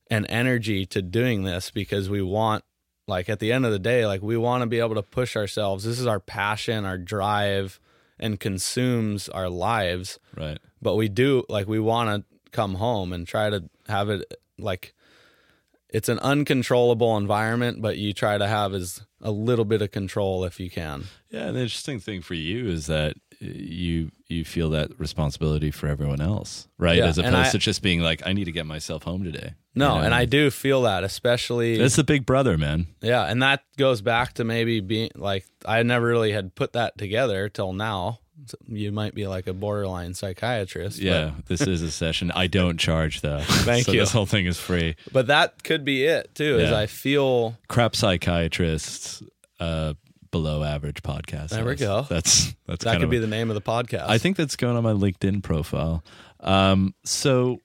and 0.10 0.26
energy 0.30 0.86
to 0.88 1.02
doing 1.02 1.44
this 1.44 1.70
because 1.70 2.10
we 2.10 2.22
want 2.22 2.64
like 3.08 3.30
at 3.30 3.40
the 3.40 3.52
end 3.52 3.66
of 3.66 3.72
the 3.72 3.80
day 3.80 4.06
like 4.06 4.22
we 4.22 4.38
want 4.38 4.62
to 4.62 4.68
be 4.68 4.80
able 4.80 4.96
to 4.96 5.04
push 5.04 5.36
ourselves. 5.36 5.84
This 5.84 6.00
is 6.00 6.08
our 6.08 6.20
passion, 6.20 6.86
our 6.86 6.98
drive 6.98 7.80
and 8.20 8.40
consumes 8.40 9.30
our 9.30 9.50
lives. 9.50 10.18
Right. 10.36 10.58
But 10.82 10.96
we 10.96 11.10
do 11.10 11.44
like 11.50 11.68
we 11.68 11.80
want 11.80 12.10
to 12.26 12.52
come 12.52 12.76
home 12.76 13.14
and 13.14 13.28
try 13.28 13.50
to 13.50 13.70
have 13.88 14.10
it 14.10 14.34
like 14.58 14.94
it's 15.90 16.10
an 16.10 16.20
uncontrollable 16.20 17.18
environment, 17.18 17.82
but 17.82 17.98
you 17.98 18.14
try 18.14 18.38
to 18.38 18.48
have 18.48 18.74
as 18.74 19.02
a 19.22 19.32
little 19.32 19.66
bit 19.66 19.82
of 19.82 19.92
control 19.92 20.44
if 20.46 20.60
you 20.60 20.70
can. 20.70 21.06
Yeah, 21.30 21.52
the 21.52 21.60
interesting 21.60 22.00
thing 22.00 22.22
for 22.22 22.34
you 22.36 22.68
is 22.70 22.86
that 22.88 23.14
uh, 23.42 23.46
you 23.46 24.12
you 24.28 24.46
feel 24.46 24.70
that 24.72 24.92
responsibility 25.00 25.72
for 25.72 25.88
everyone 25.88 26.22
else, 26.22 26.68
right? 26.78 26.98
Yeah, 26.98 27.08
As 27.08 27.18
opposed 27.18 27.36
I- 27.36 27.52
to 27.52 27.58
just 27.58 27.82
being 27.82 28.02
like, 28.02 28.22
I 28.26 28.34
need 28.34 28.46
to 28.46 28.52
get 28.52 28.66
myself 28.66 29.04
home 29.04 29.24
today. 29.24 29.54
No, 29.76 29.94
You 29.96 30.00
know? 30.00 30.06
and 30.06 30.14
I 30.16 30.26
do 30.26 30.52
feel 30.52 30.82
that, 30.84 31.04
especially 31.04 31.80
It's 31.80 31.96
the 31.96 32.04
big 32.04 32.26
brother, 32.26 32.58
man. 32.58 32.88
Yeah, 33.02 33.24
and 33.24 33.42
that 33.44 33.64
goes 33.78 34.02
back 34.02 34.34
to 34.34 34.44
maybe 34.44 34.80
being 34.82 35.10
like 35.16 35.46
I 35.66 35.84
never 35.84 36.06
really 36.08 36.32
had 36.32 36.54
put 36.56 36.74
that 36.74 36.98
together 36.98 37.50
till 37.50 37.74
now. 37.74 38.20
You 38.68 38.92
might 38.92 39.14
be 39.14 39.28
like 39.28 39.48
a 39.48 39.54
borderline 39.54 40.14
psychiatrist. 40.14 40.98
but- 40.98 41.06
Yeah, 41.06 41.32
this 41.48 41.62
is 41.62 41.82
a 41.82 41.92
session. 41.92 42.32
I 42.32 42.48
don't 42.48 42.78
charge 42.80 43.22
though. 43.22 43.42
Thank 43.44 43.86
so 43.86 43.92
you. 43.92 44.00
This 44.00 44.12
whole 44.12 44.26
thing 44.26 44.46
is 44.46 44.58
free. 44.60 44.96
But 45.12 45.28
that 45.28 45.64
could 45.64 45.84
be 45.86 46.06
it 46.06 46.34
too. 46.36 46.60
Is 46.60 46.72
I 46.72 46.86
feel 46.86 47.58
Crap 47.68 47.96
psychiatrists, 47.96 49.22
uh, 49.60 49.94
below 50.32 50.64
average 50.64 51.02
podcast. 51.02 51.50
There 51.50 51.66
we 51.66 51.76
go. 51.76 52.06
That's 52.10 52.54
that's 52.68 52.86
that 52.86 53.00
could 53.00 53.10
be 53.10 53.18
a- 53.18 53.22
the 53.22 53.28
name 53.28 53.50
of 53.50 53.56
the 53.56 53.62
podcast. 53.62 54.06
I 54.08 54.18
think 54.20 54.38
that's 54.38 54.56
going 54.56 54.78
on 54.78 54.84
my 54.84 54.94
LinkedIn 54.94 55.42
profile. 55.44 56.04
Um, 56.40 56.94
so, 57.04 57.60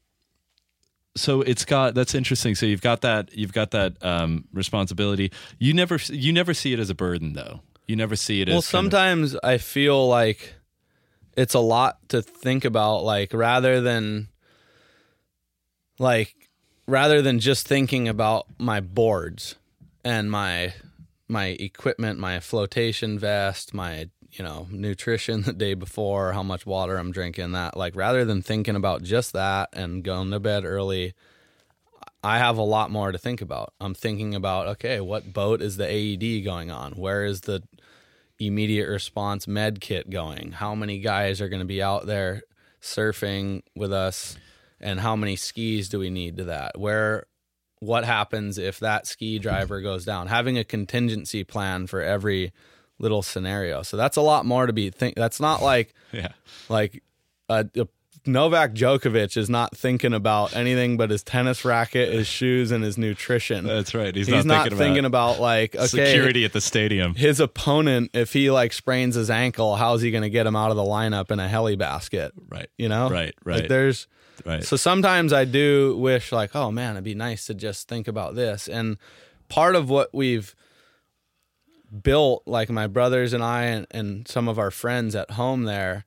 so 1.17 1.43
it's 1.43 1.65
got 1.65 1.95
that's 1.95 2.15
interesting. 2.15 2.55
So 2.55 2.67
you've 2.67 2.81
got 2.81 3.03
that 3.03 3.33
you've 3.37 3.53
got 3.53 3.71
that 3.73 4.03
um, 4.05 4.47
responsibility. 4.53 5.31
You 5.59 5.75
never 5.75 5.99
you 6.09 6.33
never 6.33 6.55
see 6.55 6.73
it 6.73 6.79
as 6.79 6.91
a 6.91 6.95
burden 6.95 7.35
though. 7.35 7.61
You 7.87 7.97
never 7.97 8.17
see 8.17 8.41
it 8.41 8.49
well, 8.49 8.59
as 8.59 8.71
kind 8.71 8.87
of- 8.87 8.93
sometimes 8.93 9.37
I 9.45 9.59
feel 9.59 10.09
like 10.09 10.55
it's 11.37 11.55
a 11.55 11.61
lot 11.61 12.09
to 12.11 12.23
think 12.23 12.65
about. 12.65 13.05
Like 13.05 13.33
rather 13.33 13.81
than 13.81 14.29
like 15.99 16.35
rather 16.87 17.23
than 17.23 17.39
just 17.41 17.67
thinking 17.67 18.09
about 18.09 18.47
my 18.59 18.81
boards 18.81 19.57
and 20.05 20.31
my 20.31 20.75
my 21.29 21.47
equipment, 21.47 22.19
my 22.19 22.41
flotation 22.41 23.19
vest, 23.19 23.75
my 23.75 24.09
you 24.31 24.45
know 24.45 24.67
nutrition 24.71 25.43
the 25.47 25.53
day 25.53 25.75
before, 25.75 26.33
how 26.33 26.43
much 26.43 26.67
water 26.67 26.97
I'm 26.97 27.13
drinking, 27.13 27.53
that 27.53 27.77
like 27.77 27.97
rather 27.97 28.25
than 28.25 28.43
thinking 28.43 28.77
about 28.77 29.03
just 29.03 29.33
that 29.33 29.71
and 29.73 30.05
going 30.05 30.31
to 30.31 30.41
bed 30.41 30.65
early. 30.65 31.15
I 32.23 32.39
have 32.39 32.57
a 32.57 32.63
lot 32.63 32.91
more 32.91 33.13
to 33.13 33.19
think 33.19 33.43
about. 33.43 33.75
I'm 33.81 33.95
thinking 33.95 34.35
about 34.35 34.67
okay, 34.67 34.99
what 35.01 35.35
boat 35.35 35.61
is 35.61 35.77
the 35.77 35.87
AED 35.87 36.43
going 36.43 36.71
on? 36.71 36.93
Where 36.93 37.25
is 37.25 37.43
the 37.43 37.63
immediate 38.39 38.89
response 38.89 39.47
med 39.47 39.81
kit 39.81 40.11
going? 40.11 40.53
How 40.53 40.75
many 40.75 40.99
guys 40.99 41.41
are 41.41 41.49
going 41.49 41.61
to 41.61 41.67
be 41.67 41.83
out 41.83 42.07
there 42.07 42.43
surfing 42.81 43.63
with 43.75 43.93
us? 43.93 44.37
And 44.81 45.01
how 45.01 45.17
many 45.17 45.37
skis 45.37 45.89
do 45.89 45.99
we 45.99 46.11
need 46.11 46.37
to 46.39 46.45
that? 46.45 46.79
Where, 46.79 47.27
what 47.81 48.05
happens 48.05 48.59
if 48.59 48.81
that 48.81 49.07
ski 49.07 49.39
driver 49.39 49.81
goes 49.81 50.05
down? 50.05 50.27
Having 50.27 50.59
a 50.59 50.65
contingency 50.65 51.45
plan 51.45 51.87
for 51.87 52.03
every 52.03 52.53
little 52.99 53.23
scenario. 53.23 53.83
So 53.83 53.97
that's 53.97 54.17
a 54.17 54.23
lot 54.23 54.47
more 54.47 54.67
to 54.67 54.73
be 54.73 54.91
think. 54.91 55.17
That's 55.17 55.41
not 55.41 55.63
like 55.63 55.95
yeah. 56.13 56.33
like 56.69 57.03
a, 57.49 57.69
uh, 57.79 57.85
Novak 58.27 58.73
Djokovic 58.73 59.37
is 59.37 59.51
not 59.51 59.77
thinking 59.77 60.15
about 60.15 60.57
anything 60.57 60.97
but 60.97 61.11
his 61.11 61.23
tennis 61.23 61.65
racket, 61.65 62.13
his 62.13 62.27
shoes, 62.27 62.71
and 62.71 62.83
his 62.83 62.97
nutrition. 62.97 63.67
That's 63.67 63.95
right. 63.95 64.15
He's, 64.15 64.27
He's, 64.27 64.47
not, 64.47 64.71
not, 64.71 64.79
thinking, 64.79 65.05
about, 65.05 65.41
like 65.41 65.75
okay, 65.77 65.87
security 65.87 66.45
at 66.45 66.53
the 66.55 66.61
stadium. 66.61 67.15
his 67.15 67.39
opponent, 67.39 68.11
if 68.15 68.33
he 68.33 68.51
like 68.51 68.73
sprains 68.73 69.15
his 69.15 69.29
ankle, 69.29 69.77
how's 69.77 70.01
he 70.01 70.11
going 70.11 70.23
to 70.23 70.31
get 70.31 70.47
him 70.47 70.57
out 70.57 70.71
of 70.71 70.77
the 70.77 70.83
lineup 70.83 71.31
in 71.31 71.39
a 71.39 71.49
heli 71.49 71.77
basket? 71.77 72.33
Right. 72.49 72.69
You 72.79 72.89
know, 72.89 73.11
Right, 73.11 73.35
Like, 73.45 73.61
right. 73.61 73.69
there's 73.69 74.09
Right. 74.45 74.65
so 74.65 74.77
sometimes 74.77 75.33
I 75.33 75.45
do 75.45 75.97
wish 75.97 76.33
like, 76.33 76.57
oh 76.57 76.73
man, 76.73 76.93
it'd 76.95 77.05
be 77.05 77.15
nice 77.15 77.47
to 77.47 77.55
just 77.55 77.89
think 77.89 78.09
about 78.09 78.35
this. 78.35 78.69
And 78.69 78.97
part 79.49 79.77
of 79.77 79.89
what 79.91 80.11
we've 80.13 80.55
built, 82.03 82.43
like 82.47 82.69
my 82.71 82.87
brothers 82.87 83.33
and 83.33 83.45
I 83.45 83.65
and, 83.65 83.87
and 83.91 84.27
some 84.29 84.49
of 84.49 84.59
our 84.59 84.71
friends 84.71 85.15
at 85.15 85.33
home 85.33 85.65
there, 85.65 86.05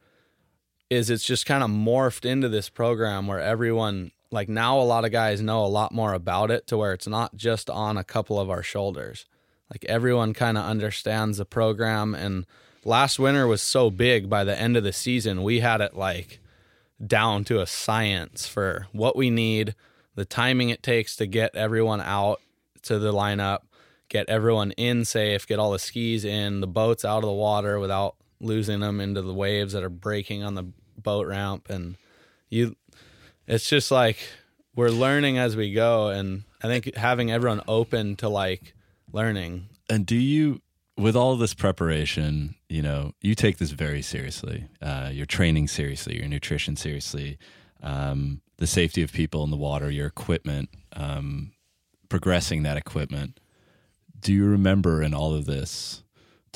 is 0.89 1.09
it's 1.09 1.23
just 1.23 1.45
kind 1.45 1.63
of 1.63 1.69
morphed 1.69 2.25
into 2.25 2.49
this 2.49 2.69
program 2.69 3.27
where 3.27 3.39
everyone 3.39 4.11
like 4.31 4.49
now 4.49 4.79
a 4.79 4.83
lot 4.83 5.05
of 5.05 5.11
guys 5.11 5.41
know 5.41 5.63
a 5.63 5.67
lot 5.67 5.93
more 5.93 6.13
about 6.13 6.51
it 6.51 6.67
to 6.67 6.77
where 6.77 6.93
it's 6.93 7.07
not 7.07 7.35
just 7.35 7.69
on 7.69 7.97
a 7.97 8.03
couple 8.03 8.39
of 8.39 8.49
our 8.49 8.63
shoulders. 8.63 9.25
Like 9.71 9.85
everyone 9.85 10.33
kind 10.33 10.57
of 10.57 10.65
understands 10.65 11.38
the 11.38 11.45
program 11.45 12.13
and 12.15 12.45
last 12.83 13.19
winter 13.19 13.47
was 13.47 13.61
so 13.61 13.89
big 13.89 14.29
by 14.29 14.43
the 14.43 14.59
end 14.59 14.77
of 14.77 14.83
the 14.83 14.93
season 14.93 15.43
we 15.43 15.59
had 15.59 15.81
it 15.81 15.95
like 15.95 16.39
down 17.05 17.43
to 17.45 17.61
a 17.61 17.67
science 17.67 18.47
for 18.47 18.88
what 18.91 19.15
we 19.15 19.29
need, 19.29 19.75
the 20.15 20.25
timing 20.25 20.69
it 20.69 20.81
takes 20.81 21.15
to 21.17 21.25
get 21.25 21.55
everyone 21.55 22.01
out 22.01 22.41
to 22.83 22.97
the 22.97 23.13
lineup, 23.13 23.59
get 24.09 24.27
everyone 24.29 24.71
in 24.71 25.05
safe, 25.05 25.45
get 25.45 25.59
all 25.59 25.71
the 25.71 25.79
skis 25.79 26.25
in, 26.25 26.61
the 26.61 26.67
boats 26.67 27.05
out 27.05 27.17
of 27.17 27.23
the 27.23 27.31
water 27.31 27.79
without 27.79 28.15
losing 28.39 28.79
them 28.79 28.99
into 28.99 29.21
the 29.21 29.33
waves 29.33 29.73
that 29.73 29.83
are 29.83 29.89
breaking 29.89 30.43
on 30.43 30.55
the 30.55 30.65
boat 30.97 31.27
ramp 31.27 31.69
and 31.69 31.95
you 32.49 32.75
it's 33.47 33.69
just 33.69 33.91
like 33.91 34.17
we're 34.75 34.89
learning 34.89 35.38
as 35.38 35.55
we 35.55 35.73
go 35.73 36.09
and 36.09 36.43
I 36.61 36.67
think 36.67 36.95
having 36.95 37.31
everyone 37.31 37.61
open 37.67 38.15
to 38.17 38.29
like 38.29 38.73
learning 39.11 39.69
And 39.89 40.05
do 40.05 40.15
you, 40.15 40.61
with 40.97 41.15
all 41.15 41.35
this 41.38 41.53
preparation, 41.53 42.55
you 42.69 42.81
know, 42.81 43.13
you 43.21 43.35
take 43.35 43.57
this 43.57 43.71
very 43.71 44.01
seriously. 44.01 44.67
Uh, 44.81 45.09
your 45.11 45.25
training 45.25 45.67
seriously, 45.67 46.17
your 46.17 46.27
nutrition 46.27 46.75
seriously, 46.75 47.38
um, 47.81 48.41
the 48.57 48.67
safety 48.67 49.03
of 49.03 49.11
people 49.11 49.43
in 49.43 49.51
the 49.51 49.57
water, 49.57 49.89
your 49.91 50.07
equipment, 50.07 50.69
um, 50.93 51.51
progressing 52.09 52.63
that 52.63 52.77
equipment. 52.77 53.39
Do 54.19 54.33
you 54.33 54.45
remember 54.45 55.03
in 55.03 55.13
all 55.13 55.33
of 55.35 55.45
this 55.45 56.03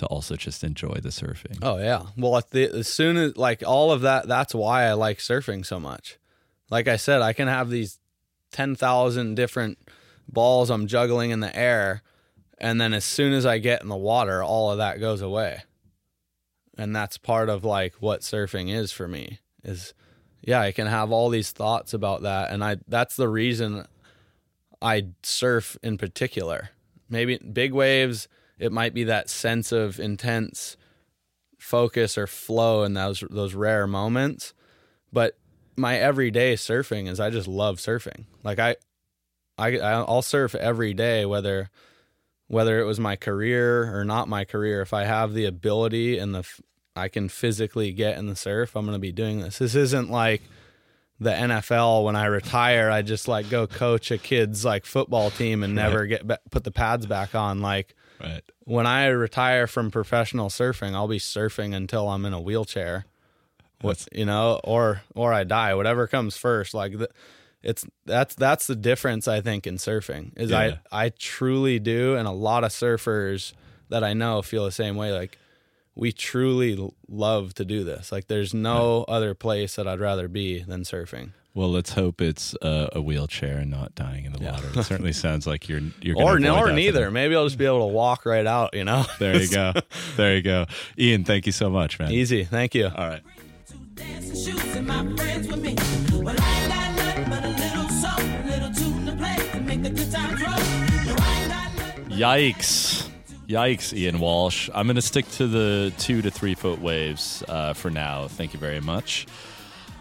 to 0.02 0.08
also 0.08 0.36
just 0.36 0.64
enjoy 0.64 0.96
the 0.96 1.10
surfing? 1.10 1.60
Oh 1.62 1.78
yeah. 1.78 2.08
Well, 2.18 2.42
the, 2.50 2.64
as 2.64 2.88
soon 2.88 3.18
as 3.18 3.38
like 3.38 3.64
all 3.66 3.92
of 3.92 4.02
that, 4.02 4.28
that's 4.28 4.56
why 4.56 4.86
I 4.86 4.94
like 4.94 5.20
surfing 5.20 5.64
so 5.64 5.80
much. 5.80 6.18
Like 6.72 6.88
I 6.88 6.96
said, 6.96 7.22
I 7.22 7.34
can 7.34 7.48
have 7.48 7.70
these 7.70 8.00
ten 8.52 8.76
thousand 8.76 9.36
different 9.36 9.78
balls 10.28 10.72
I'm 10.72 10.88
juggling 10.88 11.30
in 11.30 11.40
the 11.40 11.56
air, 11.56 12.02
and 12.58 12.82
then 12.82 12.96
as 12.96 13.06
soon 13.06 13.32
as 13.32 13.46
I 13.46 13.60
get 13.60 13.84
in 13.84 13.90
the 13.90 13.96
water, 13.96 14.44
all 14.44 14.72
of 14.72 14.80
that 14.80 15.00
goes 15.00 15.22
away. 15.22 15.62
And 16.78 16.96
that's 16.96 17.20
part 17.20 17.48
of 17.48 17.64
like 17.64 17.94
what 18.00 18.22
surfing 18.22 18.74
is 18.74 18.92
for 18.92 19.08
me. 19.08 19.38
Is 19.64 19.94
yeah, 20.42 20.62
I 20.62 20.72
can 20.72 20.88
have 20.88 21.12
all 21.12 21.30
these 21.30 21.52
thoughts 21.52 21.94
about 21.94 22.24
that, 22.24 22.50
and 22.50 22.64
I 22.64 22.78
that's 22.88 23.16
the 23.16 23.30
reason 23.30 23.86
I 24.82 25.10
surf 25.22 25.78
in 25.84 26.00
particular. 26.00 26.72
Maybe 27.08 27.38
big 27.38 27.74
waves, 27.74 28.28
it 28.62 28.72
might 28.72 28.94
be 28.94 29.06
that 29.06 29.30
sense 29.30 29.72
of 29.72 30.00
intense 30.00 30.78
focus 31.58 32.18
or 32.18 32.28
flow 32.28 32.84
in 32.84 32.94
those 32.94 33.24
those 33.30 33.56
rare 33.56 33.88
moments. 33.88 34.54
But 35.12 35.38
my 35.76 35.98
everyday 35.98 36.54
surfing 36.54 37.10
is 37.10 37.20
I 37.20 37.32
just 37.32 37.48
love 37.48 37.78
surfing. 37.78 38.26
Like 38.44 38.60
I, 38.60 38.76
I 39.58 39.78
I'll 39.78 40.22
surf 40.22 40.54
every 40.54 40.94
day 40.94 41.26
whether 41.26 41.70
whether 42.48 42.80
it 42.80 42.86
was 42.86 43.00
my 43.00 43.16
career 43.16 43.98
or 43.98 44.06
not 44.06 44.28
my 44.28 44.46
career. 44.46 44.82
If 44.82 44.94
I 44.94 45.06
have 45.06 45.34
the 45.34 45.46
ability 45.46 46.20
and 46.20 46.36
the 46.36 46.48
I 46.96 47.08
can 47.08 47.30
physically 47.30 47.94
get 47.94 48.18
in 48.18 48.28
the 48.28 48.36
surf, 48.36 48.76
I'm 48.76 48.86
going 48.86 48.96
to 48.96 49.00
be 49.00 49.14
doing 49.14 49.40
this. 49.40 49.58
This 49.58 49.74
isn't 49.74 50.12
like 50.12 50.42
the 51.20 51.32
NFL 51.32 52.04
when 52.04 52.16
I 52.16 52.26
retire, 52.26 52.90
I 52.90 53.02
just 53.02 53.28
like 53.28 53.50
go 53.50 53.66
coach 53.68 54.12
a 54.12 54.18
kid's 54.18 54.66
like 54.66 54.86
football 54.86 55.32
team 55.32 55.64
and 55.64 55.74
never 55.74 56.06
get 56.06 56.28
ba- 56.28 56.40
put 56.50 56.64
the 56.64 56.72
pads 56.72 57.06
back 57.06 57.34
on 57.34 57.62
like 57.62 57.96
Right. 58.22 58.44
when 58.66 58.86
I 58.86 59.08
retire 59.08 59.68
from 59.68 59.92
professional 59.92 60.50
surfing, 60.50 60.94
I'll 60.94 61.08
be 61.08 61.20
surfing 61.20 61.74
until 61.74 62.08
I'm 62.10 62.26
in 62.26 62.34
a 62.34 62.42
wheelchair. 62.42 63.06
What 63.82 64.08
you 64.12 64.26
know, 64.26 64.60
or 64.64 65.02
or 65.16 65.34
I 65.34 65.44
die, 65.44 65.74
whatever 65.74 66.06
comes 66.06 66.38
first. 66.38 66.74
Like 66.76 66.98
the, 67.00 67.10
it's 67.64 67.86
that's 68.06 68.36
that's 68.36 68.68
the 68.68 68.76
difference 68.76 69.28
I 69.28 69.42
think 69.42 69.68
in 69.68 69.78
surfing 69.78 70.38
is 70.38 70.52
Yeah. 70.52 70.78
I 70.92 71.06
I 71.06 71.10
truly 71.10 71.80
do 71.80 72.16
and 72.16 72.28
a 72.28 72.32
lot 72.32 72.64
of 72.64 72.72
surfers 72.72 73.54
that 73.90 74.04
I 74.04 74.14
know 74.14 74.42
feel 74.42 74.66
the 74.66 74.72
same 74.72 74.96
way 74.96 75.12
like 75.12 75.38
we 75.96 76.12
truly 76.12 76.92
love 77.08 77.54
to 77.56 77.66
do 77.66 77.84
this 77.84 78.12
like 78.12 78.28
there's 78.28 78.54
no 78.54 79.04
other 79.08 79.34
place 79.34 79.76
that 79.76 79.88
I'd 79.88 80.00
rather 80.00 80.28
be 80.28 80.64
than 80.64 80.82
surfing 80.84 81.32
Well, 81.54 81.70
let's 81.70 81.92
hope 81.92 82.22
it's 82.22 82.56
uh, 82.62 82.90
a 82.94 83.02
wheelchair 83.02 83.58
and 83.58 83.70
not 83.70 83.94
dying 83.94 84.24
in 84.26 84.32
the 84.32 84.40
water. 84.40 84.68
It 84.74 84.84
certainly 84.84 85.12
sounds 85.12 85.46
like 85.46 85.68
you're 85.68 85.82
you're 86.02 86.16
or 86.18 86.40
gonna 86.40 86.54
or 86.54 86.72
neither 86.72 87.12
maybe 87.12 87.36
I'll 87.36 87.46
just 87.46 87.58
be 87.58 87.66
able 87.66 87.88
to 87.88 87.94
walk 87.94 88.26
right 88.26 88.46
out 88.48 88.74
you 88.74 88.86
know 88.86 89.06
There 89.20 89.36
you 89.36 89.50
go. 89.52 89.74
There 90.16 90.36
you 90.36 90.42
go. 90.42 90.66
Ian, 90.98 91.26
thank 91.26 91.46
you 91.46 91.52
so 91.52 91.70
much, 91.70 92.00
man. 92.00 92.12
easy 92.12 92.46
thank 92.46 92.74
you 92.74 92.86
All 92.86 93.08
right. 93.08 93.22
dancing 93.96 94.34
shoes 94.54 94.76
and 94.76 94.88
my 94.88 95.04
friends 95.18 95.48
with 95.50 95.62
me. 95.62 95.76
Well, 96.24 96.36
I 96.40 96.62
ain't 96.62 96.70
got 96.70 96.96
nothing 96.96 97.30
but 97.30 97.44
a 97.44 97.50
little 97.50 97.90
soul, 97.90 98.26
a 98.26 98.48
little 98.48 98.74
tune 98.74 99.06
to 99.08 99.16
play 99.18 99.36
to 99.52 99.60
make 99.60 99.84
the 99.84 99.90
good 99.90 100.12
times 100.12 100.42
roll. 100.42 100.52
No, 100.52 101.16
I 101.20 101.42
ain't 101.42 101.52
got 101.52 101.76
nothing. 101.76 102.18
Yikes. 102.18 103.10
Yikes, 103.48 103.92
Ian 103.94 104.20
Walsh. 104.22 104.70
I'm 104.74 104.88
going 104.88 104.96
to 104.96 105.02
stick 105.02 105.30
to 105.32 105.48
the 105.48 105.92
two 105.98 106.22
to 106.22 106.32
three 106.32 106.56
foot 106.56 106.80
waves 106.80 107.44
uh, 107.50 107.74
for 107.74 107.90
now. 107.90 108.30
Thank 108.30 108.54
you 108.54 108.60
very 108.60 108.80
much. 108.80 109.28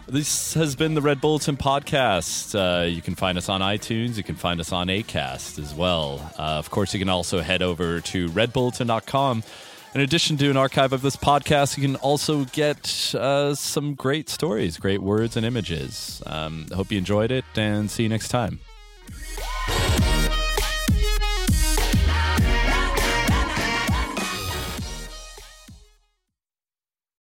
This 0.07 0.55
has 0.55 0.75
been 0.75 0.93
the 0.93 1.01
Red 1.01 1.21
Bulletin 1.21 1.55
podcast. 1.55 2.53
Uh, 2.53 2.85
you 2.85 3.01
can 3.01 3.15
find 3.15 3.37
us 3.37 3.47
on 3.47 3.61
iTunes. 3.61 4.17
You 4.17 4.23
can 4.23 4.35
find 4.35 4.59
us 4.59 4.73
on 4.73 4.87
ACAST 4.87 5.57
as 5.57 5.73
well. 5.73 6.19
Uh, 6.37 6.41
of 6.57 6.69
course, 6.69 6.93
you 6.93 6.99
can 6.99 7.07
also 7.07 7.39
head 7.39 7.61
over 7.61 8.01
to 8.01 8.27
redbulletin.com. 8.29 9.43
In 9.93 10.01
addition 10.01 10.37
to 10.37 10.49
an 10.49 10.57
archive 10.57 10.91
of 10.91 11.01
this 11.01 11.15
podcast, 11.15 11.77
you 11.77 11.83
can 11.83 11.95
also 11.97 12.45
get 12.45 13.13
uh, 13.15 13.55
some 13.55 13.93
great 13.93 14.29
stories, 14.29 14.77
great 14.77 15.01
words, 15.01 15.37
and 15.37 15.45
images. 15.45 16.21
Um, 16.25 16.65
hope 16.73 16.91
you 16.91 16.97
enjoyed 16.97 17.31
it, 17.31 17.45
and 17.55 17.89
see 17.89 18.03
you 18.03 18.09
next 18.09 18.29
time. 18.29 18.59